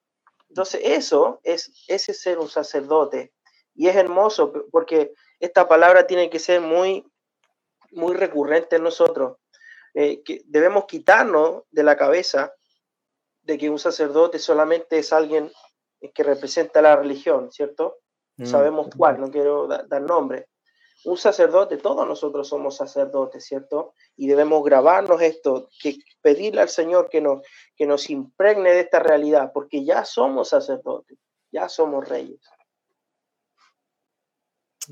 Entonces, 0.49 0.81
eso 0.83 1.39
es 1.43 1.71
ese 1.87 2.13
ser 2.13 2.39
un 2.39 2.49
sacerdote. 2.49 3.33
Y 3.75 3.87
es 3.87 3.95
hermoso 3.95 4.53
porque 4.71 5.13
esta 5.39 5.67
palabra 5.67 6.07
tiene 6.07 6.29
que 6.29 6.39
ser 6.39 6.61
muy, 6.61 7.05
muy 7.91 8.15
recurrente 8.15 8.77
en 8.77 8.83
nosotros. 8.83 9.37
que 9.93 10.41
debemos 10.45 10.85
quitarnos 10.85 11.63
de 11.71 11.83
la 11.83 11.97
cabeza 11.97 12.53
de 13.47 13.57
que 13.57 13.69
un 13.69 13.79
sacerdote 13.79 14.39
solamente 14.39 14.99
es 14.99 15.13
alguien 15.13 15.51
que 16.13 16.23
representa 16.23 16.81
la 16.81 16.97
religión, 16.97 17.49
¿cierto? 17.51 17.99
Mm, 18.35 18.45
sabemos 18.45 18.87
cuál, 18.95 19.19
no 19.19 19.31
quiero 19.31 19.67
dar 19.67 20.01
nombre. 20.01 20.49
Un 21.05 21.17
sacerdote, 21.17 21.77
todos 21.77 22.05
nosotros 22.05 22.47
somos 22.47 22.75
sacerdotes, 22.75 23.45
¿cierto? 23.45 23.93
Y 24.17 24.27
debemos 24.27 24.63
grabarnos 24.63 25.21
esto, 25.21 25.69
que 25.81 25.95
pedirle 26.27 26.59
al 26.59 26.67
Señor 26.67 27.07
que 27.09 27.21
nos, 27.21 27.41
que 27.77 27.85
nos 27.85 28.09
impregne 28.09 28.69
de 28.71 28.81
esta 28.81 28.99
realidad, 28.99 29.51
porque 29.53 29.85
ya 29.85 30.03
somos 30.03 30.49
sacerdotes, 30.49 31.17
ya 31.53 31.69
somos 31.69 32.05
reyes. 32.09 32.41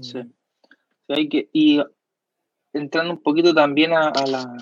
Sí. 0.01 0.21
Hay 1.09 1.27
que, 1.27 1.49
y 1.51 1.81
entrando 2.71 3.11
un 3.11 3.21
poquito 3.21 3.53
también 3.53 3.91
a, 3.91 4.13
la, 4.25 4.55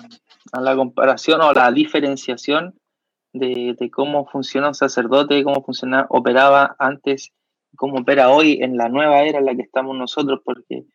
a 0.50 0.60
la, 0.60 0.74
comparación 0.74 1.40
o 1.42 1.50
a 1.50 1.54
la 1.54 1.70
diferenciación 1.70 2.74
de, 3.32 3.76
de, 3.78 3.90
cómo 3.92 4.26
funciona 4.26 4.66
un 4.66 4.74
sacerdote, 4.74 5.44
cómo 5.44 5.62
funcionaba, 5.64 6.08
operaba 6.10 6.74
antes 6.80 7.32
cómo 7.76 8.00
opera 8.00 8.30
hoy 8.30 8.58
en 8.62 8.76
la 8.76 8.88
nueva 8.88 9.22
era 9.22 9.38
en 9.38 9.44
la 9.44 9.54
que 9.54 9.62
estamos 9.62 9.96
nosotros, 9.96 10.40
porque 10.44 10.86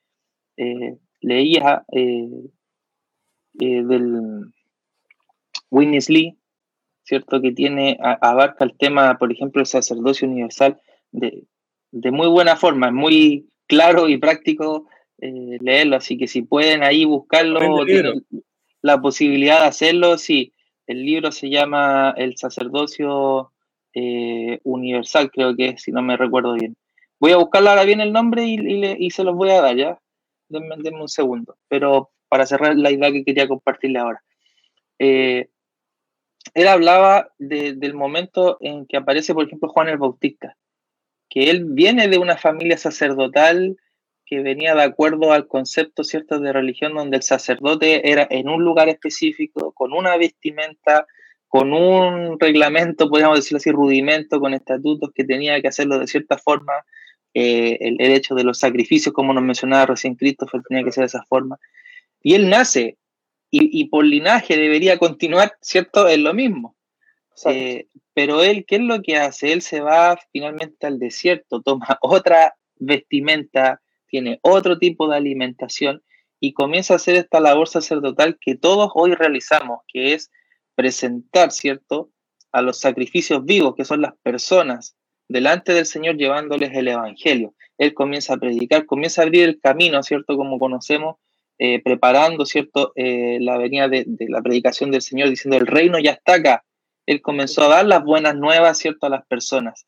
eh, 0.57 0.97
leía 1.21 1.85
eh, 1.93 2.49
eh, 3.61 3.83
del 3.83 4.43
Witness 5.71 6.09
Lee, 6.09 6.37
¿cierto? 7.03 7.41
Que 7.41 7.51
tiene, 7.51 7.97
abarca 8.01 8.65
el 8.65 8.77
tema, 8.77 9.17
por 9.17 9.31
ejemplo, 9.31 9.61
el 9.61 9.67
sacerdocio 9.67 10.27
universal 10.27 10.79
de, 11.11 11.45
muy 11.91 12.27
buena 12.27 12.55
forma, 12.55 12.87
es 12.87 12.93
muy 12.93 13.49
claro 13.67 14.09
y 14.09 14.17
práctico 14.17 14.87
leerlo, 15.17 15.97
así 15.97 16.17
que 16.17 16.27
si 16.27 16.43
pueden 16.43 16.83
ahí 16.83 17.03
buscarlo, 17.03 17.85
tienen 17.85 18.25
la 18.81 19.01
posibilidad 19.01 19.61
de 19.61 19.67
hacerlo, 19.67 20.17
sí. 20.17 20.53
El 20.87 21.05
libro 21.05 21.31
se 21.31 21.49
llama 21.49 22.13
El 22.17 22.37
sacerdocio 22.37 23.51
eh, 23.93 24.59
Universal, 24.63 25.29
creo 25.31 25.55
que 25.55 25.69
es, 25.69 25.83
si 25.83 25.91
no 25.91 26.01
me 26.01 26.17
recuerdo 26.17 26.53
bien. 26.53 26.75
Voy 27.19 27.31
a 27.31 27.37
buscarlo 27.37 27.69
ahora 27.69 27.83
bien 27.83 28.01
el 28.01 28.13
nombre 28.13 28.45
y, 28.45 29.09
se 29.11 29.23
los 29.23 29.35
voy 29.35 29.49
a 29.49 29.61
dar 29.61 29.75
ya. 29.75 29.99
Denme, 30.47 30.75
un 30.99 31.09
segundo. 31.09 31.57
Pero 31.67 32.11
para 32.29 32.45
cerrar 32.45 32.75
la 32.77 32.91
idea 32.91 33.11
que 33.11 33.25
quería 33.25 33.47
compartirle 33.47 33.99
ahora. 33.99 34.23
Eh, 34.97 35.49
él 36.53 36.67
hablaba 36.67 37.29
del 37.37 37.93
momento 37.93 38.57
en 38.61 38.85
que 38.85 38.97
aparece, 38.97 39.33
por 39.33 39.45
ejemplo, 39.45 39.69
Juan 39.69 39.89
el 39.89 39.97
Bautista, 39.97 40.57
que 41.29 41.49
él 41.49 41.65
viene 41.65 42.07
de 42.07 42.17
una 42.17 42.37
familia 42.37 42.77
sacerdotal 42.77 43.77
que 44.25 44.41
venía 44.41 44.75
de 44.75 44.83
acuerdo 44.83 45.33
al 45.33 45.47
concepto 45.47 46.03
cierto 46.03 46.39
de 46.39 46.53
religión 46.53 46.93
donde 46.93 47.17
el 47.17 47.23
sacerdote 47.23 48.11
era 48.11 48.27
en 48.29 48.47
un 48.47 48.63
lugar 48.63 48.89
específico, 48.89 49.71
con 49.73 49.93
una 49.93 50.17
vestimenta 50.17 51.07
con 51.49 51.73
un 51.73 52.39
reglamento, 52.39 53.09
podríamos 53.09 53.39
decirlo 53.39 53.57
así, 53.57 53.71
rudimento, 53.71 54.39
con 54.39 54.53
estatutos 54.53 55.11
que 55.13 55.23
tenía 55.23 55.59
que 55.61 55.67
hacerlo 55.67 55.97
de 55.97 56.07
cierta 56.07 56.37
forma. 56.37 56.73
Eh, 57.33 57.77
el, 57.81 57.99
hecho 57.99 58.35
de 58.35 58.43
los 58.43 58.59
sacrificios, 58.59 59.13
como 59.13 59.33
nos 59.33 59.43
mencionaba 59.43 59.87
recién 59.87 60.15
Christopher, 60.15 60.61
tenía 60.67 60.83
que 60.83 60.91
ser 60.91 61.01
de 61.01 61.07
esa 61.07 61.23
forma. 61.27 61.57
Y 62.21 62.35
él 62.35 62.49
nace, 62.49 62.97
y, 63.51 63.85
por 63.85 64.05
linaje 64.05 64.57
debería 64.57 64.97
continuar, 64.97 65.53
¿cierto? 65.61 66.07
Es 66.07 66.19
lo 66.19 66.33
mismo. 66.33 66.75
Eh, 67.45 67.87
pero 68.13 68.43
él, 68.43 68.65
¿qué 68.67 68.75
es 68.75 68.81
lo 68.81 69.01
que 69.01 69.17
hace? 69.17 69.53
Él 69.53 69.61
se 69.61 69.79
va 69.79 70.19
finalmente 70.31 70.85
al 70.85 70.99
desierto, 70.99 71.61
toma 71.61 71.97
otra 72.01 72.55
vestimenta, 72.75 73.81
tiene 74.07 74.39
otro 74.41 74.77
tipo 74.77 75.07
de 75.07 75.17
alimentación 75.17 76.03
y 76.39 76.53
comienza 76.53 76.93
a 76.93 76.97
hacer 76.97 77.15
esta 77.15 77.39
labor 77.39 77.67
sacerdotal 77.67 78.37
que 78.39 78.55
todos 78.55 78.91
hoy 78.93 79.13
realizamos, 79.13 79.79
que 79.87 80.13
es 80.13 80.31
presentar, 80.75 81.51
¿cierto?, 81.51 82.11
a 82.51 82.61
los 82.61 82.79
sacrificios 82.79 83.45
vivos, 83.45 83.75
que 83.75 83.85
son 83.85 84.01
las 84.01 84.13
personas, 84.23 84.95
delante 85.27 85.73
del 85.73 85.85
Señor 85.85 86.17
llevándoles 86.17 86.71
el 86.73 86.87
Evangelio. 86.87 87.53
Él 87.77 87.93
comienza 87.93 88.33
a 88.33 88.37
predicar, 88.37 88.85
comienza 88.85 89.21
a 89.21 89.25
abrir 89.25 89.43
el 89.43 89.59
camino, 89.59 90.01
¿cierto?, 90.03 90.35
como 90.35 90.57
conocemos, 90.57 91.17
eh, 91.61 91.81
preparando, 91.83 92.45
¿cierto?, 92.45 92.93
eh, 92.95 93.37
la 93.41 93.57
venida 93.57 93.89
de, 93.89 94.05
la 94.29 94.41
predicación 94.41 94.91
del 94.91 95.01
Señor, 95.01 95.29
diciendo, 95.29 95.57
el 95.57 95.67
reino 95.67 95.99
ya 95.99 96.11
está 96.11 96.35
acá. 96.35 96.63
Él 97.05 97.21
comenzó 97.21 97.63
a 97.65 97.75
dar 97.75 97.85
las 97.85 98.01
buenas 98.01 98.35
nuevas, 98.35 98.77
¿cierto?, 98.77 99.07
a 99.07 99.09
las 99.09 99.25
personas. 99.25 99.85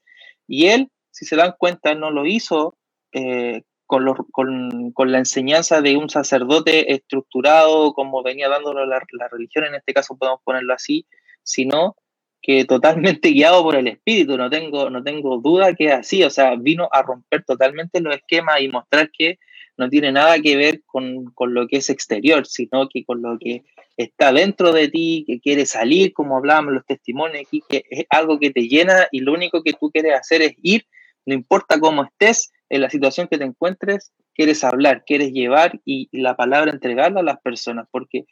Y 0.47 0.67
él, 0.67 0.89
si 1.11 1.24
se 1.24 1.38
dan 1.38 1.53
cuenta, 1.57 1.95
no 1.95 2.11
lo 2.11 2.26
hizo 2.26 2.76
eh, 3.13 3.61
con, 3.86 5.11
la 5.11 5.17
enseñanza 5.17 5.82
de 5.82 5.95
un 5.95 6.09
sacerdote 6.09 6.93
estructurado, 6.93 7.93
como 7.93 8.22
venía 8.22 8.49
dándolo 8.49 8.86
la, 8.86 9.01
religión, 9.32 9.63
en 9.63 9.76
este 9.76 9.93
caso 9.93 10.17
podemos 10.17 10.41
ponerlo 10.43 10.74
así, 10.74 11.05
sino 11.43 11.95
que 12.41 12.65
totalmente 12.65 13.30
guiado 13.32 13.63
por 13.63 13.76
el 13.76 13.88
Espíritu, 13.88 14.38
no 14.38 14.49
tengo, 14.49 14.89
no 14.89 15.01
tengo 15.03 15.38
duda 15.38 15.74
que 15.74 15.93
así, 15.93 16.22
o 16.24 16.30
sea, 16.30 16.55
vino 16.55 16.89
a 16.91 17.01
romper 17.01 17.45
totalmente 17.45 18.01
los 18.01 18.13
esquemas 18.13 18.59
y 18.59 18.67
mostrar 18.67 19.09
que 19.09 19.39
no 19.82 19.89
tiene 19.89 20.11
nada 20.11 20.39
que 20.39 20.55
ver 20.55 20.84
con, 20.86 21.25
con, 21.34 21.55
lo 21.55 21.67
que 21.67 21.77
es 21.77 21.89
exterior, 21.89 22.45
sino 22.45 22.88
que 22.88 23.03
con 23.03 23.23
lo 23.23 23.39
que 23.39 23.63
está 23.97 24.32
dentro 24.32 24.71
de 24.71 24.89
ti, 24.89 25.23
que 25.25 25.39
quiere 25.39 25.65
salir, 25.65 26.13
como 26.13 26.38
hablábamos 26.38 26.69
en 26.69 26.75
los 26.75 26.86
testimonios 26.86 27.41
aquí, 27.47 27.63
que 27.67 27.84
es 27.89 28.05
algo 28.11 28.38
que 28.39 28.51
te 28.51 28.67
llena 28.67 29.07
y 29.11 29.21
lo 29.21 29.34
único 29.34 29.63
que 29.63 29.73
tú 29.73 29.89
quieres 29.89 30.13
hacer 30.13 30.43
es 30.43 30.53
ir, 30.61 30.86
no 31.25 31.34
importa 31.34 31.79
cómo 31.79 32.03
estés, 32.03 32.51
en 32.69 32.82
la 32.82 32.91
situación 32.91 33.27
que 33.27 33.39
te 33.39 33.43
encuentres, 33.43 34.13
quieres 34.36 34.63
hablar, 34.63 35.03
quieres 35.03 35.32
llevar 35.32 35.82
y, 35.84 36.07
la 36.11 36.36
palabra 36.36 36.71
entregarla 36.71 37.21
a 37.21 37.23
las 37.23 37.41
personas, 37.41 37.88
porque 37.89 38.25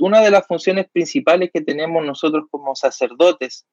una 0.00 0.22
de 0.22 0.30
las 0.30 0.46
funciones 0.46 0.86
principales 0.90 1.50
que 1.52 1.60
tenemos 1.60 2.06
nosotros 2.06 2.44
como 2.50 2.76
sacerdotes 2.76 3.66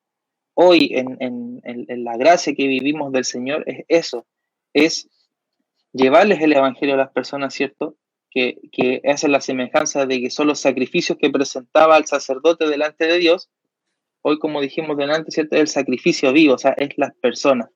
hoy 0.56 0.92
en, 0.96 1.16
en, 1.22 1.62
en, 1.64 2.04
la 2.04 2.18
gracia 2.18 2.54
que 2.54 2.68
vivimos 2.68 3.14
del 3.14 3.24
Señor 3.24 3.64
es 3.68 3.86
eso, 3.88 4.26
es 4.74 5.08
llevarles 5.94 6.42
el 6.42 6.54
Evangelio 6.54 6.96
a 6.96 6.98
las 6.98 7.12
personas, 7.12 7.54
¿cierto? 7.54 7.96
Que, 8.30 8.58
que 8.72 9.02
hacen 9.06 9.32
la 9.32 9.42
semejanza 9.42 10.06
de 10.06 10.22
que 10.22 10.30
son 10.30 10.48
los 10.48 10.60
sacrificios 10.60 11.18
que 11.18 11.30
presentaba 11.30 11.98
el 11.98 12.06
sacerdote 12.06 12.68
delante 12.68 13.08
de 13.08 13.18
Dios. 13.18 13.50
Hoy, 14.22 14.38
como 14.40 14.62
dijimos 14.62 14.98
delante, 14.98 15.32
¿cierto? 15.32 15.56
Es 15.56 15.62
el 15.62 15.68
sacrificio 15.68 16.32
vivo, 16.34 16.56
o 16.56 16.58
sea, 16.58 16.72
es 16.72 16.90
las 16.98 17.14
personas. 17.16 17.70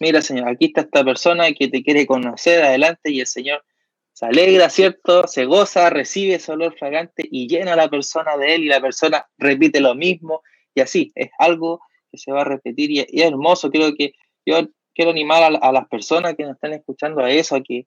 Mira, 0.00 0.20
Señor, 0.20 0.48
aquí 0.48 0.66
está 0.66 0.82
esta 0.82 1.04
persona 1.04 1.52
que 1.52 1.68
te 1.68 1.82
quiere 1.82 2.06
conocer 2.06 2.62
adelante 2.62 3.10
y 3.10 3.20
el 3.20 3.26
Señor 3.26 3.64
se 4.12 4.26
alegra, 4.26 4.68
¿cierto? 4.68 5.26
Se 5.26 5.44
goza, 5.44 5.90
recibe 5.90 6.34
ese 6.34 6.52
olor 6.52 6.76
fragante 6.78 7.26
y 7.30 7.48
llena 7.48 7.74
a 7.74 7.76
la 7.76 7.88
persona 7.88 8.36
de 8.36 8.54
él 8.54 8.64
y 8.64 8.68
la 8.68 8.80
persona 8.80 9.26
repite 9.38 9.80
lo 9.80 9.94
mismo 9.94 10.42
y 10.74 10.80
así, 10.80 11.12
es 11.14 11.30
algo 11.38 11.80
que 12.10 12.18
se 12.18 12.32
va 12.32 12.42
a 12.42 12.44
repetir 12.44 12.90
y, 12.90 13.00
es 13.00 13.08
hermoso. 13.14 13.70
Creo 13.70 13.94
que 13.94 14.12
yo 14.44 14.60
quiero 14.94 15.10
animar 15.10 15.42
a, 15.60 15.72
las 15.72 15.88
personas 15.88 16.34
que 16.36 16.44
nos 16.44 16.54
están 16.54 16.72
escuchando 16.72 17.22
a 17.22 17.30
eso, 17.30 17.56
a 17.56 17.62
que 17.62 17.86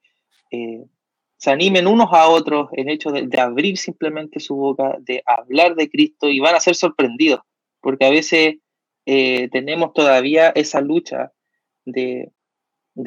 eh, 0.50 0.84
se 1.38 1.50
animen 1.50 1.86
unos 1.86 2.08
a 2.12 2.28
otros 2.28 2.68
en 2.72 2.88
hecho 2.88 3.10
de, 3.10 3.28
abrir 3.38 3.76
simplemente 3.76 4.40
su 4.40 4.56
boca, 4.56 4.96
de 5.00 5.22
hablar 5.26 5.74
de 5.74 5.90
Cristo 5.90 6.28
y 6.28 6.40
van 6.40 6.54
a 6.54 6.60
ser 6.60 6.74
sorprendidos, 6.74 7.40
porque 7.80 8.06
a 8.06 8.10
veces 8.10 8.56
eh, 9.04 9.48
tenemos 9.50 9.92
todavía 9.92 10.48
esa 10.50 10.80
lucha 10.80 11.32
de, 11.84 12.32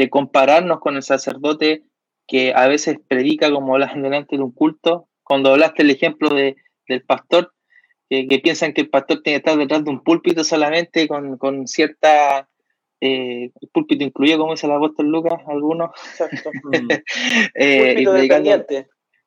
compararnos 0.10 0.80
con 0.80 0.96
el 0.96 1.04
sacerdote 1.04 1.84
que 2.28 2.54
a 2.56 2.68
veces 2.68 2.98
predica 3.08 3.52
como 3.52 3.78
la 3.78 3.88
delante 3.88 4.38
de 4.38 4.44
un 4.44 4.52
culto. 4.52 5.08
Cuando 5.24 5.52
hablaste 5.52 5.82
el 5.82 5.90
ejemplo 5.90 6.30
de, 6.30 6.56
del 6.88 7.04
pastor, 7.04 7.54
que, 8.08 8.40
piensan 8.42 8.74
que 8.74 8.82
el 8.82 8.90
pastor 8.90 9.22
tiene 9.24 9.40
que 9.40 9.50
estar 9.50 9.58
detrás 9.58 9.84
de 9.84 9.90
un 9.90 10.04
púlpito 10.04 10.44
solamente 10.44 11.08
con, 11.08 11.38
con 11.38 11.68
cierta... 11.68 12.49
Eh, 13.02 13.52
el 13.62 13.70
púlpito 13.70 14.04
incluye, 14.04 14.38
como 14.38 14.52
dice 14.52 14.68
el 14.68 14.74
apóstol 14.74 15.08
Lucas, 15.08 15.42
algunos. 15.48 15.92
Exacto. 16.12 16.52
eh, 17.56 17.96
y 17.98 18.06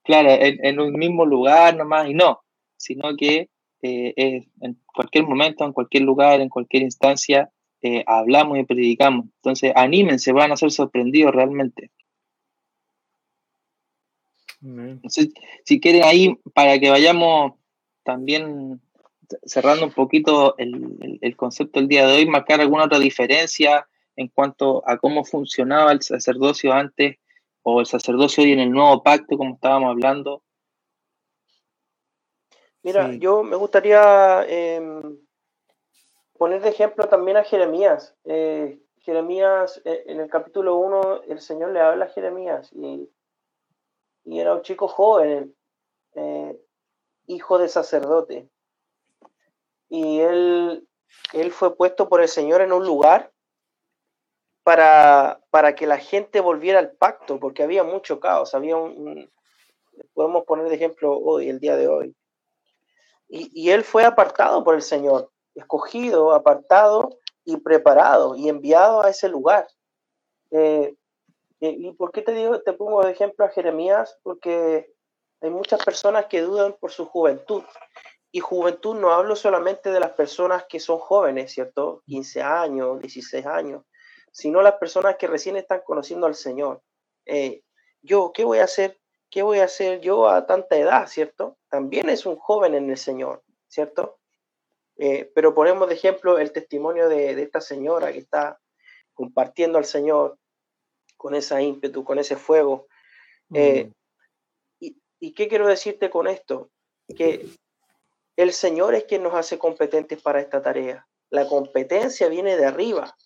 claro, 0.02 0.28
en, 0.30 0.80
un 0.80 0.92
mismo 0.94 1.24
lugar 1.24 1.76
nomás, 1.76 2.08
y 2.08 2.14
no, 2.14 2.40
sino 2.76 3.16
que 3.16 3.48
eh, 3.82 4.46
en 4.60 4.80
cualquier 4.94 5.24
momento, 5.24 5.64
en 5.64 5.72
cualquier 5.72 6.04
lugar, 6.04 6.40
en 6.40 6.48
cualquier 6.48 6.82
instancia, 6.82 7.50
eh, 7.82 8.04
hablamos 8.06 8.58
y 8.58 8.64
predicamos. 8.64 9.26
Entonces, 9.36 9.72
anímense, 9.74 10.32
van 10.32 10.52
a 10.52 10.56
ser 10.56 10.70
sorprendidos 10.70 11.34
realmente. 11.34 11.90
si 15.64 15.80
quieren 15.80 16.04
ahí, 16.04 16.38
para 16.54 16.78
que 16.78 16.90
vayamos 16.90 17.54
también 18.04 18.80
cerrando 19.44 19.86
un 19.86 19.92
poquito 19.92 20.56
el, 20.58 21.36
concepto 21.36 21.80
del 21.80 21.88
día 21.88 22.06
de 22.06 22.16
hoy, 22.16 22.26
marcar 22.26 22.60
alguna 22.60 22.84
otra 22.84 22.98
diferencia 22.98 23.86
en 24.16 24.28
cuanto 24.28 24.82
a 24.86 24.98
cómo 24.98 25.24
funcionaba 25.24 25.92
el 25.92 26.02
sacerdocio 26.02 26.72
antes 26.72 27.16
o 27.62 27.80
el 27.80 27.86
sacerdocio 27.86 28.44
hoy 28.44 28.52
en 28.52 28.60
el 28.60 28.70
nuevo 28.70 29.02
pacto, 29.02 29.36
como 29.36 29.54
estábamos 29.54 29.90
hablando. 29.90 30.42
Mira, 32.82 33.12
yo 33.12 33.44
me 33.44 33.56
gustaría 33.56 34.44
em, 34.48 35.18
poner 36.36 36.60
de 36.62 36.70
ejemplo 36.70 37.08
también 37.08 37.36
a 37.36 37.44
Jeremías. 37.44 38.16
Eh, 38.24 38.80
Jeremías, 38.98 39.80
eh, 39.84 40.04
en 40.06 40.20
el 40.20 40.28
capítulo 40.28 40.76
1, 40.76 41.22
el 41.28 41.40
Señor 41.40 41.70
le 41.70 41.80
habla 41.80 42.06
a 42.06 42.08
Jeremías 42.08 42.72
y, 42.72 43.08
era 44.24 44.54
un 44.54 44.62
chico 44.62 44.86
joven, 44.86 45.54
eh, 46.14 46.60
hijo 47.26 47.58
de 47.58 47.68
sacerdote. 47.68 48.48
Y 49.92 50.20
él, 50.20 50.88
él 51.34 51.52
fue 51.52 51.76
puesto 51.76 52.08
por 52.08 52.22
el 52.22 52.28
Señor 52.28 52.62
en 52.62 52.72
un 52.72 52.86
lugar 52.86 53.30
para, 54.62 55.38
para 55.50 55.74
que 55.74 55.86
la 55.86 55.98
gente 55.98 56.40
volviera 56.40 56.78
al 56.78 56.92
pacto, 56.92 57.38
porque 57.38 57.62
había 57.62 57.84
mucho 57.84 58.18
caos, 58.18 58.54
había 58.54 58.74
un, 58.74 59.30
podemos 60.14 60.44
poner 60.46 60.70
de 60.70 60.76
ejemplo 60.76 61.18
hoy, 61.18 61.50
el 61.50 61.60
día 61.60 61.76
de 61.76 61.88
hoy. 61.88 62.16
Y, 63.28 63.50
y, 63.52 63.68
él 63.68 63.84
fue 63.84 64.06
apartado 64.06 64.64
por 64.64 64.76
el 64.76 64.80
Señor, 64.80 65.30
escogido, 65.54 66.32
apartado 66.32 67.18
y 67.44 67.58
preparado 67.58 68.34
y 68.34 68.48
enviado 68.48 69.02
a 69.02 69.10
ese 69.10 69.28
lugar. 69.28 69.68
Eh, 70.52 70.96
¿Y 71.60 71.92
por 71.92 72.12
qué 72.12 72.22
te 72.22 72.32
digo, 72.32 72.62
te 72.62 72.72
pongo 72.72 73.04
de 73.04 73.12
ejemplo 73.12 73.44
a 73.44 73.50
Jeremías? 73.50 74.18
Porque 74.22 74.90
hay 75.42 75.50
muchas 75.50 75.84
personas 75.84 76.26
que 76.30 76.40
dudan 76.40 76.74
por 76.80 76.92
su 76.92 77.04
juventud. 77.04 77.62
Y 78.34 78.40
juventud 78.40 78.96
no 78.98 79.12
hablo 79.12 79.36
solamente 79.36 79.90
de 79.90 80.00
las 80.00 80.12
personas 80.12 80.64
que 80.66 80.80
son 80.80 80.98
jóvenes, 80.98 81.52
¿cierto? 81.52 82.02
15 82.06 82.42
años, 82.42 83.00
16 83.00 83.44
años, 83.44 83.84
sino 84.32 84.62
las 84.62 84.76
personas 84.76 85.16
que 85.16 85.26
recién 85.26 85.56
están 85.56 85.82
conociendo 85.84 86.26
al 86.26 86.34
Señor. 86.34 86.82
Eh, 87.26 87.62
yo, 88.00 88.32
¿qué 88.32 88.44
voy 88.44 88.58
a 88.58 88.64
hacer? 88.64 88.98
¿Qué 89.30 89.42
voy 89.42 89.58
a 89.58 89.64
hacer 89.64 90.00
yo 90.00 90.28
a 90.28 90.46
tanta 90.46 90.76
edad, 90.76 91.06
¿cierto? 91.06 91.58
También 91.68 92.08
es 92.08 92.24
un 92.24 92.36
joven 92.36 92.74
en 92.74 92.90
el 92.90 92.96
Señor, 92.96 93.42
¿cierto? 93.68 94.18
Eh, 94.96 95.30
pero 95.34 95.54
ponemos 95.54 95.88
de 95.88 95.94
ejemplo 95.94 96.38
el 96.38 96.52
testimonio 96.52 97.08
de, 97.08 97.40
esta 97.42 97.60
señora 97.60 98.12
que 98.12 98.18
está 98.18 98.58
compartiendo 99.14 99.78
al 99.78 99.84
Señor 99.84 100.38
con 101.16 101.34
esa 101.34 101.60
ímpetu, 101.60 102.02
con 102.02 102.18
ese 102.18 102.36
fuego. 102.36 102.86
Eh, 103.54 103.90
y, 104.80 105.34
qué 105.34 105.48
quiero 105.48 105.68
decirte 105.68 106.10
con 106.10 106.26
esto? 106.26 106.70
Que 107.16 107.46
el 108.42 108.52
Señor 108.52 108.94
es 108.94 109.04
quien 109.04 109.22
nos 109.22 109.34
hace 109.34 109.58
competentes 109.58 110.20
para 110.20 110.40
esta 110.40 110.60
tarea. 110.62 111.06
La 111.30 111.46
competencia 111.46 112.28
viene 112.28 112.56
de 112.56 112.66
arriba. 112.66 113.16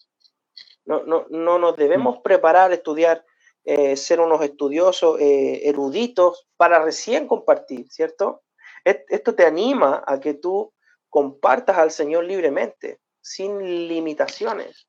No, 0.85 1.03
no, 1.03 1.27
no 1.31 1.59
nos 1.59 1.77
debemos 1.77 2.19
preparar, 2.23 2.73
estudiar, 2.73 3.25
eh, 3.65 3.97
ser 3.97 4.21
unos 4.21 4.43
estudiosos, 4.43 5.19
eruditos, 5.21 6.47
para 6.57 6.79
recién 6.79 7.27
compartir, 7.27 7.89
¿cierto? 7.91 8.45
Esto 8.85 9.35
te 9.35 9.45
anima 9.45 10.05
a 10.07 10.21
que 10.21 10.35
tú 10.35 10.73
compartas 11.09 11.77
al 11.77 11.91
Señor 11.91 12.25
libremente, 12.25 13.01
sin 13.21 13.89
limitaciones. 13.89 14.87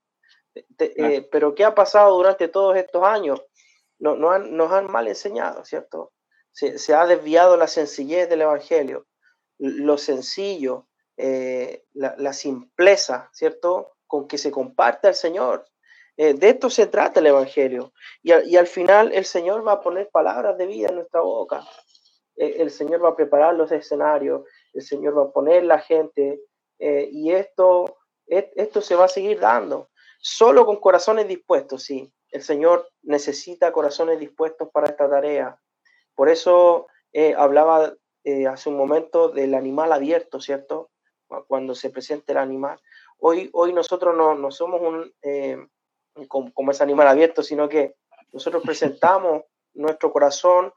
Eh, 0.78 1.28
pero 1.32 1.56
¿qué 1.56 1.64
ha 1.64 1.74
pasado 1.76 2.16
durante 2.16 2.48
todos 2.48 2.78
estos 2.78 3.04
años? 3.04 3.42
No, 4.00 4.16
nos 4.16 4.72
han 4.72 4.92
mal 4.92 5.08
enseñado, 5.08 5.66
¿cierto? 5.66 6.14
Se, 6.52 6.94
ha 6.94 7.06
desviado 7.06 7.58
la 7.58 7.68
sencillez 7.68 8.30
del 8.30 8.42
Evangelio, 8.42 9.06
lo 9.58 9.98
sencillo, 9.98 10.88
eh, 11.18 11.86
la, 11.94 12.34
simpleza, 12.34 13.30
¿cierto? 13.34 13.94
Con 14.06 14.28
que 14.28 14.38
se 14.38 14.52
comparte 14.52 15.08
al 15.08 15.16
Señor. 15.16 15.66
Eh, 16.16 16.34
de 16.34 16.50
esto 16.50 16.70
se 16.70 16.88
trata 16.88 17.20
el 17.20 17.28
Evangelio. 17.28 17.94
Y, 18.22 18.32
al 18.32 18.68
final 18.68 19.14
el 19.14 19.26
Señor 19.26 19.68
va 19.68 19.74
a 19.74 19.82
poner 19.82 20.10
palabras 20.10 20.58
de 20.58 20.68
vida 20.68 20.90
en 20.90 20.96
nuestra 20.96 21.22
boca. 21.22 21.66
el 22.36 22.70
Señor 22.70 23.04
va 23.04 23.10
a 23.10 23.16
preparar 23.16 23.56
los 23.56 23.72
escenarios, 23.72 24.44
el 24.74 24.84
Señor 24.84 25.18
va 25.18 25.24
a 25.24 25.32
poner 25.32 25.64
la 25.64 25.80
gente 25.80 26.40
eh, 26.80 27.10
y 27.12 27.32
esto, 27.32 27.98
esto 28.28 28.82
se 28.82 28.96
va 28.96 29.06
a 29.06 29.10
seguir 29.10 29.40
dando. 29.40 29.90
Solo 30.20 30.66
con 30.66 30.78
corazones 30.78 31.28
dispuestos, 31.28 31.84
sí. 31.84 32.12
El 32.32 32.44
Señor 32.44 32.90
necesita 33.04 33.72
corazones 33.72 34.20
dispuestos 34.20 34.70
para 34.72 34.88
esta 34.88 35.10
tarea. 35.10 35.60
Por 36.16 36.30
eso 36.30 36.88
eh, 37.14 37.34
hablaba 37.38 37.94
eh, 38.28 38.46
hace 38.46 38.68
un 38.68 38.76
momento 38.76 39.30
del 39.30 39.56
animal 39.56 39.94
abierto, 39.94 40.42
¿cierto? 40.42 40.92
Cuando 41.48 41.74
se 41.76 41.90
presenta 41.90 42.34
el 42.34 42.40
animal. 42.40 42.78
Hoy, 43.20 43.50
hoy 43.54 43.72
nosotros 43.72 44.18
no, 44.18 44.36
no 44.36 44.52
somos 44.52 44.82
un, 44.82 45.14
como, 46.28 46.52
como 46.52 46.72
ese 46.72 46.84
animal 46.84 47.08
abierto, 47.08 47.42
sino 47.42 47.70
que 47.70 47.96
nosotros 48.34 48.64
presentamos 48.66 49.44
nuestro 49.74 50.12
corazón 50.12 50.74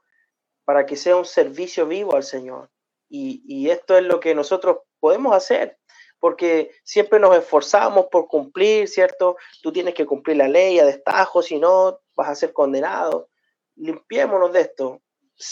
para 0.63 0.85
que 0.85 0.95
sea 0.95 1.17
un 1.17 1.25
servicio 1.25 1.85
vivo 1.87 2.15
al 2.15 2.23
Señor. 2.23 2.69
Y, 3.09 3.69
esto 3.69 3.97
es 3.97 4.05
lo 4.05 4.21
que 4.21 4.33
nosotros 4.33 4.77
podemos 5.01 5.35
hacer, 5.35 5.77
porque 6.21 6.71
siempre 6.85 7.19
nos 7.19 7.35
esforzamos 7.35 8.05
por 8.05 8.29
cumplir, 8.29 8.87
¿cierto? 8.87 9.35
Tú 9.61 9.73
tienes 9.73 9.93
que 9.93 10.05
cumplir 10.05 10.37
la 10.37 10.47
ley 10.47 10.79
a 10.79 10.85
destajo, 10.85 11.41
si 11.41 11.59
no 11.59 11.99
vas 12.15 12.29
a 12.29 12.35
ser 12.35 12.53
condenado. 12.53 13.27
Limpiémonos 13.75 14.53
de 14.53 14.61
esto, 14.61 15.01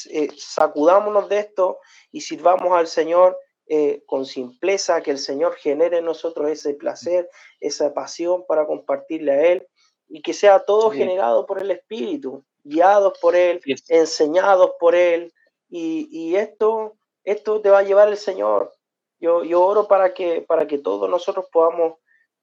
eh, 0.09 0.29
sacudámonos 0.37 1.29
de 1.29 1.39
esto 1.39 1.79
y 2.11 2.21
sirvamos 2.21 2.71
al 2.73 2.87
Señor 2.87 3.37
eh, 3.67 4.03
con 4.05 4.25
simpleza, 4.25 5.01
que 5.01 5.11
el 5.11 5.19
Señor 5.19 5.55
genere 5.55 5.99
en 5.99 6.05
nosotros 6.05 6.49
ese 6.49 6.73
placer, 6.73 7.29
esa 7.59 7.93
pasión 7.93 8.45
para 8.47 8.65
compartirle 8.65 9.31
a 9.31 9.41
Él 9.51 9.67
y 10.07 10.21
que 10.21 10.33
sea 10.33 10.65
todo 10.65 10.89
generado 10.89 11.45
por 11.45 11.61
el 11.61 11.71
Espíritu. 11.71 12.43
guiados 12.63 13.17
por 13.19 13.35
Él, 13.35 13.61
enseñados 13.87 14.71
por 14.79 14.95
Él, 14.95 15.33
y, 15.69 16.35
esto, 16.35 16.97
esto 17.23 17.61
te 17.61 17.69
va 17.69 17.79
a 17.79 17.83
llevar 17.83 18.07
el 18.07 18.17
Señor. 18.17 18.73
Yo, 19.19 19.43
yo 19.43 19.63
oro 19.63 19.87
para 19.87 20.13
que, 20.13 20.41
para 20.41 20.65
que 20.67 20.77
todos 20.77 21.09
nosotros 21.09 21.45
podamos 21.51 21.99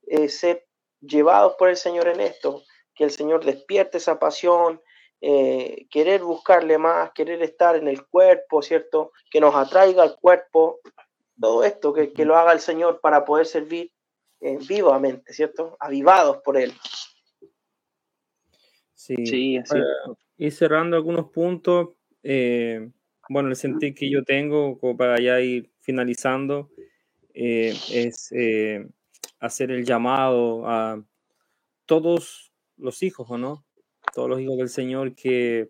eh, 0.06 0.28
ser 0.28 0.66
llevados 1.00 1.54
por 1.58 1.68
el 1.68 1.76
Señor 1.76 2.08
en 2.08 2.20
esto, 2.20 2.62
que 2.94 3.04
el 3.04 3.10
Señor 3.10 3.44
despierte 3.44 3.98
esa 3.98 4.18
pasión, 4.18 4.80
eh, 5.28 5.88
querer 5.90 6.22
buscarle 6.22 6.78
más, 6.78 7.10
querer 7.10 7.42
estar 7.42 7.74
en 7.74 7.88
el 7.88 8.06
cuerpo, 8.06 8.62
¿cierto? 8.62 9.10
Que 9.28 9.40
nos 9.40 9.56
atraiga 9.56 10.04
al 10.04 10.20
cuerpo, 10.20 10.78
todo 11.40 11.64
esto, 11.64 11.92
que, 11.92 12.12
que 12.12 12.24
lo 12.24 12.36
haga 12.36 12.52
el 12.52 12.60
Señor 12.60 13.00
para 13.00 13.24
poder 13.24 13.44
servir 13.44 13.90
eh, 14.40 14.56
vivamente, 14.68 15.32
¿cierto? 15.32 15.76
Avivados 15.80 16.36
por 16.44 16.56
Él. 16.56 16.72
Sí, 18.94 19.56
así. 19.56 19.78
y 20.36 20.52
cerrando 20.52 20.94
algunos 20.94 21.30
puntos, 21.30 21.88
eh, 22.22 22.88
bueno, 23.28 23.48
el 23.48 23.56
sentir 23.56 23.96
que 23.96 24.08
yo 24.08 24.22
tengo, 24.22 24.78
como 24.78 24.96
para 24.96 25.20
ya 25.20 25.40
ir 25.40 25.72
finalizando, 25.80 26.70
es 27.34 28.32
hacer 29.40 29.72
el 29.72 29.84
llamado 29.84 30.68
a 30.68 31.04
todos 31.84 32.52
los 32.76 33.02
hijos, 33.02 33.26
¿o 33.28 33.36
no? 33.36 33.65
Todos 34.14 34.30
los 34.30 34.40
hijos 34.40 34.56
del 34.56 34.68
Señor 34.68 35.14
que 35.14 35.68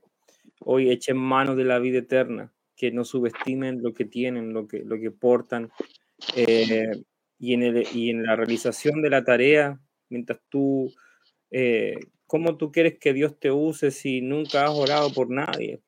hoy 0.60 0.90
echen 0.90 1.16
mano 1.16 1.56
de 1.56 1.64
la 1.64 1.78
vida 1.78 1.98
eterna, 1.98 2.52
que 2.76 2.90
no 2.90 3.04
subestimen 3.04 3.82
lo 3.82 3.92
que 3.92 4.04
tienen, 4.04 4.52
lo 4.52 4.66
que, 4.66 4.80
lo 4.80 4.98
que 4.98 5.10
portan. 5.10 5.70
Eh, 6.36 6.90
y, 7.38 7.54
en 7.54 7.62
el, 7.62 7.86
y 7.94 8.10
en 8.10 8.22
la 8.24 8.36
realización 8.36 9.02
de 9.02 9.10
la 9.10 9.24
tarea, 9.24 9.80
mientras 10.08 10.40
tú, 10.48 10.92
eh, 11.50 11.98
¿cómo 12.26 12.56
tú 12.56 12.72
quieres 12.72 12.98
que 12.98 13.12
Dios 13.12 13.38
te 13.38 13.50
use 13.50 13.90
si 13.90 14.20
nunca 14.20 14.64
has 14.64 14.70
orado 14.70 15.12
por 15.12 15.30
nadie? 15.30 15.80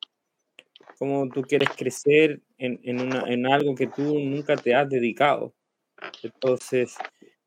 ¿Cómo 0.97 1.29
tú 1.29 1.41
quieres 1.43 1.69
crecer 1.77 2.41
en, 2.57 2.79
en, 2.83 2.99
una, 3.01 3.23
en 3.27 3.47
algo 3.47 3.73
que 3.73 3.87
tú 3.87 4.19
nunca 4.19 4.55
te 4.55 4.75
has 4.75 4.89
dedicado? 4.89 5.53
Entonces, 6.23 6.95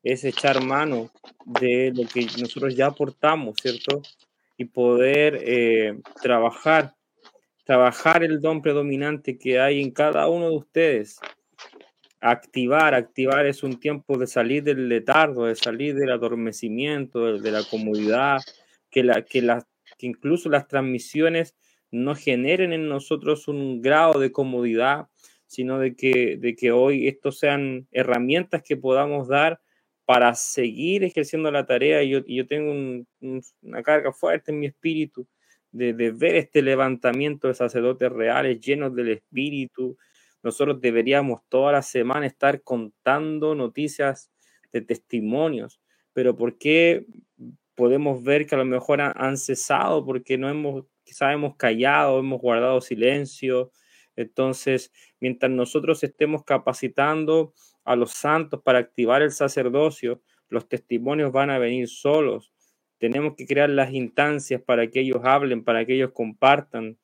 es 0.03 0.23
echar 0.25 0.63
mano 0.63 1.11
de 1.45 1.93
lo 1.95 2.07
que 2.07 2.21
nosotros 2.39 2.75
ya 2.75 2.87
aportamos, 2.87 3.57
¿cierto? 3.61 4.01
Y 4.57 4.65
poder 4.65 5.39
eh, 5.41 5.99
trabajar, 6.21 6.93
trabajar 7.65 8.23
el 8.23 8.39
don 8.39 8.61
predominante 8.61 9.37
que 9.37 9.59
hay 9.59 9.81
en 9.81 9.91
cada 9.91 10.27
uno 10.29 10.49
de 10.49 10.57
ustedes. 10.57 11.19
Activar, 12.21 12.93
activar 12.93 13.45
es 13.45 13.63
un 13.63 13.79
tiempo 13.79 14.17
de 14.17 14.27
salir 14.27 14.63
del 14.63 14.87
letargo, 14.87 15.45
de 15.45 15.55
salir 15.55 15.95
del 15.95 16.11
adormecimiento, 16.11 17.37
de, 17.39 17.51
la 17.51 17.63
comodidad, 17.63 18.39
que, 18.89 19.03
la, 19.03 19.23
que, 19.23 19.41
que 19.97 20.07
incluso 20.07 20.49
las 20.49 20.67
transmisiones 20.67 21.55
no 21.91 22.15
generen 22.15 22.73
en 22.73 22.89
nosotros 22.89 23.47
un 23.47 23.81
grado 23.81 24.19
de 24.19 24.31
comodidad, 24.31 25.07
sino 25.45 25.77
de 25.77 25.95
que, 25.95 26.37
de 26.37 26.55
que 26.55 26.71
hoy 26.71 27.07
estos 27.07 27.37
sean 27.37 27.87
herramientas 27.91 28.63
que 28.63 28.75
podamos 28.75 29.27
dar 29.27 29.61
para 30.05 30.35
seguir 30.35 31.03
ejerciendo 31.03 31.51
la 31.51 31.65
tarea. 31.65 32.03
Y 32.03 32.09
yo, 32.09 32.25
yo 32.25 32.47
tengo 32.47 32.71
una 33.21 33.83
carga 33.83 34.11
fuerte 34.11 34.51
en 34.51 34.59
mi 34.59 34.67
espíritu 34.67 35.27
de, 35.71 35.93
de, 35.93 36.11
ver 36.11 36.35
este 36.35 36.61
levantamiento 36.61 37.47
de 37.47 37.53
sacerdotes 37.53 38.11
reales 38.11 38.59
llenos 38.59 38.95
del 38.95 39.09
espíritu. 39.09 39.97
Nosotros 40.43 40.81
deberíamos 40.81 41.41
toda 41.49 41.71
la 41.71 41.81
semana 41.81 42.25
estar 42.25 42.61
contando 42.61 43.55
noticias 43.55 44.29
de 44.71 44.81
testimonios, 44.81 45.79
pero 46.13 46.35
¿por 46.35 46.57
qué 46.57 47.05
podemos 47.75 48.23
ver 48.23 48.45
que 48.45 48.55
a 48.55 48.57
lo 48.57 48.65
mejor 48.65 49.01
han, 49.01 49.13
han 49.15 49.37
cesado? 49.37 50.05
Porque 50.05 50.37
no 50.37 50.49
hemos, 50.49 50.85
quizás 51.03 51.33
hemos 51.33 51.55
callado, 51.55 52.19
hemos 52.19 52.41
guardado 52.41 52.81
silencio. 52.81 53.71
Entonces, 54.15 54.91
mientras 55.19 55.51
nosotros 55.51 56.03
estemos 56.03 56.43
capacitando 56.43 57.53
a 57.83 57.95
los 57.95 58.11
santos 58.11 58.61
para 58.63 58.79
activar 58.79 59.21
el 59.21 59.31
sacerdocio, 59.31 60.21
los 60.49 60.67
testimonios 60.67 61.31
van 61.31 61.49
a 61.49 61.59
venir 61.59 61.87
solos. 61.87 62.51
Tenemos 62.99 63.35
que 63.35 63.45
crear 63.45 63.69
las 63.69 63.91
instancias 63.91 64.61
para 64.61 64.87
que 64.87 65.01
ellos 65.01 65.21
hablen, 65.23 65.63
para 65.63 65.85
que 65.85 65.95
ellos 65.95 66.11
compartan, 66.13 66.97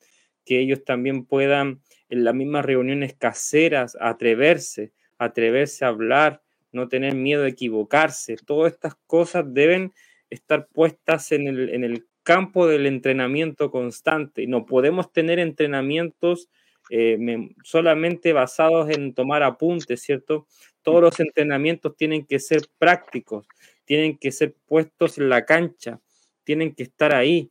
que 0.44 0.60
ellos 0.60 0.84
también 0.84 1.26
puedan 1.26 1.82
en 2.08 2.24
las 2.24 2.34
mismas 2.34 2.64
reuniones 2.64 3.14
caseras 3.14 3.96
atreverse, 4.00 4.92
atreverse 5.18 5.84
a 5.84 5.88
hablar, 5.88 6.42
no 6.72 6.88
tener 6.88 7.14
miedo 7.14 7.42
de 7.42 7.50
equivocarse. 7.50 8.36
Todas 8.36 8.72
estas 8.72 8.94
cosas 9.06 9.44
deben 9.52 9.92
estar 10.30 10.68
puestas 10.68 11.32
en 11.32 11.48
el, 11.48 11.68
en 11.70 11.84
el 11.84 12.06
campo 12.22 12.66
del 12.66 12.86
entrenamiento 12.86 13.70
constante. 13.70 14.46
No 14.46 14.64
podemos 14.66 15.12
tener 15.12 15.38
entrenamientos 15.38 16.48
eh, 16.92 17.16
solamente 17.62 18.32
basados 18.32 18.90
en 18.90 19.14
tomar 19.14 19.44
apuntes, 19.44 20.02
¿cierto? 20.02 20.48
Todos 20.82 21.00
los 21.00 21.20
entrenamientos 21.20 21.96
tienen 21.96 22.26
que 22.26 22.40
ser 22.40 22.62
prácticos, 22.78 23.46
tienen 23.84 24.18
que 24.18 24.32
ser 24.32 24.56
puestos 24.66 25.16
en 25.18 25.28
la 25.28 25.44
cancha, 25.44 26.00
tienen 26.42 26.74
que 26.74 26.82
estar 26.82 27.14
ahí. 27.14 27.48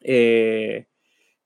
Eh, 0.00 0.86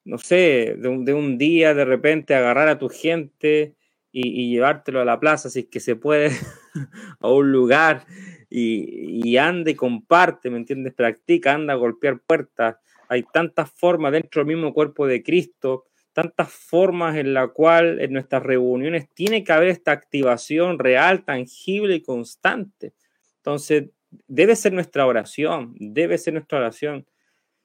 no 0.04 0.18
sé, 0.18 0.76
de 0.78 1.14
un, 1.14 1.38
día 1.38 1.74
de 1.74 1.84
repente 1.84 2.34
agarrar 2.34 2.68
a 2.68 2.78
tu 2.78 2.88
gente 2.88 3.74
y, 4.12 4.52
llevártelo 4.52 5.00
a 5.00 5.04
la 5.04 5.18
plaza, 5.18 5.50
si 5.50 5.60
es 5.60 5.66
que 5.66 5.80
se 5.80 5.96
puede, 5.96 6.30
a 7.20 7.28
un 7.28 7.50
lugar 7.50 8.06
y, 8.48 9.28
y 9.28 9.36
ande, 9.38 9.74
comparte, 9.74 10.50
¿me 10.50 10.58
entiendes? 10.58 10.94
Practica, 10.94 11.54
anda 11.54 11.72
a 11.72 11.76
golpear 11.76 12.20
puertas. 12.20 12.76
Hay 13.08 13.24
tantas 13.24 13.72
formas 13.72 14.12
dentro 14.12 14.40
del 14.44 14.54
mismo 14.54 14.72
cuerpo 14.72 15.06
de 15.06 15.22
Cristo 15.22 15.86
tantas 16.12 16.52
formas 16.52 17.16
en 17.16 17.34
la 17.34 17.48
cual 17.48 18.00
en 18.00 18.12
nuestras 18.12 18.42
reuniones 18.42 19.08
tiene 19.14 19.44
que 19.44 19.52
haber 19.52 19.68
esta 19.68 19.92
activación 19.92 20.78
real, 20.78 21.24
tangible 21.24 21.94
y 21.96 22.02
constante. 22.02 22.92
Entonces, 23.38 23.90
debe 24.28 24.56
ser 24.56 24.72
nuestra 24.72 25.06
oración, 25.06 25.74
debe 25.78 26.18
ser 26.18 26.34
nuestra 26.34 26.58
oración. 26.58 27.06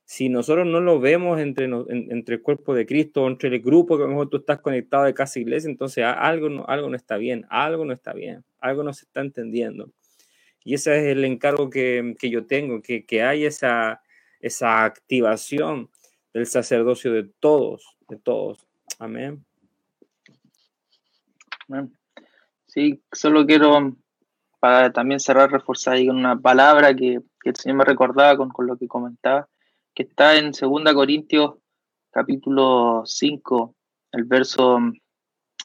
Si 0.05 0.29
nosotros 0.29 0.65
no 0.65 0.79
lo 0.79 1.01
vemos 1.01 1.39
entre, 1.39 1.65
entre 1.89 2.35
el 2.35 2.41
cuerpo 2.41 2.73
de 2.73 2.85
Cristo, 2.85 3.27
entre 3.27 3.49
el 3.49 3.61
grupo 3.61 3.97
que 3.97 4.03
a 4.03 4.05
lo 4.05 4.11
mejor 4.13 4.29
tú 4.29 4.37
estás 4.37 4.59
conectado 4.59 5.03
de 5.03 5.13
casa 5.13 5.39
iglesia, 5.39 5.69
entonces 5.69 6.05
algo 6.05 6.49
no, 6.49 6.65
algo 6.65 6.89
no 6.89 6.95
está 6.95 7.17
bien, 7.17 7.45
algo 7.49 7.83
no 7.83 7.91
está 7.91 8.13
bien, 8.13 8.45
algo 8.59 8.83
no 8.83 8.93
se 8.93 9.05
está 9.05 9.19
entendiendo. 9.19 9.91
Y 10.63 10.75
ese 10.75 10.97
es 10.97 11.03
el 11.07 11.25
encargo 11.25 11.69
que, 11.69 12.15
que 12.17 12.29
yo 12.29 12.45
tengo, 12.45 12.81
que, 12.81 13.05
que 13.05 13.21
hay 13.21 13.45
esa, 13.45 14.01
esa 14.39 14.85
activación 14.85 15.89
del 16.37 16.45
sacerdocio 16.45 17.11
de 17.13 17.23
todos, 17.39 17.97
de 18.07 18.17
todos. 18.17 18.59
Amén. 18.99 19.43
Sí, 22.67 23.01
solo 23.11 23.43
quiero 23.47 23.95
para 24.59 24.93
también 24.93 25.19
cerrar, 25.19 25.51
reforzar 25.51 25.95
ahí 25.95 26.05
con 26.05 26.17
una 26.17 26.39
palabra 26.39 26.95
que, 26.95 27.21
el 27.43 27.55
Señor 27.55 27.77
me 27.79 27.85
recordaba 27.85 28.37
con, 28.37 28.49
con, 28.49 28.67
lo 28.67 28.77
que 28.77 28.87
comentaba, 28.87 29.49
que 29.95 30.03
está 30.03 30.37
en 30.37 30.51
2 30.51 30.93
Corintios 30.93 31.55
capítulo 32.11 33.01
5, 33.03 33.75
el 34.11 34.25
verso 34.25 34.79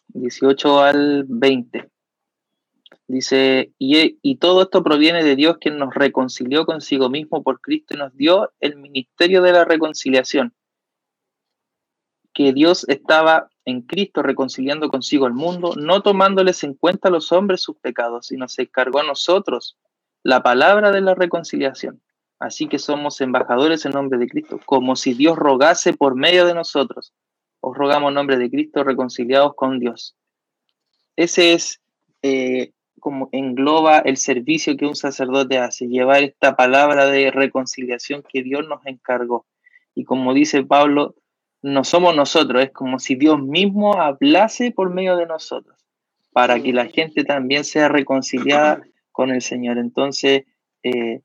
18 0.08 0.80
al 0.80 1.24
20. 1.28 1.90
Dice, 3.08 3.74
y, 3.78 4.18
y, 4.22 4.36
todo 4.36 4.62
esto 4.62 4.82
proviene 4.82 5.22
de 5.22 5.36
Dios 5.36 5.58
quien 5.60 5.76
nos 5.76 5.94
reconcilió 5.94 6.64
consigo 6.64 7.10
mismo 7.10 7.42
por 7.42 7.60
Cristo 7.60 7.92
y 7.92 7.98
nos 7.98 8.16
dio 8.16 8.52
el 8.60 8.76
ministerio 8.76 9.42
de 9.42 9.52
la 9.52 9.66
reconciliación 9.66 10.54
que 12.32 12.52
Dios 12.52 12.86
estaba 12.88 13.48
en 13.64 13.82
Cristo 13.82 14.22
reconciliando 14.22 14.88
consigo 14.88 15.26
al 15.26 15.34
mundo, 15.34 15.74
no 15.76 16.02
tomándoles 16.02 16.64
en 16.64 16.74
cuenta 16.74 17.08
a 17.08 17.12
los 17.12 17.32
hombres 17.32 17.62
sus 17.62 17.76
pecados, 17.76 18.26
sino 18.26 18.48
se 18.48 18.62
encargó 18.62 19.00
a 19.00 19.04
nosotros 19.04 19.76
la 20.22 20.42
palabra 20.42 20.90
de 20.90 21.00
la 21.00 21.14
reconciliación. 21.14 22.00
Así 22.38 22.66
que 22.66 22.78
somos 22.78 23.20
embajadores 23.20 23.84
en 23.86 23.92
nombre 23.92 24.18
de 24.18 24.26
Cristo, 24.26 24.60
como 24.64 24.96
si 24.96 25.14
Dios 25.14 25.36
rogase 25.36 25.92
por 25.92 26.16
medio 26.16 26.44
de 26.44 26.54
nosotros. 26.54 27.12
Os 27.60 27.76
rogamos 27.76 28.08
en 28.08 28.14
nombre 28.14 28.36
de 28.36 28.50
Cristo 28.50 28.82
reconciliados 28.82 29.54
con 29.54 29.78
Dios. 29.78 30.16
Ese 31.14 31.52
es 31.52 31.80
eh, 32.22 32.72
como 32.98 33.28
engloba 33.32 33.98
el 33.98 34.16
servicio 34.16 34.76
que 34.76 34.86
un 34.86 34.96
sacerdote 34.96 35.58
hace, 35.58 35.86
llevar 35.86 36.22
esta 36.22 36.56
palabra 36.56 37.06
de 37.06 37.30
reconciliación 37.30 38.24
que 38.28 38.42
Dios 38.42 38.66
nos 38.66 38.84
encargó. 38.86 39.46
Y 39.94 40.04
como 40.04 40.34
dice 40.34 40.64
Pablo, 40.64 41.14
no 41.62 41.84
somos 41.84 42.14
nosotros, 42.14 42.64
es 42.64 42.72
como 42.72 42.98
si 42.98 43.14
Dios 43.14 43.40
mismo 43.40 43.94
hablase 44.00 44.72
por 44.72 44.92
medio 44.92 45.16
de 45.16 45.26
nosotros, 45.26 45.78
para 46.32 46.60
que 46.60 46.72
la 46.72 46.86
gente 46.86 47.24
también 47.24 47.64
sea 47.64 47.88
reconciliada 47.88 48.82
con 49.12 49.30
el 49.30 49.40
Señor. 49.40 49.78
Entonces, 49.78 50.44
eh, 50.82 51.20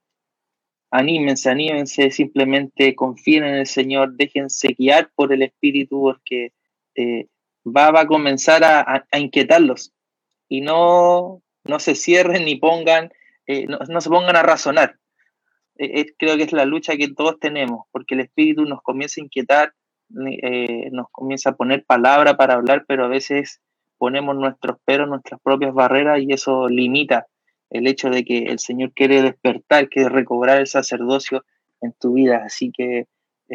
anímense, 0.91 1.49
anímense, 1.49 2.11
simplemente 2.11 2.95
confíen 2.95 3.45
en 3.45 3.55
el 3.55 3.65
Señor, 3.65 4.13
déjense 4.15 4.75
guiar 4.77 5.09
por 5.15 5.33
el 5.33 5.41
Espíritu, 5.41 6.01
porque 6.01 6.53
eh, 6.95 7.27
va, 7.65 7.99
a 7.99 8.05
comenzar 8.05 8.63
a, 8.63 9.07
inquietarlos 9.17 9.93
y 10.47 10.61
no, 10.61 11.41
no 11.63 11.79
se 11.79 11.95
cierren 11.95 12.45
ni 12.45 12.57
pongan, 12.57 13.11
eh, 13.47 13.65
no, 13.65 14.01
se 14.01 14.09
pongan 14.09 14.35
a 14.35 14.43
razonar. 14.43 14.99
creo 15.75 16.37
que 16.37 16.43
es 16.43 16.53
la 16.53 16.65
lucha 16.65 16.95
que 16.95 17.07
todos 17.07 17.39
tenemos, 17.39 17.87
porque 17.91 18.13
el 18.13 18.21
espíritu 18.21 18.65
nos 18.65 18.83
comienza 18.83 19.19
a 19.19 19.23
inquietar, 19.23 19.73
eh, 20.41 20.89
nos 20.91 21.07
comienza 21.11 21.51
a 21.51 21.55
poner 21.55 21.83
palabra 21.83 22.37
para 22.37 22.55
hablar, 22.55 22.85
pero 22.87 23.05
a 23.05 23.09
veces 23.09 23.61
ponemos 23.97 24.35
nuestros 24.35 24.77
peros, 24.85 25.07
nuestras 25.07 25.39
propias 25.41 25.73
barreras 25.73 26.21
y 26.21 26.31
eso 26.31 26.69
limita 26.69 27.27
el 27.69 27.87
hecho 27.87 28.09
de 28.09 28.23
que 28.23 28.45
el 28.45 28.59
Señor 28.59 28.93
quiere 28.93 29.21
despertar, 29.21 29.89
quiere 29.89 30.09
recobrar 30.09 30.59
el 30.59 30.67
sacerdocio 30.67 31.43
en 31.81 31.93
tu 31.93 32.13
vida. 32.13 32.43
Así 32.45 32.71
que 32.71 32.99
eh, 32.99 33.05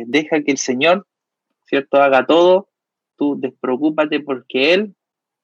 deja 0.07 0.43
que 0.43 0.53
el 0.53 0.59
Señor, 0.59 1.07
¿cierto?, 1.65 2.03
haga 2.03 2.27
todo, 2.27 2.69
tú 3.17 3.39
despreocúpate 3.39 4.21
porque 4.21 4.75
Él 4.75 4.95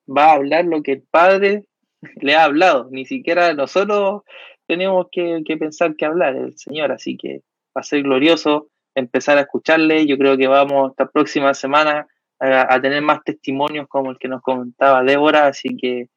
va 0.09 0.27
a 0.27 0.35
hablar 0.35 0.65
lo 0.65 0.83
que 0.83 0.93
el 0.93 1.03
Padre 1.03 1.65
le 2.21 2.35
ha 2.35 2.45
hablado. 2.45 2.89
Ni 2.91 3.07
siquiera 3.07 3.55
nosotros 3.55 4.23
tenemos 4.67 5.07
que, 5.11 5.43
pensar 5.59 5.97
que 5.97 6.05
hablar, 6.05 6.37
el 6.37 6.57
Señor. 6.59 6.93
Así 6.93 7.17
que 7.17 7.43
va 7.77 7.81
a 7.81 7.83
ser 7.83 8.03
glorioso 8.03 8.69
empezar 8.99 9.39
a 9.39 9.43
escucharle. 9.43 10.07
Yo 10.07 10.19
creo 10.19 10.37
que 10.37 10.47
vamos 10.47 10.91
esta 10.91 11.09
próxima 11.09 11.55
semana 11.55 12.07
a, 12.39 12.81
tener 12.81 13.03
más 13.03 13.23
testimonios 13.25 13.89
como 13.89 14.11
el 14.11 14.19
que 14.19 14.29
nos 14.29 14.43
comentaba 14.43 15.03
Débora. 15.03 15.47
Así 15.47 15.77
que 15.77 16.09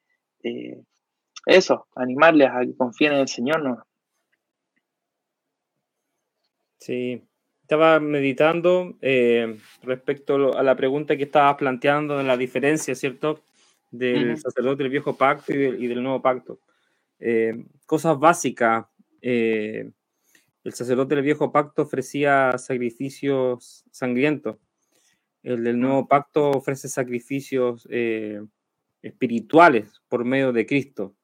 eh, 0.42 0.82
eso, 1.46 1.86
animarles 1.94 2.50
a 2.50 2.60
que 2.60 2.76
confíen 2.76 3.14
en 3.14 3.20
el 3.20 3.28
Señor. 3.28 3.62
¿no? 3.62 3.84
Sí, 6.78 7.22
estaba 7.62 8.00
meditando 8.00 8.96
eh, 9.00 9.58
respecto 9.82 10.56
a 10.56 10.62
la 10.62 10.76
pregunta 10.76 11.16
que 11.16 11.24
estabas 11.24 11.56
planteando 11.56 12.18
de 12.18 12.24
la 12.24 12.36
diferencia, 12.36 12.94
¿cierto? 12.94 13.40
Del 13.90 14.36
sacerdote 14.38 14.82
del 14.82 14.90
viejo 14.90 15.16
pacto 15.16 15.52
y, 15.52 15.86
del 15.86 16.02
nuevo 16.02 16.20
pacto. 16.20 16.58
Eh, 17.18 17.64
cosas 17.86 18.18
básicas. 18.18 18.86
Eh, 19.20 19.90
el 20.64 20.72
sacerdote 20.72 21.14
del 21.14 21.24
viejo 21.24 21.52
pacto 21.52 21.82
ofrecía 21.82 22.56
sacrificios 22.58 23.84
sangrientos. 23.90 24.58
El 25.42 25.64
del 25.64 25.80
nuevo 25.80 26.06
pacto 26.06 26.50
ofrece 26.50 26.88
sacrificios 26.88 27.88
espirituales 29.02 30.00
por 30.08 30.24
medio 30.24 30.52
de 30.52 30.66
Cristo 30.66 31.16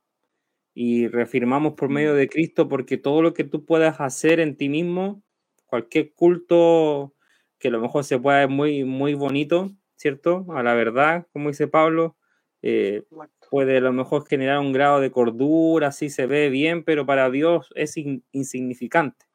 y 0.74 1.08
reafirmamos 1.08 1.74
por 1.74 1.88
medio 1.88 2.14
de 2.14 2.28
Cristo 2.28 2.68
porque 2.68 2.98
todo 2.98 3.22
lo 3.22 3.34
que 3.34 3.44
tú 3.44 3.64
puedas 3.64 4.00
hacer 4.00 4.40
en 4.40 4.56
ti 4.56 4.68
mismo, 4.68 5.22
cualquier 5.66 6.14
culto 6.14 7.14
que 7.58 7.68
a 7.68 7.70
lo 7.72 7.80
mejor 7.80 8.04
se 8.04 8.18
pueda 8.18 8.38
ver 8.38 8.48
muy, 8.48 8.84
muy 8.84 9.14
bonito, 9.14 9.70
¿cierto? 9.96 10.46
A 10.50 10.62
la 10.62 10.74
verdad, 10.74 11.26
como 11.32 11.48
dice 11.48 11.66
Pablo, 11.66 12.16
eh, 12.62 13.04
puede 13.50 13.78
a 13.78 13.80
lo 13.80 13.92
mejor 13.92 14.26
generar 14.28 14.58
un 14.60 14.72
grado 14.72 15.00
de 15.00 15.10
cordura, 15.10 15.88
así 15.88 16.10
se 16.10 16.26
ve 16.26 16.48
bien, 16.50 16.84
pero 16.84 17.06
para 17.06 17.30
Dios 17.30 17.70
es 17.74 17.96
insignificante. 18.32 19.27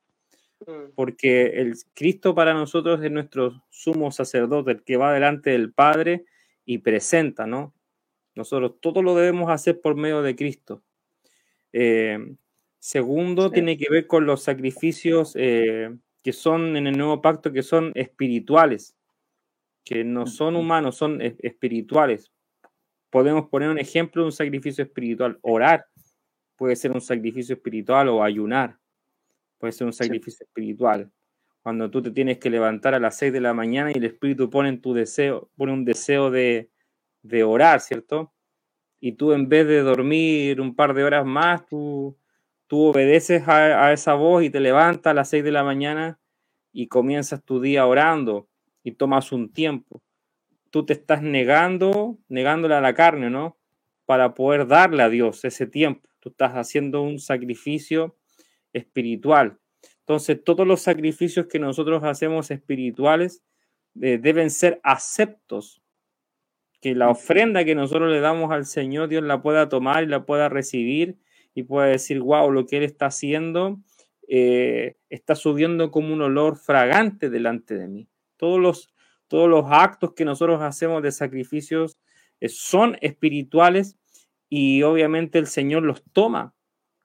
Mm. 0.67 0.93
Porque 0.95 1.61
el 1.61 1.75
Cristo 1.93 2.35
para 2.35 2.53
nosotros 2.53 3.03
es 3.03 3.11
nuestro 3.11 3.63
sumo 3.69 4.11
sacerdote, 4.11 4.71
el 4.71 4.83
que 4.83 4.97
va 4.97 5.13
delante 5.13 5.51
del 5.51 5.73
Padre 5.73 6.25
y 6.65 6.79
presenta, 6.79 7.45
¿no? 7.45 7.73
Nosotros 8.35 8.75
todo 8.79 9.01
lo 9.01 9.15
debemos 9.15 9.51
hacer 9.51 9.79
por 9.81 9.95
medio 9.95 10.21
de 10.21 10.35
Cristo. 10.35 10.83
Eh, 11.71 12.35
segundo, 12.79 13.51
tiene 13.51 13.77
que 13.77 13.89
ver 13.89 14.07
con 14.07 14.25
los 14.25 14.43
sacrificios 14.43 15.33
eh, 15.35 15.95
que 16.23 16.33
son 16.33 16.77
en 16.77 16.87
el 16.87 16.97
nuevo 16.97 17.21
pacto, 17.21 17.51
que 17.51 17.63
son 17.63 17.91
espirituales, 17.95 18.95
que 19.83 20.03
no 20.03 20.25
son 20.25 20.55
humanos, 20.55 20.95
son 20.95 21.21
espirituales. 21.21 22.31
Podemos 23.09 23.49
poner 23.49 23.69
un 23.69 23.77
ejemplo 23.77 24.23
de 24.23 24.27
un 24.27 24.31
sacrificio 24.31 24.83
espiritual. 24.83 25.37
Orar 25.41 25.85
puede 26.55 26.75
ser 26.75 26.91
un 26.91 27.01
sacrificio 27.01 27.55
espiritual 27.55 28.07
o 28.09 28.23
ayunar 28.23 28.79
puede 29.63 29.71
ser 29.71 29.87
un 29.87 29.93
sacrificio 29.93 30.45
espiritual. 30.45 31.09
Cuando 31.61 31.89
tú 31.89 32.01
te 32.01 32.11
tienes 32.11 32.37
que 32.37 32.49
levantar 32.49 32.93
a 32.93 32.99
las 32.99 33.15
6 33.15 33.31
de 33.31 33.39
la 33.39 33.53
mañana 33.53 33.91
y 33.93 33.97
el 33.97 34.03
Espíritu 34.03 34.49
pone 34.49 34.67
en 34.67 34.81
tu 34.81 34.93
deseo, 34.93 35.49
pone 35.55 35.71
un 35.71 35.85
deseo 35.85 36.29
de, 36.31 36.69
de 37.21 37.45
orar, 37.45 37.79
¿cierto? 37.79 38.33
y 38.99 39.13
tú 39.13 39.31
en 39.31 39.47
vez 39.47 39.65
de 39.67 39.81
dormir 39.81 40.59
un 40.59 40.75
par 40.75 40.93
de 40.93 41.05
horas 41.05 41.25
más, 41.25 41.65
tú, 41.65 42.17
tú 42.67 42.87
obedeces 42.87 43.47
a, 43.47 43.93
esa 43.93 44.15
voz 44.15 44.43
y 44.43 44.49
te 44.49 44.59
levantas 44.59 45.11
a 45.11 45.13
las 45.13 45.29
6 45.29 45.45
de 45.45 45.51
la 45.51 45.63
mañana 45.63 46.19
y 46.73 46.87
comienzas 46.87 47.41
tu 47.43 47.61
día 47.61 47.85
orando 47.85 48.49
y 48.83 48.93
tomas 48.93 49.31
un 49.31 49.53
tiempo. 49.53 50.01
Tú 50.71 50.85
te 50.85 50.91
estás 50.91 51.21
negando, 51.21 52.17
negándole 52.27 52.75
a 52.75 52.81
la 52.81 52.93
carne, 52.93 53.29
¿no? 53.29 53.57
Para 54.05 54.33
poder 54.33 54.67
darle 54.67 55.03
a 55.03 55.09
Dios 55.09 55.45
ese 55.45 55.67
tiempo. 55.67 56.09
Tú 56.19 56.29
estás 56.29 56.53
haciendo 56.53 57.01
un 57.01 57.19
sacrificio 57.19 58.17
espiritual. 58.73 59.57
Entonces, 59.99 60.43
todos 60.43 60.67
los 60.67 60.81
sacrificios 60.81 61.47
que 61.47 61.59
nosotros 61.59 62.03
hacemos 62.03 62.51
espirituales 62.51 63.43
eh, 64.01 64.17
deben 64.17 64.49
ser 64.49 64.79
aceptos 64.83 65.81
que 66.81 66.95
la 66.95 67.09
ofrenda 67.09 67.63
que 67.63 67.75
nosotros 67.75 68.11
le 68.11 68.19
damos 68.19 68.51
al 68.51 68.65
Señor, 68.65 69.07
Dios 69.07 69.23
la 69.23 69.41
pueda 69.41 69.69
tomar 69.69 70.03
y 70.03 70.07
la 70.07 70.25
pueda 70.25 70.49
recibir 70.49 71.17
y 71.55 71.63
pueda 71.63 71.87
decir, 71.87 72.19
wow, 72.19 72.51
lo 72.51 72.65
que 72.65 72.77
Él 72.77 72.83
está 72.83 73.05
haciendo 73.05 73.79
eh, 74.27 74.97
está 75.09 75.35
subiendo 75.35 75.91
como 75.91 76.13
un 76.13 76.21
olor 76.21 76.57
fragante 76.57 77.29
delante 77.29 77.77
de 77.77 77.87
mí. 77.87 78.09
Todos 78.35 78.59
los, 78.59 78.93
todos 79.29 79.49
los 79.49 79.65
actos 79.69 80.13
que 80.13 80.25
nosotros 80.25 80.61
hacemos 80.61 81.01
de 81.03 81.13
sacrificios 81.13 81.97
eh, 82.41 82.49
son 82.49 82.97
espirituales 82.99 83.97
y 84.49 84.83
obviamente 84.83 85.39
el 85.39 85.47
Señor 85.47 85.83
los 85.83 86.03
toma 86.11 86.53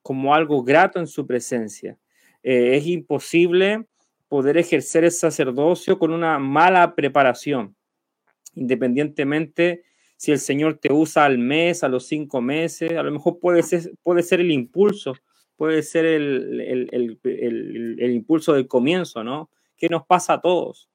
como 0.08 0.34
algo 0.34 0.64
grato 0.64 0.98
en 0.98 1.06
su 1.06 1.26
presencia. 1.26 1.98
Eh, 2.42 2.78
es 2.78 2.86
imposible 2.86 3.84
poder 4.26 4.56
ejercer 4.56 5.04
el 5.04 5.10
sacerdocio 5.10 5.98
con 5.98 6.14
una 6.14 6.38
mala 6.38 6.94
preparación 6.94 7.76
independientemente 8.54 9.82
si 10.16 10.32
el 10.32 10.38
Señor 10.38 10.78
te 10.78 10.90
usa 10.90 11.26
al 11.26 11.36
mes, 11.36 11.84
a 11.84 11.88
los 11.90 12.06
cinco 12.06 12.40
meses, 12.40 12.92
a 12.92 13.02
lo 13.02 13.12
mejor 13.12 13.38
puede 13.38 13.62
ser, 13.62 13.92
puede 14.02 14.22
ser 14.22 14.40
el 14.40 14.50
impulso, 14.50 15.14
puede 15.56 15.82
ser 15.82 16.06
el, 16.06 17.20
impulso 18.00 18.54
del 18.54 18.66
comienzo, 18.66 19.22
¿no? 19.22 19.50
Que 19.76 19.90
nos 19.90 20.06
pasa 20.06 20.32
a 20.32 20.40
todos. 20.40 20.88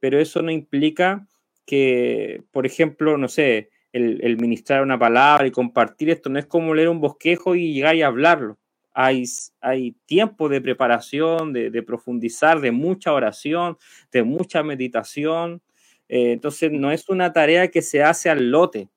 Pero 0.00 0.18
eso 0.18 0.42
no 0.42 0.50
implica 0.50 1.28
que, 1.64 2.42
por 2.50 2.66
ejemplo, 2.66 3.16
no 3.16 3.28
sé, 3.28 3.70
el, 3.92 4.36
ministrar 4.38 4.82
una 4.82 4.98
palabra 4.98 5.46
y 5.46 5.50
compartir 5.50 6.10
esto 6.10 6.28
no 6.28 6.38
es 6.38 6.46
como 6.46 6.74
leer 6.74 6.88
un 6.88 7.00
bosquejo 7.00 7.54
y 7.54 7.72
llegar 7.72 7.96
y 7.96 8.02
hablarlo. 8.02 8.58
Hay, 8.92 9.24
hay 9.60 9.92
tiempo 10.06 10.48
de 10.48 10.60
preparación, 10.60 11.52
de, 11.52 11.82
profundizar, 11.82 12.60
de 12.60 12.72
mucha 12.72 13.12
oración, 13.12 13.78
de 14.10 14.24
mucha 14.24 14.62
meditación, 14.62 15.62
eh, 16.08 16.32
entonces, 16.32 16.72
no 16.72 16.90
es 16.90 17.08
una 17.08 17.32
tarea 17.32 17.68
que 17.68 17.82
se 17.82 18.02
hace 18.02 18.30
al 18.30 18.50
lote. 18.50 18.88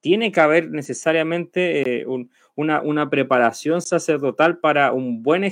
Tiene 0.00 0.30
que 0.32 0.40
haber 0.40 0.70
necesariamente 0.70 2.02
eh, 2.02 2.06
una, 2.54 3.10
preparación 3.10 3.80
sacerdotal 3.80 4.58
para 4.58 4.92
un 4.92 5.22
buen, 5.22 5.50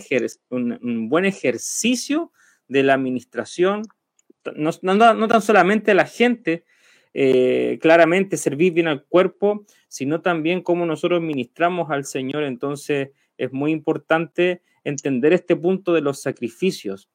un, 0.50 1.08
buen 1.08 1.24
ejercicio 1.24 2.32
de 2.68 2.82
la 2.82 2.94
administración, 2.94 3.82
no, 4.54 4.70
no, 4.82 5.28
tan 5.28 5.42
solamente 5.42 5.94
la 5.94 6.06
gente, 6.06 6.64
eh, 7.14 7.78
claramente 7.80 8.36
servir 8.36 8.72
bien 8.72 8.88
al 8.88 9.04
cuerpo, 9.04 9.64
sino 9.88 10.20
también 10.22 10.62
cómo 10.62 10.86
nosotros 10.86 11.20
ministramos 11.20 11.90
al 11.90 12.04
Señor. 12.04 12.44
Entonces, 12.44 13.10
es 13.36 13.52
muy 13.52 13.72
importante 13.72 14.62
entender 14.84 15.32
este 15.32 15.56
punto 15.56 15.92
de 15.92 16.00
los 16.00 16.20
sacrificios 16.20 17.08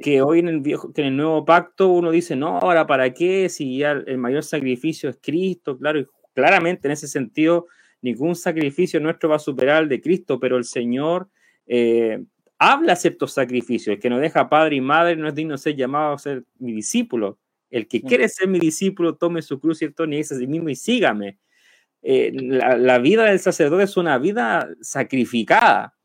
que 0.00 0.22
hoy 0.22 0.38
en 0.38 0.48
el 0.48 0.60
viejo, 0.60 0.92
que 0.92 1.02
en 1.02 1.08
el 1.08 1.16
nuevo 1.16 1.44
pacto 1.44 1.88
uno 1.88 2.10
dice, 2.10 2.34
no, 2.34 2.58
ahora 2.58 2.86
para 2.86 3.12
qué, 3.12 3.48
si 3.48 3.78
ya 3.78 3.92
el 3.92 4.18
mayor 4.18 4.42
sacrificio 4.42 5.10
es 5.10 5.18
Cristo, 5.20 5.78
claro, 5.78 6.00
y 6.00 6.06
claramente 6.34 6.88
en 6.88 6.92
ese 6.92 7.06
sentido 7.06 7.66
ningún 8.00 8.34
sacrificio 8.34 8.98
nuestro 8.98 9.28
va 9.28 9.36
a 9.36 9.40
superar 9.40 9.76
al 9.76 9.88
de 9.88 10.00
Cristo, 10.00 10.40
pero 10.40 10.56
el 10.56 10.64
Señor 10.64 11.28
eh, 11.66 12.24
habla 12.58 12.96
ciertos 12.96 13.32
sacrificios, 13.32 13.94
el 13.94 14.00
que 14.00 14.10
no 14.10 14.18
deja 14.18 14.48
padre 14.48 14.76
y 14.76 14.80
madre 14.80 15.16
no 15.16 15.28
es 15.28 15.34
digno 15.34 15.52
de 15.52 15.58
ser 15.58 15.76
llamado 15.76 16.14
a 16.14 16.18
ser 16.18 16.44
mi 16.58 16.72
discípulo, 16.72 17.38
el 17.70 17.88
que 17.88 18.02
quiere 18.02 18.28
ser 18.28 18.48
mi 18.48 18.58
discípulo 18.58 19.16
tome 19.16 19.42
su 19.42 19.60
cruz, 19.60 19.78
¿cierto? 19.78 20.06
Ni 20.06 20.18
es 20.18 20.32
a 20.32 20.36
sí 20.36 20.46
mismo 20.46 20.68
y 20.68 20.76
sígame. 20.76 21.38
Eh, 22.02 22.32
la, 22.34 22.76
la 22.76 22.98
vida 22.98 23.24
del 23.24 23.40
sacerdote 23.40 23.84
es 23.84 23.96
una 23.96 24.18
vida 24.18 24.68
sacrificada, 24.80 25.96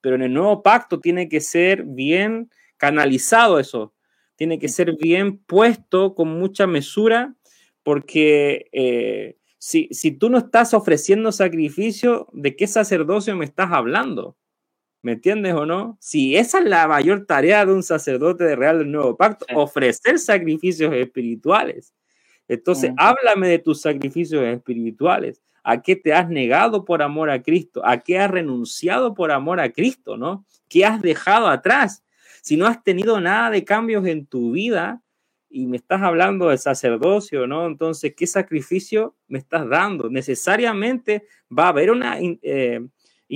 pero 0.00 0.16
en 0.16 0.22
el 0.22 0.32
nuevo 0.32 0.62
pacto 0.62 1.00
tiene 1.00 1.28
que 1.28 1.40
ser 1.40 1.84
bien 1.84 2.50
canalizado 2.76 3.58
eso. 3.58 3.94
Tiene 4.36 4.58
que 4.58 4.68
ser 4.68 4.96
bien 4.96 5.38
puesto 5.38 6.14
con 6.14 6.28
mucha 6.28 6.66
mesura, 6.66 7.36
porque 7.82 8.68
eh, 8.72 9.36
si, 9.58 9.88
si, 9.92 10.10
tú 10.10 10.30
no 10.30 10.38
estás 10.38 10.74
ofreciendo 10.74 11.30
sacrificio, 11.30 12.28
¿de 12.32 12.56
qué 12.56 12.66
sacerdocio 12.66 13.36
me 13.36 13.44
estás 13.44 13.70
hablando? 13.70 14.36
¿Me 15.02 15.12
entiendes 15.12 15.54
o 15.54 15.66
no? 15.66 15.98
Si 16.00 16.36
esa 16.36 16.60
es 16.60 16.64
la 16.64 16.86
mayor 16.86 17.26
tarea 17.26 17.66
de 17.66 17.72
un 17.72 17.82
sacerdote 17.82 18.44
de 18.44 18.56
Real 18.56 18.78
del 18.78 18.92
Nuevo 18.92 19.16
Pacto, 19.16 19.44
ofrecer 19.54 20.18
sacrificios 20.18 20.94
espirituales. 20.94 21.92
Entonces, 22.48 22.92
háblame 22.96 23.48
de 23.48 23.58
tus 23.58 23.80
sacrificios 23.80 24.44
espirituales, 24.44 25.42
¿A 25.64 25.80
qué 25.80 25.94
te 25.96 26.12
has 26.12 26.28
negado 26.28 26.84
por 26.84 27.02
amor 27.02 27.30
a 27.30 27.42
Cristo? 27.42 27.82
¿A 27.84 27.98
qué 27.98 28.18
has 28.18 28.30
renunciado 28.30 29.14
por 29.14 29.30
amor 29.30 29.60
a 29.60 29.70
Cristo? 29.70 30.16
¿No? 30.16 30.44
¿Qué 30.68 30.84
has 30.84 31.00
dejado 31.00 31.46
atrás? 31.48 32.04
Si 32.42 32.56
no 32.56 32.66
has 32.66 32.82
tenido 32.82 33.20
nada 33.20 33.50
de 33.50 33.64
cambios 33.64 34.04
en 34.06 34.26
tu 34.26 34.52
vida 34.52 35.02
y 35.48 35.66
me 35.66 35.76
estás 35.76 36.02
hablando 36.02 36.48
del 36.48 36.58
sacerdocio, 36.58 37.46
¿no? 37.46 37.66
Entonces, 37.66 38.14
¿qué 38.16 38.26
sacrificio 38.26 39.14
me 39.28 39.38
estás 39.38 39.68
dando? 39.68 40.08
Necesariamente 40.08 41.26
va 41.56 41.66
a 41.66 41.68
haber 41.68 41.92
una 41.92 42.18
eh, 42.20 42.80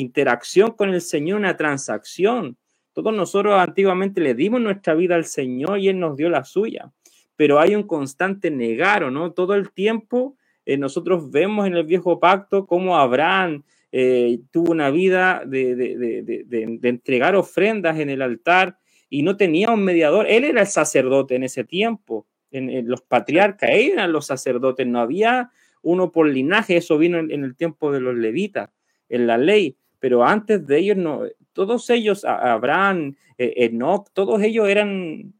interacción 0.01 0.73
con 0.73 0.91
el 0.91 1.01
Señor, 1.01 1.39
una 1.39 1.57
transacción. 1.57 2.57
Todos 2.93 3.15
nosotros 3.15 3.55
antiguamente 3.59 4.21
le 4.21 4.35
dimos 4.35 4.61
nuestra 4.61 4.95
vida 4.95 5.15
al 5.15 5.25
Señor 5.25 5.79
y 5.79 5.89
Él 5.89 5.99
nos 5.99 6.17
dio 6.17 6.29
la 6.31 6.45
suya, 6.45 6.93
pero 7.37 7.59
hay 7.61 7.75
un 7.75 7.83
constante 7.83 8.51
negar, 8.51 9.11
¿no? 9.13 9.33
Todo 9.33 9.55
el 9.55 9.71
tiempo 9.73 10.37
eh, 10.67 10.77
nosotros 10.77 11.31
vemos 11.31 11.67
en 11.67 11.77
el 11.77 11.85
viejo 11.85 12.19
pacto 12.19 12.67
cómo 12.67 12.97
Abraham 12.97 13.63
eh, 13.93 14.41
tuvo 14.51 14.73
una 14.73 14.91
vida 14.91 15.43
de, 15.47 15.77
de, 15.77 16.79
entregar 16.83 17.37
ofrendas 17.37 17.99
en 18.01 18.11
el 18.11 18.21
altar 18.21 18.77
y 19.09 19.23
no 19.23 19.37
tenía 19.37 19.71
un 19.71 19.85
mediador. 19.85 20.27
Él 20.29 20.45
era 20.45 20.61
el 20.61 20.67
sacerdote 20.67 21.37
en 21.37 21.45
ese 21.45 21.63
tiempo, 21.63 22.27
en, 22.51 22.89
los 22.89 23.01
patriarcas, 23.01 23.71
eran 23.73 24.13
los 24.13 24.27
sacerdotes, 24.27 24.87
no 24.87 25.01
había 25.01 25.51
uno 25.83 26.11
por 26.11 26.29
linaje, 26.29 26.77
eso 26.77 26.99
vino 26.99 27.19
en, 27.19 27.45
el 27.45 27.55
tiempo 27.55 27.93
de 27.93 28.01
los 28.01 28.17
levitas, 28.17 28.71
en 29.09 29.29
la 29.29 29.39
ley, 29.39 29.77
pero 29.99 30.25
antes 30.25 30.67
de 30.67 30.79
ellos, 30.79 30.97
no, 30.97 31.23
todos 31.53 31.89
ellos, 31.91 32.25
Abraham, 32.25 33.17
eh, 33.39 33.55
Enoch, 33.57 34.09
todos 34.13 34.43
ellos 34.43 34.69
eran 34.69 35.33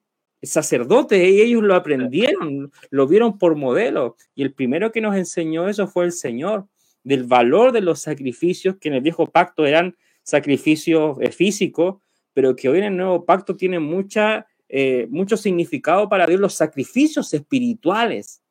sacerdotes 0.43 1.19
y 1.19 1.41
ellos 1.41 1.63
lo 1.63 1.75
aprendieron, 1.75 2.73
lo 2.91 3.07
vieron 3.07 3.39
por 3.39 3.57
modelo. 3.57 4.17
Y 4.35 4.43
el 4.43 4.53
primero 4.53 4.93
que 4.93 5.01
nos 5.01 5.17
enseñó 5.17 5.69
eso 5.69 5.87
fue 5.87 6.05
el 6.05 6.13
Señor, 6.13 6.67
del 7.05 7.25
valor 7.25 7.73
de 7.73 7.81
los 7.81 8.01
sacrificios 8.01 8.77
que 8.81 8.89
en 8.89 8.95
el 8.95 9.01
viejo 9.01 9.27
pacto 9.31 9.65
eran 9.65 9.97
sacrificios 10.23 11.17
eh, 11.21 11.31
físicos, 11.31 11.97
pero 12.33 12.57
que 12.57 12.69
hoy 12.69 12.79
en 12.79 12.85
el 12.85 12.97
nuevo 12.97 13.25
pacto 13.25 13.57
tienen 13.57 13.83
mucha, 13.83 14.47
eh, 14.69 15.07
mucho 15.11 15.37
significado 15.37 16.09
para 16.09 16.27
Dios 16.27 16.41
los 16.41 16.55
sacrificios 16.55 17.33
espirituales, 17.33 18.43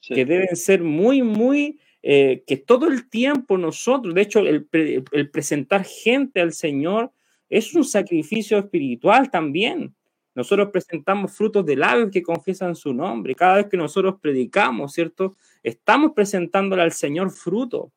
que 0.00 0.24
deben 0.24 0.54
ser 0.54 0.82
muy, 0.82 1.22
muy, 1.22 1.80
eh, 2.06 2.44
que 2.46 2.56
todo 2.56 2.86
el 2.88 3.08
tiempo 3.08 3.56
nosotros, 3.58 4.14
de 4.14 4.22
hecho, 4.22 4.40
el, 4.40 4.68
el 4.70 5.30
presentar 5.30 5.84
gente 5.84 6.40
al 6.40 6.52
Señor 6.52 7.10
es 7.48 7.74
un 7.74 7.84
sacrificio 7.84 8.58
espiritual 8.58 9.30
también 9.30 9.94
nosotros 10.34 10.70
presentamos 10.72 11.32
frutos 11.32 11.64
de 11.64 11.76
labios 11.76 12.10
que 12.10 12.22
confiesan 12.22 12.74
su 12.74 12.92
nombre. 12.92 13.34
Cada 13.34 13.56
vez 13.56 13.66
que 13.66 13.76
nosotros 13.76 14.16
predicamos, 14.20 14.92
¿cierto? 14.92 15.36
Estamos 15.62 16.12
presentándole 16.14 16.82
al 16.82 16.92
Señor 16.92 17.30
fruto. 17.30 17.92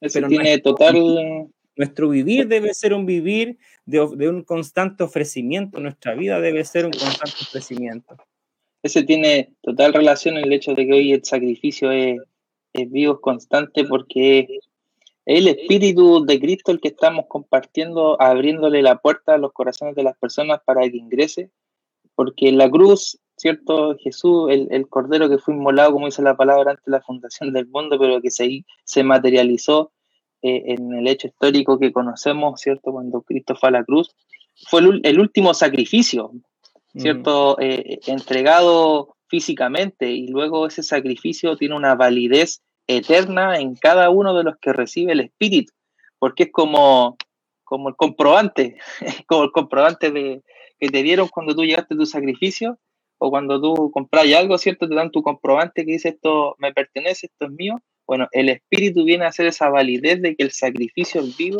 Pero 0.00 0.28
tiene 0.28 0.58
total... 0.58 1.48
Nuestro 1.78 2.08
vivir 2.08 2.48
debe 2.48 2.72
ser 2.72 2.94
un 2.94 3.04
vivir 3.04 3.58
de, 3.84 4.00
un 4.00 4.44
constante 4.44 5.04
ofrecimiento. 5.04 5.78
Nuestra 5.78 6.14
vida 6.14 6.40
debe 6.40 6.64
ser 6.64 6.86
un 6.86 6.92
constante 6.92 7.36
ofrecimiento. 7.42 8.16
Ese 8.82 9.02
tiene 9.02 9.52
total 9.60 9.92
relación 9.92 10.38
el 10.38 10.50
hecho 10.54 10.72
de 10.72 10.86
que 10.86 10.92
hoy 10.94 11.12
el 11.12 11.22
sacrificio 11.22 11.90
es, 11.92 12.16
es 12.82 12.90
vivo, 12.90 13.14
es 13.14 13.20
constante, 13.20 13.84
porque 13.84 14.40
es 14.40 14.68
el 15.24 15.48
Espíritu 15.48 16.24
de 16.24 16.40
Cristo 16.40 16.72
el 16.72 16.80
que 16.80 16.88
estamos 16.88 17.26
compartiendo, 17.28 18.20
abriéndole 18.20 18.82
la 18.82 18.98
puerta 18.98 19.34
a 19.34 19.38
los 19.38 19.52
corazones 19.52 19.94
de 19.94 20.04
las 20.04 20.16
personas 20.16 20.60
para 20.64 20.82
que 20.82 20.96
ingrese 20.96 21.50
porque 22.16 22.48
en 22.48 22.58
la 22.58 22.68
cruz, 22.68 23.20
¿cierto? 23.36 23.96
Jesús, 23.98 24.50
el, 24.50 24.88
cordero 24.88 25.28
que 25.28 25.38
fue 25.38 25.54
inmolado, 25.54 25.92
como 25.92 26.06
dice 26.06 26.22
la 26.22 26.36
palabra, 26.36 26.72
antes 26.72 26.84
de 26.86 26.92
la 26.92 27.02
fundación 27.02 27.52
del 27.52 27.68
mundo, 27.68 27.98
pero 28.00 28.20
que 28.20 28.30
se, 28.30 28.64
se 28.84 29.04
materializó 29.04 29.92
eh, 30.42 30.64
en 30.66 30.92
el 30.94 31.06
hecho 31.06 31.28
histórico 31.28 31.78
que 31.78 31.92
conocemos, 31.92 32.60
¿cierto? 32.60 32.90
Cuando 32.90 33.22
Cristo 33.22 33.54
fue 33.54 33.68
a 33.68 33.72
la 33.72 33.84
cruz, 33.84 34.10
fue 34.68 34.80
el, 34.80 35.20
último 35.20 35.52
sacrificio, 35.52 36.32
¿cierto? 36.96 37.60
Eh, 37.60 38.00
entregado 38.06 39.16
físicamente 39.28 40.10
y 40.10 40.28
luego 40.28 40.66
ese 40.66 40.82
sacrificio 40.82 41.56
tiene 41.56 41.76
una 41.76 41.94
validez 41.94 42.62
eterna 42.86 43.58
en 43.58 43.74
cada 43.74 44.10
uno 44.10 44.34
de 44.34 44.44
los 44.44 44.56
que 44.58 44.72
recibe 44.72 45.12
el 45.12 45.20
Espíritu, 45.20 45.72
porque 46.18 46.44
es 46.44 46.52
como, 46.52 47.16
como 47.64 47.88
el 47.88 47.96
comprobante, 47.96 48.78
como 49.26 49.44
el 49.44 49.52
comprobante 49.52 50.10
de, 50.10 50.42
que 50.78 50.88
te 50.88 51.02
dieron 51.02 51.28
cuando 51.28 51.54
tú 51.54 51.64
llegaste 51.64 51.96
tu 51.96 52.06
sacrificio 52.06 52.78
o 53.18 53.30
cuando 53.30 53.60
tú 53.60 53.90
compras 53.92 54.26
algo, 54.34 54.58
¿cierto? 54.58 54.88
Te 54.88 54.94
dan 54.94 55.10
tu 55.10 55.22
comprobante 55.22 55.84
que 55.84 55.92
dice 55.92 56.10
esto 56.10 56.54
me 56.58 56.72
pertenece, 56.72 57.26
esto 57.26 57.46
es 57.46 57.52
mío. 57.52 57.80
Bueno, 58.06 58.28
el 58.32 58.48
Espíritu 58.50 59.04
viene 59.04 59.24
a 59.24 59.28
hacer 59.28 59.46
esa 59.46 59.68
validez 59.68 60.20
de 60.22 60.36
que 60.36 60.44
el 60.44 60.52
sacrificio 60.52 61.22
es 61.22 61.36
vivo 61.36 61.58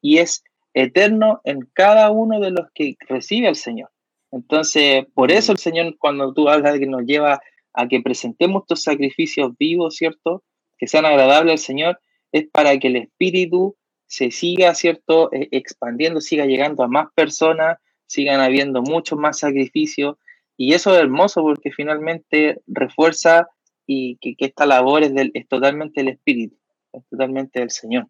y 0.00 0.18
es 0.18 0.42
eterno 0.74 1.40
en 1.44 1.68
cada 1.72 2.10
uno 2.10 2.40
de 2.40 2.50
los 2.50 2.66
que 2.74 2.96
recibe 3.08 3.48
el 3.48 3.56
Señor. 3.56 3.90
Entonces, 4.32 5.06
por 5.14 5.30
eso 5.30 5.52
el 5.52 5.58
Señor, 5.58 5.96
cuando 5.98 6.32
tú 6.34 6.48
hablas 6.48 6.74
de 6.74 6.80
que 6.80 6.86
nos 6.86 7.04
lleva 7.04 7.40
a 7.72 7.88
que 7.88 8.00
presentemos 8.00 8.62
estos 8.62 8.82
sacrificios 8.82 9.52
vivos, 9.58 9.96
¿cierto? 9.96 10.42
Que 10.78 10.86
sean 10.86 11.06
agradables 11.06 11.52
al 11.52 11.58
Señor, 11.58 12.00
es 12.32 12.46
para 12.48 12.78
que 12.78 12.88
el 12.88 12.96
Espíritu 12.96 13.76
se 14.06 14.30
siga, 14.30 14.74
¿cierto? 14.74 15.32
E, 15.32 15.48
expandiendo, 15.50 16.20
siga 16.20 16.46
llegando 16.46 16.82
a 16.82 16.88
más 16.88 17.08
personas, 17.14 17.78
sigan 18.06 18.40
habiendo 18.40 18.82
muchos 18.82 19.18
más 19.18 19.38
sacrificios. 19.38 20.16
Y 20.56 20.72
eso 20.72 20.94
es 20.94 21.00
hermoso 21.00 21.42
porque 21.42 21.70
finalmente 21.70 22.60
refuerza 22.66 23.48
y 23.86 24.16
que, 24.16 24.34
esta 24.38 24.66
labor 24.66 25.02
es, 25.02 25.14
del, 25.14 25.30
es 25.34 25.46
totalmente 25.48 26.00
del 26.00 26.14
Espíritu, 26.14 26.56
es 26.92 27.04
totalmente 27.08 27.60
del 27.60 27.70
Señor. 27.70 28.08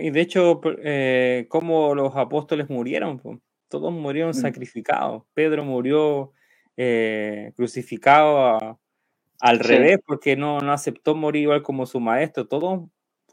Y 0.00 0.10
de 0.10 0.20
hecho, 0.20 0.60
eh, 0.82 1.46
como 1.48 1.94
los 1.94 2.14
apóstoles 2.16 2.68
murieron, 2.68 3.20
todos 3.68 3.92
murieron 3.92 4.30
mm. 4.30 4.34
sacrificados. 4.34 5.22
Pedro 5.32 5.64
murió 5.64 6.32
eh, 6.76 7.52
crucificado 7.56 8.80
al 9.40 9.58
revés 9.58 9.98
porque 10.06 10.36
no, 10.36 10.60
no 10.60 10.72
aceptó 10.72 11.14
morir 11.14 11.42
igual 11.42 11.62
como 11.62 11.86
su 11.86 12.00
maestro. 12.00 12.46
Todos, 12.46 12.88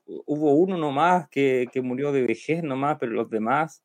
hubo 0.06 0.54
uno 0.54 0.78
nomás 0.78 1.28
que, 1.30 1.68
que 1.72 1.82
murió 1.82 2.12
de 2.12 2.24
vejez 2.24 2.64
nomás, 2.64 2.98
pero 3.00 3.12
los 3.12 3.30
demás 3.30 3.84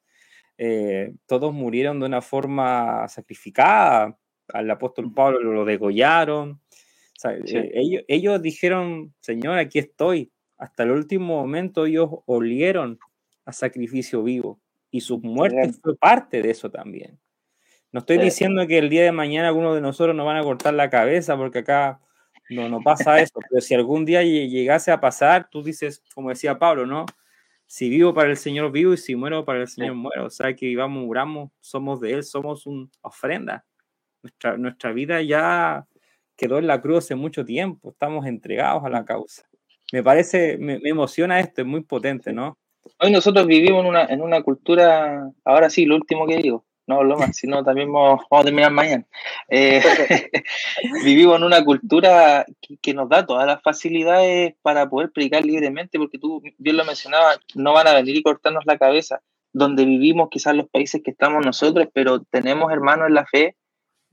eh, 0.59 1.15
todos 1.27 1.53
murieron 1.53 1.99
de 1.99 2.07
una 2.07 2.23
forma 2.23 3.09
sacrificada. 3.09 4.17
Al 4.53 4.71
apóstol 4.71 5.13
Pablo 5.13 5.41
lo 5.41 5.65
degollaron. 5.65 6.61
Eh, 7.25 8.05
ellos, 8.09 8.43
dijeron, 8.43 9.15
Señor, 9.21 9.59
aquí 9.59 9.79
estoy. 9.79 10.33
Hasta 10.59 10.85
el 10.85 10.93
último 10.93 11.41
momento 11.41 11.87
ellos 11.87 12.11
olieron 12.27 12.99
a 13.45 13.53
sacrificio 13.53 14.23
vivo 14.23 14.61
y 14.91 15.01
su 15.01 15.19
muerte 15.19 15.73
fue 15.83 15.97
parte 15.97 16.43
de 16.43 16.51
eso 16.51 16.71
también. 16.71 17.19
No 17.91 18.01
estoy 18.01 18.19
diciendo 18.19 18.67
que 18.67 18.79
el 18.79 18.89
día 18.89 19.03
de 19.03 19.13
mañana 19.13 19.49
algunos 19.49 19.75
de 19.75 19.81
nosotros 19.81 20.15
nos 20.15 20.25
van 20.25 20.37
a 20.37 20.43
cortar 20.43 20.75
la 20.75 20.89
cabeza 20.91 21.37
porque 21.37 21.59
acá 21.59 22.01
no, 22.51 22.69
no 22.69 22.81
pasa 22.81 23.21
eso, 23.21 23.41
pero 23.49 23.61
si 23.61 23.75
algún 23.75 24.05
día 24.05 24.23
llegase 24.23 24.91
a 24.91 25.01
pasar, 25.01 25.49
tú 25.51 25.63
dices, 25.63 26.03
como 26.15 26.29
decía 26.29 26.59
Pablo, 26.59 26.87
¿no? 26.87 27.07
si 27.73 27.89
vivo 27.89 28.13
para 28.13 28.29
el 28.29 28.37
Señor 28.37 28.71
vivo 28.71 28.93
y 28.93 28.99
si 28.99 29.17
muero 29.17 29.47
para 29.47 29.63
el 29.63 29.67
Señor 29.67 29.95
muero. 29.95 30.27
O 30.27 30.31
sea, 30.31 30.55
que 30.55 30.67
vivamos, 30.67 31.03
muramos, 31.03 31.51
somos 31.61 32.03
de 32.03 32.13
Él, 32.13 32.23
somos 32.23 32.67
una 32.67 32.87
ofrenda. 33.01 33.65
Nuestra, 34.23 34.59
nuestra 34.59 34.93
vida 34.93 35.23
ya 35.23 35.87
quedó 36.37 36.59
en 36.59 36.67
la 36.67 36.83
cruz 36.83 36.99
hace 36.99 37.15
mucho 37.15 37.47
tiempo, 37.47 37.93
estamos 37.93 38.27
entregados 38.27 38.85
a 38.85 38.91
la 38.91 39.07
causa. 39.07 39.49
Me 39.91 40.03
parece, 40.03 40.59
me, 40.59 40.81
emociona 40.85 41.41
esto, 41.41 41.63
es 41.63 41.67
muy 41.67 41.83
potente, 41.83 42.31
¿no? 42.31 42.59
Hoy 42.99 43.11
nosotros 43.11 43.47
vivimos 43.47 43.81
en 43.81 43.87
una, 43.87 44.05
en 44.05 44.21
una 44.21 44.43
cultura, 44.43 45.31
ahora 45.43 45.71
sí, 45.71 45.87
lo 45.87 45.97
último 45.97 46.27
que 46.27 46.37
digo, 46.37 46.67
no 46.93 47.01
hablo 47.01 47.19
más, 47.19 47.37
sino 47.37 47.65
también 47.65 47.93
vamos, 47.93 48.21
a 48.31 48.43
terminar 48.43 48.71
mañana. 48.71 49.07
Eh, 49.49 49.83
vivimos 51.05 51.37
en 51.37 51.45
una 51.45 51.65
cultura 51.65 52.45
que, 52.81 52.95
nos 52.95 53.09
da 53.09 53.25
todas 53.25 53.47
las 53.47 53.63
facilidades 53.63 54.55
para 54.63 54.89
poder 54.89 55.11
predicar 55.13 55.45
libremente, 55.45 55.99
porque 55.99 56.19
tú 56.19 56.43
bien 56.59 56.77
lo 56.77 56.85
mencionabas, 56.85 57.39
no 57.55 57.73
van 57.73 57.89
a 57.89 57.95
venir 57.95 58.17
y 58.17 58.23
cortarnos 58.23 58.65
la 58.67 58.79
cabeza. 58.79 59.23
Donde 59.55 59.85
vivimos, 59.85 60.29
quizás 60.31 60.57
los 60.57 60.69
países 60.69 61.03
que 61.03 61.11
estamos 61.11 61.45
nosotros, 61.45 61.87
pero 61.93 62.23
tenemos 62.23 62.73
hermanos 62.73 63.09
en 63.09 63.15
la 63.15 63.27
fe 63.27 63.57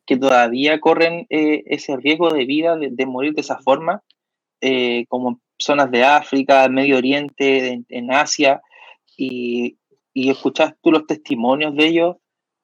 que 0.06 0.18
todavía 0.18 0.80
corren 0.80 1.28
eh, 1.30 1.64
ese 1.68 1.96
riesgo 1.96 2.30
de 2.32 2.46
vida, 2.46 2.76
de, 2.76 3.06
morir 3.06 3.34
de 3.34 3.42
esa 3.42 3.60
forma, 3.60 4.02
eh, 4.60 5.06
como 5.08 5.40
zonas 5.58 5.92
de 5.92 6.04
África, 6.04 6.68
Medio 6.68 6.98
Oriente, 6.98 7.84
en, 7.88 8.12
Asia, 8.12 8.62
y, 9.16 9.78
y 10.14 10.30
escuchas 10.30 10.74
tú 10.82 10.92
los 10.92 11.06
testimonios 11.06 11.76
de 11.76 11.86
ellos 11.86 12.16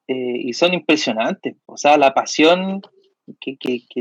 eh, 0.08 0.40
y 0.44 0.52
son 0.52 0.74
impresionantes. 0.74 1.56
O 1.66 1.76
sea, 1.76 1.96
la 1.96 2.14
pasión 2.14 2.82
que, 3.40 3.56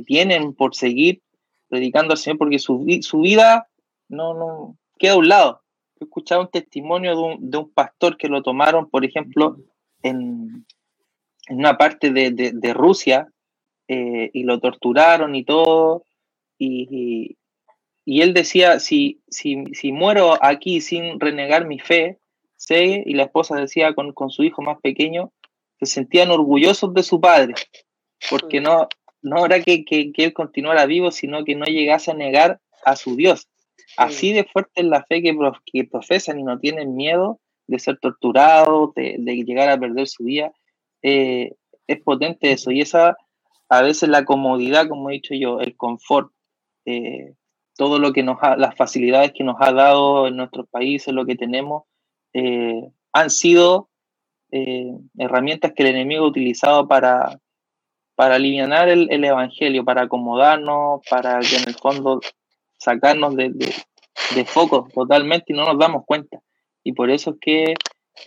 tienen 0.06 0.54
por 0.54 0.76
seguir 0.76 1.22
predicando 1.68 2.12
al 2.12 2.18
Señor, 2.18 2.38
porque 2.38 2.60
su, 2.60 2.80
vida 2.80 3.68
no, 4.08 4.34
no 4.34 4.78
queda 5.00 5.14
a 5.14 5.18
un 5.18 5.30
lado. 5.30 5.62
He 6.00 6.04
escuchado 6.04 6.42
un 6.42 6.52
testimonio 6.52 7.38
de 7.40 7.58
un, 7.58 7.72
pastor 7.72 8.18
que 8.18 8.28
lo 8.28 8.44
tomaron, 8.44 8.90
por 8.90 9.04
ejemplo, 9.06 9.58
en, 10.04 10.66
una 11.50 11.78
parte 11.78 12.12
de, 12.12 12.74
Rusia 12.74 13.28
eh, 13.88 14.30
y 14.34 14.44
lo 14.44 14.60
torturaron 14.60 15.36
y 15.36 15.44
todo. 15.44 16.04
Y, 16.58 17.38
y 18.06 18.22
él 18.22 18.34
decía, 18.36 18.80
si, 18.80 19.22
si, 19.28 19.64
si 19.74 19.92
muero 19.92 20.38
aquí 20.40 20.80
sin 20.82 21.20
renegar 21.20 21.66
mi 21.66 21.80
fe, 21.80 22.20
sé, 22.56 23.04
y 23.06 23.14
la 23.16 23.24
esposa 23.24 23.56
decía 23.56 23.96
con, 23.96 24.14
con 24.14 24.30
su 24.30 24.44
hijo 24.44 24.62
más 24.62 24.80
pequeño, 24.82 25.32
se 25.80 25.86
sentían 25.86 26.32
orgullosos 26.32 26.94
de 26.94 27.04
su 27.04 27.20
padre, 27.20 27.54
porque 28.30 28.62
no, 28.62 28.88
no 29.22 29.46
era 29.46 29.62
que, 29.62 29.86
que, 29.86 30.12
que, 30.12 30.26
él 30.26 30.34
continuara 30.34 30.86
vivo, 30.86 31.12
sino 31.12 31.44
que 31.44 31.56
no 31.56 31.66
llegase 31.66 32.12
a 32.12 32.16
negar 32.16 32.60
a 32.86 32.96
su 32.96 33.16
Dios. 33.16 33.48
Así 33.98 34.34
de 34.34 34.44
fuerte 34.44 34.82
es 34.82 34.86
la 34.86 35.04
fe 35.06 35.22
que, 35.22 35.36
que 35.72 35.84
profesan 35.86 36.40
y 36.40 36.44
no 36.44 36.60
tienen 36.60 36.96
miedo 36.96 37.40
de 37.68 37.80
ser 37.80 37.98
torturados, 38.00 38.94
de, 38.94 39.16
de 39.20 39.36
llegar 39.44 39.70
a 39.70 39.80
perder 39.80 40.08
su 40.08 40.24
vida. 40.24 40.52
Eh, 41.02 41.54
es 41.88 42.02
potente 42.02 42.52
eso. 42.52 42.72
Y 42.72 42.82
esa, 42.82 43.18
a 43.70 43.82
veces 43.82 44.10
la 44.10 44.26
comodidad, 44.26 44.88
como 44.88 45.10
he 45.10 45.14
dicho 45.14 45.34
yo, 45.34 45.60
el 45.60 45.76
confort, 45.76 46.32
eh, 46.86 47.34
todo 47.78 48.00
lo 48.00 48.14
que 48.14 48.24
nos 48.24 48.38
ha, 48.42 48.56
las 48.56 48.76
facilidades 48.76 49.34
que 49.34 49.44
nos 49.44 49.58
ha 49.60 49.72
dado 49.72 50.28
en 50.28 50.38
nuestros 50.38 50.68
países, 50.70 51.14
lo 51.14 51.26
que 51.26 51.36
tenemos, 51.36 51.84
eh, 52.34 52.90
han 53.14 53.30
sido 53.30 53.90
herramientas 54.52 55.74
que 55.74 55.84
el 55.84 55.90
enemigo 55.90 56.26
ha 56.26 56.30
utilizado 56.30 56.88
para, 56.88 57.40
para 58.16 58.36
aliviar 58.36 58.90
el, 58.90 59.08
el, 59.12 59.24
evangelio, 59.24 59.84
para 59.84 60.04
acomodarnos, 60.04 61.02
para 61.10 61.40
que 61.40 61.58
en 61.58 61.68
el 61.68 61.76
fondo 61.76 62.22
sacarnos 62.78 63.36
de, 63.36 63.50
de, 64.36 64.46
foco 64.46 64.88
totalmente 64.94 65.46
y 65.48 65.56
no 65.56 65.66
nos 65.66 65.78
damos 65.78 66.04
cuenta. 66.06 66.40
Y 66.84 66.94
por 66.94 67.10
eso 67.10 67.32
es 67.32 67.38
que 67.42 67.74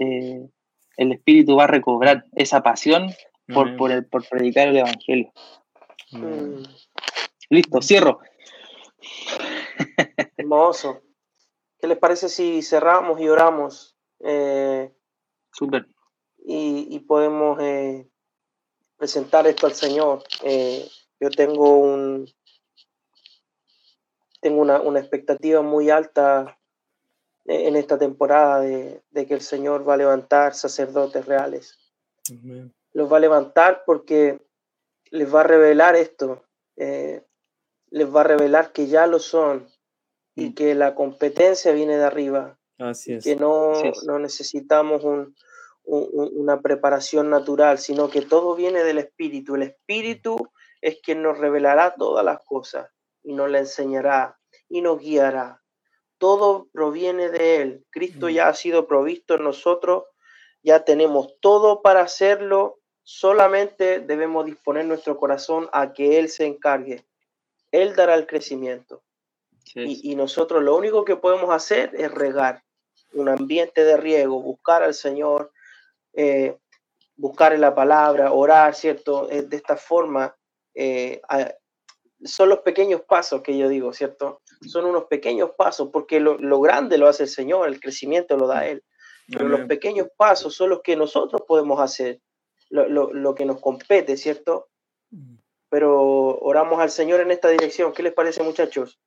eh, 0.01 0.49
el 0.97 1.13
Espíritu 1.13 1.57
va 1.57 1.65
a 1.65 1.69
recobrar 1.69 2.25
esa 2.33 2.63
pasión 2.63 3.11
por, 3.53 3.77
por, 3.77 3.91
el, 3.93 4.07
por 4.07 4.29
predicar 4.29 4.69
el 4.69 4.79
Evangelio. 4.79 5.33
Mm. 6.11 6.63
Listo, 7.51 7.81
cierro. 7.81 8.19
Hermoso. 10.37 11.03
¿Qué 11.81 11.87
les 11.87 11.99
parece 11.99 12.29
si 12.29 12.63
cerramos 12.63 13.21
y 13.21 13.29
oramos? 13.29 13.97
Eh, 14.21 14.93
Súper. 15.53 15.87
Y, 16.51 16.89
y, 16.89 17.01
podemos 17.01 17.59
eh, 17.61 18.09
presentar 18.97 19.47
esto 19.47 19.67
al 19.67 19.75
Señor. 19.75 20.25
Eh, 20.43 20.89
yo 21.21 21.29
tengo 21.29 21.77
un, 21.77 22.27
tengo 24.41 24.63
una, 24.63 24.81
una 24.81 24.99
expectativa 24.99 25.61
muy 25.61 25.91
alta 25.91 26.59
en 27.45 27.77
esta 27.77 27.99
temporada 27.99 28.61
de, 28.61 29.03
de, 29.11 29.27
que 29.27 29.35
el 29.35 29.43
Señor 29.43 29.87
va 29.87 29.93
a 29.93 29.99
levantar 29.99 30.55
sacerdotes 30.55 31.27
reales. 31.27 31.79
Los 32.95 33.13
va 33.13 33.19
a 33.19 33.21
levantar 33.21 33.83
porque 33.85 34.41
les 35.11 35.35
va 35.35 35.41
a 35.41 35.45
revelar 35.45 35.97
esto, 35.97 36.47
eh, 36.77 37.27
les 37.91 38.15
va 38.15 38.23
a 38.23 38.25
revelar 38.25 38.73
que 38.73 38.87
ya 38.87 39.07
lo 39.07 39.19
son 39.19 39.69
y 40.35 40.49
mm. 40.49 40.55
que 40.55 40.75
la 40.75 40.95
competencia 40.95 41.73
viene 41.73 41.99
de 41.99 42.05
arriba. 42.05 42.59
Así 42.79 43.13
es. 43.13 43.25
Que 43.25 43.37
no, 43.37 43.75
no 44.07 44.19
necesitamos 44.19 45.05
un, 45.05 45.35
una 45.89 46.61
preparación 46.61 47.31
natural, 47.31 47.79
sino 47.79 48.11
que 48.11 48.21
todo 48.21 48.55
viene 48.55 48.85
del 48.85 48.99
Espíritu. 48.99 49.55
El 49.55 49.63
Espíritu 49.63 50.51
es 50.83 51.01
quien 51.01 51.23
nos 51.23 51.39
revelará 51.39 51.95
todas 51.95 52.25
las 52.25 52.45
cosas 52.45 52.91
y 53.23 53.33
nos 53.33 53.51
la 53.51 53.59
enseñará 53.59 54.39
y 54.69 54.83
nos 54.83 54.99
guiará. 54.99 55.63
Todo 56.19 56.69
proviene 56.73 57.31
de 57.31 57.63
Él. 57.63 57.87
Cristo 57.91 58.29
ya 58.29 58.49
ha 58.49 58.55
sido 58.55 58.87
provisto 58.87 59.35
en 59.35 59.45
nosotros, 59.45 60.05
ya 60.63 60.85
tenemos 60.85 61.35
todo 61.41 61.81
para 61.81 62.03
hacerlo, 62.03 62.81
solamente 63.03 64.01
debemos 64.01 64.45
disponer 64.45 64.85
nuestro 64.85 65.17
corazón 65.17 65.69
a 65.73 65.93
que 65.93 66.19
Él 66.19 66.29
se 66.29 66.47
encargue. 66.47 67.07
Él 67.73 67.95
dará 67.95 68.15
el 68.15 68.27
crecimiento. 68.27 69.03
Y, 69.75 70.17
nosotros 70.17 70.63
lo 70.63 70.75
único 70.77 71.05
que 71.05 71.17
podemos 71.17 71.51
hacer 71.51 71.93
es 71.95 72.11
regar 72.11 72.65
un 73.13 73.29
ambiente 73.29 73.85
de 73.85 73.97
riego, 73.99 74.43
buscar 74.43 74.83
al 74.83 74.95
Señor, 74.95 75.53
eh, 76.19 76.59
buscar 77.17 77.53
en 77.53 77.61
la 77.61 77.77
palabra, 77.77 78.33
orar, 78.33 78.75
¿cierto? 78.75 79.31
Eh, 79.31 79.43
de 79.43 79.57
esta 79.57 79.77
forma 79.77 80.37
eh, 80.75 81.21
son 82.25 82.49
los 82.49 82.59
pequeños 82.59 83.03
pasos 83.03 83.41
que 83.41 83.57
yo 83.57 83.69
digo, 83.69 83.93
¿cierto? 83.93 84.43
Son 84.67 84.85
unos 84.85 85.05
pequeños 85.05 85.51
pasos, 85.57 85.91
porque 85.93 86.19
lo, 86.19 86.37
lo 86.37 86.61
grande 86.61 86.99
lo 86.99 87.07
hace 87.07 87.23
el 87.23 87.29
Señor, 87.29 87.69
el 87.69 87.79
crecimiento 87.79 88.37
lo 88.37 88.49
da 88.49 88.67
Él. 88.67 88.83
Pero 89.29 89.47
los 89.47 89.61
pequeños 89.69 90.09
pasos 90.17 90.57
son 90.57 90.71
los 90.71 90.81
que 90.83 90.97
nosotros 90.97 91.43
podemos 91.47 91.79
hacer, 91.81 92.21
lo, 92.71 92.89
lo, 92.89 93.13
lo 93.13 93.35
que 93.37 93.45
nos 93.45 93.61
compete, 93.61 94.17
¿cierto? 94.17 94.71
Pero 95.69 96.39
oramos 96.41 96.81
al 96.81 96.91
Señor 96.91 97.21
en 97.21 97.31
esta 97.31 97.49
dirección. 97.49 97.93
¿Qué 97.93 98.03
les 98.03 98.13
parece, 98.13 98.43
muchachos? 98.43 98.99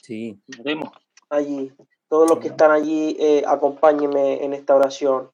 Sí, 0.00 0.38
oremos. 0.60 0.90
Allí, 1.28 1.72
todos 2.08 2.30
los 2.30 2.38
que 2.38 2.48
están 2.48 2.70
allí, 2.70 3.16
eh, 3.18 3.42
acompáñenme 3.46 4.44
en 4.44 4.52
esta 4.52 4.76
oración 4.76 5.32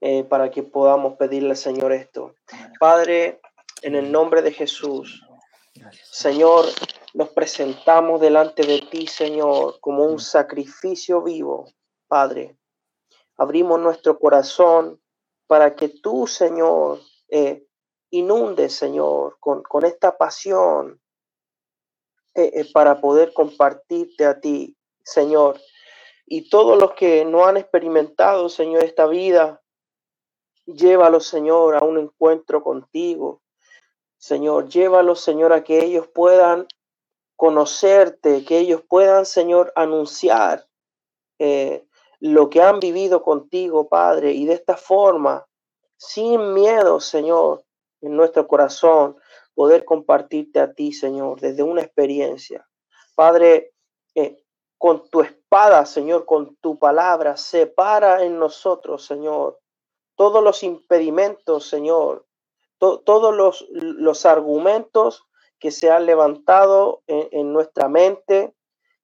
eh, 0.00 0.24
para 0.24 0.50
que 0.50 0.62
podamos 0.62 1.16
pedirle 1.16 1.56
Señor 1.56 1.92
esto. 1.92 2.34
Padre, 2.78 3.40
en 3.82 3.94
el 3.94 4.10
nombre 4.10 4.42
de 4.42 4.52
Jesús, 4.52 5.26
Señor, 6.10 6.66
nos 7.14 7.30
presentamos 7.30 8.20
delante 8.20 8.66
de 8.66 8.80
ti, 8.90 9.06
Señor, 9.06 9.78
como 9.80 10.04
un 10.04 10.18
sacrificio 10.18 11.22
vivo, 11.22 11.72
Padre. 12.08 12.56
Abrimos 13.36 13.80
nuestro 13.80 14.18
corazón 14.18 15.00
para 15.46 15.74
que 15.74 15.88
tú, 15.88 16.26
Señor, 16.26 17.00
eh, 17.28 17.66
inundes, 18.10 18.74
Señor, 18.74 19.38
con, 19.40 19.62
con 19.62 19.84
esta 19.84 20.16
pasión 20.16 21.00
eh, 22.34 22.52
eh, 22.54 22.72
para 22.72 23.00
poder 23.00 23.32
compartirte 23.32 24.26
a 24.26 24.40
ti, 24.40 24.76
Señor. 25.02 25.60
Y 26.26 26.48
todos 26.48 26.78
los 26.78 26.92
que 26.92 27.24
no 27.24 27.46
han 27.46 27.56
experimentado, 27.56 28.48
Señor, 28.48 28.84
esta 28.84 29.06
vida, 29.06 29.60
llévalos, 30.74 31.26
Señor, 31.26 31.76
a 31.76 31.84
un 31.84 31.98
encuentro 31.98 32.62
contigo. 32.62 33.42
Señor, 34.18 34.68
llévalos, 34.68 35.20
Señor, 35.20 35.52
a 35.52 35.64
que 35.64 35.84
ellos 35.84 36.08
puedan 36.08 36.66
conocerte, 37.36 38.44
que 38.44 38.58
ellos 38.58 38.82
puedan, 38.86 39.24
Señor, 39.24 39.72
anunciar 39.74 40.66
eh, 41.38 41.86
lo 42.18 42.50
que 42.50 42.60
han 42.60 42.80
vivido 42.80 43.22
contigo, 43.22 43.88
Padre, 43.88 44.32
y 44.32 44.44
de 44.44 44.52
esta 44.52 44.76
forma, 44.76 45.46
sin 45.96 46.52
miedo, 46.52 47.00
Señor, 47.00 47.64
en 48.02 48.16
nuestro 48.16 48.46
corazón, 48.46 49.16
poder 49.54 49.84
compartirte 49.84 50.60
a 50.60 50.72
ti, 50.72 50.92
Señor, 50.92 51.40
desde 51.40 51.62
una 51.62 51.82
experiencia. 51.82 52.66
Padre, 53.14 53.72
eh, 54.14 54.42
con 54.76 55.08
tu 55.08 55.20
espada, 55.20 55.84
Señor, 55.84 56.24
con 56.24 56.56
tu 56.56 56.78
palabra, 56.78 57.36
separa 57.36 58.22
en 58.24 58.38
nosotros, 58.38 59.04
Señor, 59.04 59.59
todos 60.20 60.44
los 60.44 60.62
impedimentos, 60.64 61.66
Señor, 61.66 62.26
todos 62.78 63.34
los, 63.34 63.66
los 63.70 64.26
argumentos 64.26 65.26
que 65.58 65.70
se 65.70 65.90
han 65.90 66.04
levantado 66.04 67.02
en, 67.06 67.54
nuestra 67.54 67.88
mente 67.88 68.54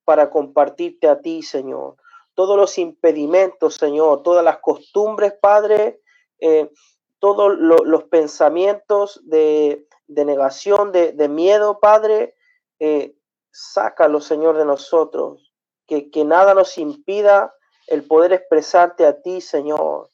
para 0.03 0.29
compartirte 0.29 1.07
a 1.07 1.19
ti, 1.19 1.41
Señor. 1.41 1.95
Todos 2.35 2.55
los 2.55 2.77
impedimentos, 2.77 3.73
Señor, 3.77 4.21
todas 4.21 4.45
las 4.45 4.59
costumbres, 4.59 5.33
Padre, 5.41 6.01
eh, 6.37 6.69
todos 7.17 7.57
los 7.57 8.03
pensamientos 8.03 9.19
de, 9.23 9.87
negación, 10.07 10.91
de, 10.91 11.27
miedo, 11.29 11.79
Padre, 11.79 12.35
eh, 12.77 13.15
sácalo, 13.49 14.21
Señor, 14.21 14.55
de 14.55 14.65
nosotros. 14.65 15.51
Que, 15.87 16.11
que 16.11 16.25
nada 16.25 16.53
nos 16.53 16.77
impida 16.77 17.55
el 17.87 18.03
poder 18.05 18.33
expresarte 18.33 19.03
a 19.03 19.19
ti, 19.19 19.41
Señor. 19.41 20.11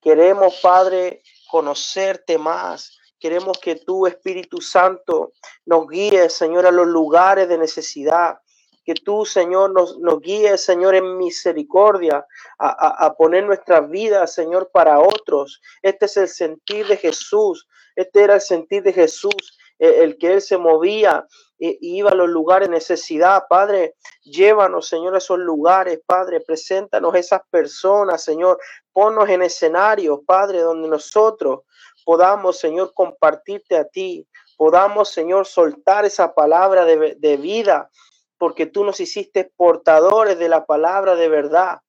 Queremos, 0.00 0.60
Padre, 0.62 1.22
conocerte 1.50 2.38
más. 2.38 2.98
Queremos 3.18 3.58
que 3.58 3.76
tú, 3.76 4.06
Espíritu 4.06 4.60
Santo, 4.62 5.32
nos 5.66 5.86
guíes, 5.88 6.32
Señor, 6.32 6.66
a 6.66 6.70
los 6.70 6.86
lugares 6.86 7.48
de 7.48 7.58
necesidad. 7.58 8.38
Que 8.82 8.94
tú, 8.94 9.26
Señor, 9.26 9.72
nos, 9.72 9.98
nos 9.98 10.20
guíes, 10.20 10.64
Señor, 10.64 10.94
en 10.94 11.18
misericordia, 11.18 12.26
a, 12.58 13.06
a, 13.06 13.14
poner 13.14 13.44
nuestras 13.44 13.88
vidas, 13.90 14.32
Señor, 14.32 14.70
para 14.72 15.00
otros. 15.00 15.60
Este 15.82 16.06
es 16.06 16.16
el 16.16 16.28
sentir 16.28 16.86
de 16.86 16.96
Jesús. 16.96 17.68
Este 17.94 18.22
era 18.22 18.36
el 18.36 18.40
sentir 18.40 18.82
de 18.82 18.94
Jesús, 18.94 19.58
el, 19.78 19.94
el 19.94 20.18
que 20.18 20.32
Él 20.32 20.40
se 20.40 20.56
movía 20.56 21.26
iba 21.60 22.10
a 22.10 22.14
los 22.14 22.28
lugares 22.28 22.68
de 22.68 22.74
necesidad, 22.74 23.44
Padre. 23.48 23.94
Llévanos, 24.22 24.88
Señor, 24.88 25.14
a 25.14 25.18
esos 25.18 25.38
lugares, 25.38 26.00
Padre. 26.06 26.40
Preséntanos 26.40 27.14
esas 27.14 27.42
personas, 27.50 28.24
Señor. 28.24 28.58
Ponnos 28.92 29.28
en 29.28 29.42
escenarios, 29.42 30.20
Padre, 30.26 30.60
donde 30.60 30.88
nosotros 30.88 31.60
podamos, 32.04 32.58
Señor, 32.58 32.92
compartirte 32.94 33.76
a 33.76 33.84
ti, 33.84 34.26
podamos, 34.56 35.10
Señor, 35.10 35.46
soltar 35.46 36.04
esa 36.04 36.34
palabra 36.34 36.84
de, 36.84 37.14
de 37.18 37.36
vida, 37.36 37.90
porque 38.38 38.66
tú 38.66 38.84
nos 38.84 39.00
hiciste 39.00 39.52
portadores 39.56 40.38
de 40.38 40.48
la 40.48 40.64
palabra 40.64 41.14
de 41.14 41.28
verdad. 41.28 41.80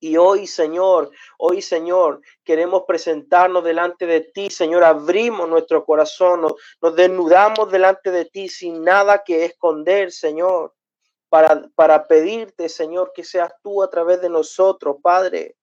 Y 0.00 0.16
hoy, 0.16 0.46
Señor, 0.46 1.10
hoy, 1.38 1.60
Señor, 1.60 2.20
queremos 2.44 2.84
presentarnos 2.86 3.64
delante 3.64 4.06
de 4.06 4.20
ti, 4.20 4.48
Señor. 4.48 4.84
Abrimos 4.84 5.48
nuestro 5.48 5.84
corazón, 5.84 6.42
nos, 6.42 6.94
desnudamos 6.94 7.70
delante 7.70 8.10
de 8.12 8.26
ti 8.26 8.48
sin 8.48 8.84
nada 8.84 9.22
que 9.24 9.44
esconder, 9.44 10.12
Señor. 10.12 10.74
para, 11.28 11.68
para 11.74 12.06
pedirte, 12.06 12.68
Señor, 12.68 13.12
que 13.14 13.24
seas 13.24 13.52
tú 13.62 13.82
a 13.82 13.90
través 13.90 14.20
de 14.22 14.30
nosotros, 14.30 14.96
Padre. 15.02 15.56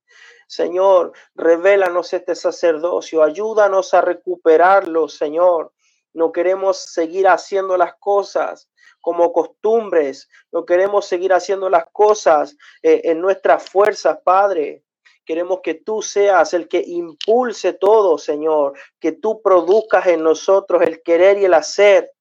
Señor, 0.47 1.13
revélanos 1.33 2.13
este 2.13 2.35
sacerdocio, 2.35 3.23
ayúdanos 3.23 3.93
a 3.93 4.01
recuperarlo, 4.01 5.07
Señor. 5.07 5.73
No 6.13 6.31
queremos 6.31 6.77
seguir 6.77 7.27
haciendo 7.27 7.77
las 7.77 7.95
cosas 7.95 8.69
como 9.05 9.31
costumbres, 9.31 10.27
no 10.51 10.65
queremos 10.65 11.05
seguir 11.05 11.31
haciendo 11.31 11.69
las 11.69 11.85
cosas 11.91 12.57
eh, 12.81 13.01
en 13.03 13.21
nuestras 13.21 13.69
fuerzas, 13.69 14.17
Padre. 14.23 14.81
Queremos 15.23 15.59
que 15.61 15.75
tú 15.75 16.01
seas 16.01 16.55
el 16.55 16.67
que 16.67 16.83
impulse 16.83 17.73
todo, 17.73 18.17
Señor, 18.17 18.73
que 18.99 19.11
tú 19.11 19.43
produzcas 19.43 20.07
en 20.07 20.23
nosotros 20.23 20.81
el 20.81 21.03
querer 21.03 21.37
y 21.37 21.45
el 21.45 21.53
hacer 21.53 22.13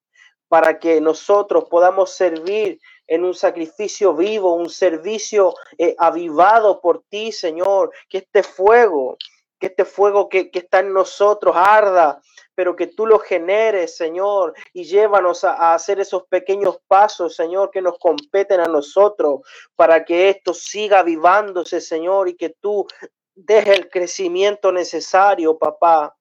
para 0.47 0.79
que 0.79 1.01
nosotros 1.01 1.65
podamos 1.71 2.11
servir 2.11 2.79
en 3.07 3.25
un 3.25 3.33
sacrificio 3.33 4.13
vivo, 4.13 4.53
un 4.53 4.69
servicio 4.69 5.55
eh, 5.79 5.95
avivado 5.99 6.83
por 6.83 7.03
ti, 7.09 7.33
Señor. 7.33 7.93
Que 8.11 8.19
este 8.19 8.43
fuego, 8.43 9.17
que 9.59 9.69
este 9.69 9.87
fuego 9.87 10.29
que, 10.29 10.51
que, 10.51 10.59
está 10.59 10.81
en 10.81 10.93
nosotros 10.93 11.57
arda, 11.57 12.21
pero 12.55 12.77
que 12.77 12.87
tú 12.87 13.07
lo 13.07 13.19
generes, 13.19 13.97
Señor, 13.97 14.55
y 14.73 14.85
llévanos 14.85 15.45
a, 15.45 15.75
hacer 15.75 16.01
esos 16.01 16.25
pequeños 16.29 16.79
pasos, 16.87 17.35
Señor, 17.35 17.71
que 17.71 17.83
nos 17.83 17.99
competen 17.99 18.61
a 18.61 18.67
nosotros, 18.67 19.41
para 19.77 20.05
que 20.05 20.29
esto 20.29 20.55
siga 20.55 21.01
avivándose, 21.01 21.81
Señor, 21.81 22.29
y 22.29 22.37
que 22.37 22.51
tú 22.61 22.87
dejes 23.35 23.79
el 23.79 23.89
crecimiento 23.89 24.73
necesario, 24.73 25.59
papá. 25.59 26.17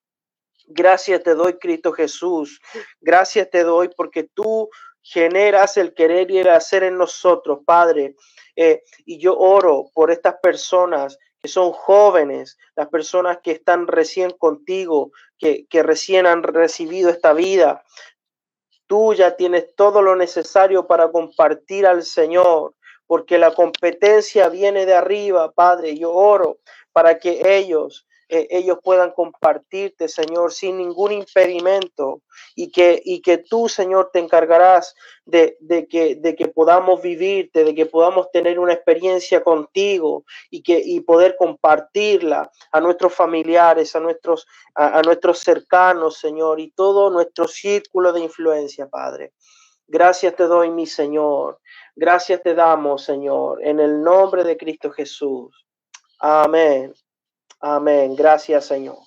Gracias 0.65 1.21
te 1.23 1.35
doy, 1.35 1.57
Cristo 1.57 1.91
Jesús. 1.91 2.59
Gracias 3.01 3.49
te 3.49 3.63
doy 3.63 3.89
porque 3.95 4.23
tú 4.33 4.69
generas 5.01 5.77
el 5.77 5.93
querer 5.93 6.31
y 6.31 6.39
el 6.39 6.49
hacer 6.49 6.83
en 6.83 6.97
nosotros, 6.97 7.59
Padre. 7.65 8.15
Eh, 8.55 8.81
y 9.05 9.19
yo 9.19 9.37
oro 9.37 9.89
por 9.93 10.11
estas 10.11 10.35
personas 10.41 11.17
que 11.43 11.49
son 11.49 11.73
jóvenes, 11.73 12.57
las 12.73 12.87
personas 12.87 13.39
que 13.43 13.51
están 13.51 13.87
recién 13.87 14.31
contigo, 14.31 15.11
que, 15.37 15.65
que 15.67 15.83
recién 15.83 16.25
han 16.25 16.41
recibido 16.41 17.09
esta 17.09 17.33
vida. 17.33 17.83
Tú 18.87 19.13
ya 19.13 19.35
tienes 19.35 19.75
todo 19.75 20.01
lo 20.01 20.15
necesario 20.15 20.87
para 20.87 21.11
compartir 21.11 21.85
al 21.85 22.03
Señor, 22.03 22.75
porque 23.07 23.37
la 23.37 23.53
competencia 23.53 24.47
viene 24.47 24.85
de 24.85 24.93
arriba, 24.93 25.51
Padre. 25.51 25.97
Yo 25.97 26.13
oro 26.13 26.59
para 26.93 27.19
que 27.19 27.57
ellos 27.57 28.07
eh, 28.29 28.47
ellos 28.49 28.79
puedan 28.83 29.11
compartirte, 29.11 30.07
Señor, 30.07 30.51
sin 30.51 30.77
ningún 30.77 31.11
impedimento 31.11 32.21
y 32.55 32.71
que, 32.71 33.01
y 33.03 33.21
que 33.21 33.37
tú, 33.37 33.69
Señor, 33.69 34.09
te 34.11 34.19
encargarás 34.19 34.95
de, 35.25 35.57
de, 35.59 35.87
que, 35.87 36.15
de 36.15 36.35
que 36.35 36.47
podamos 36.47 37.01
vivirte, 37.01 37.63
de 37.63 37.75
que 37.75 37.85
podamos 37.85 38.31
tener 38.31 38.59
una 38.59 38.73
experiencia 38.73 39.43
contigo 39.43 40.25
y, 40.49 40.63
que, 40.63 40.81
y 40.83 41.01
poder 41.01 41.35
compartirla 41.37 42.51
a 42.71 42.79
nuestros 42.79 43.13
familiares, 43.13 43.95
a 43.95 43.99
nuestros, 43.99 44.47
a, 44.75 44.99
a 44.99 45.01
nuestros 45.01 45.39
cercanos, 45.39 46.17
Señor, 46.17 46.59
y 46.59 46.71
todo 46.71 47.09
nuestro 47.09 47.47
círculo 47.47 48.13
de 48.13 48.21
influencia, 48.21 48.87
Padre. 48.87 49.33
Gracias 49.87 50.35
te 50.35 50.43
doy, 50.43 50.71
mi 50.71 50.87
Señor. 50.87 51.59
Gracias 51.95 52.41
te 52.41 52.55
damos, 52.55 53.03
Señor, 53.03 53.63
en 53.63 53.79
el 53.79 54.01
nombre 54.01 54.43
de 54.43 54.57
Cristo 54.57 54.89
Jesús. 54.89 55.67
Amén. 56.19 56.93
Amén. 57.63 58.13
Gracias, 58.17 58.65
Señor. 58.65 58.97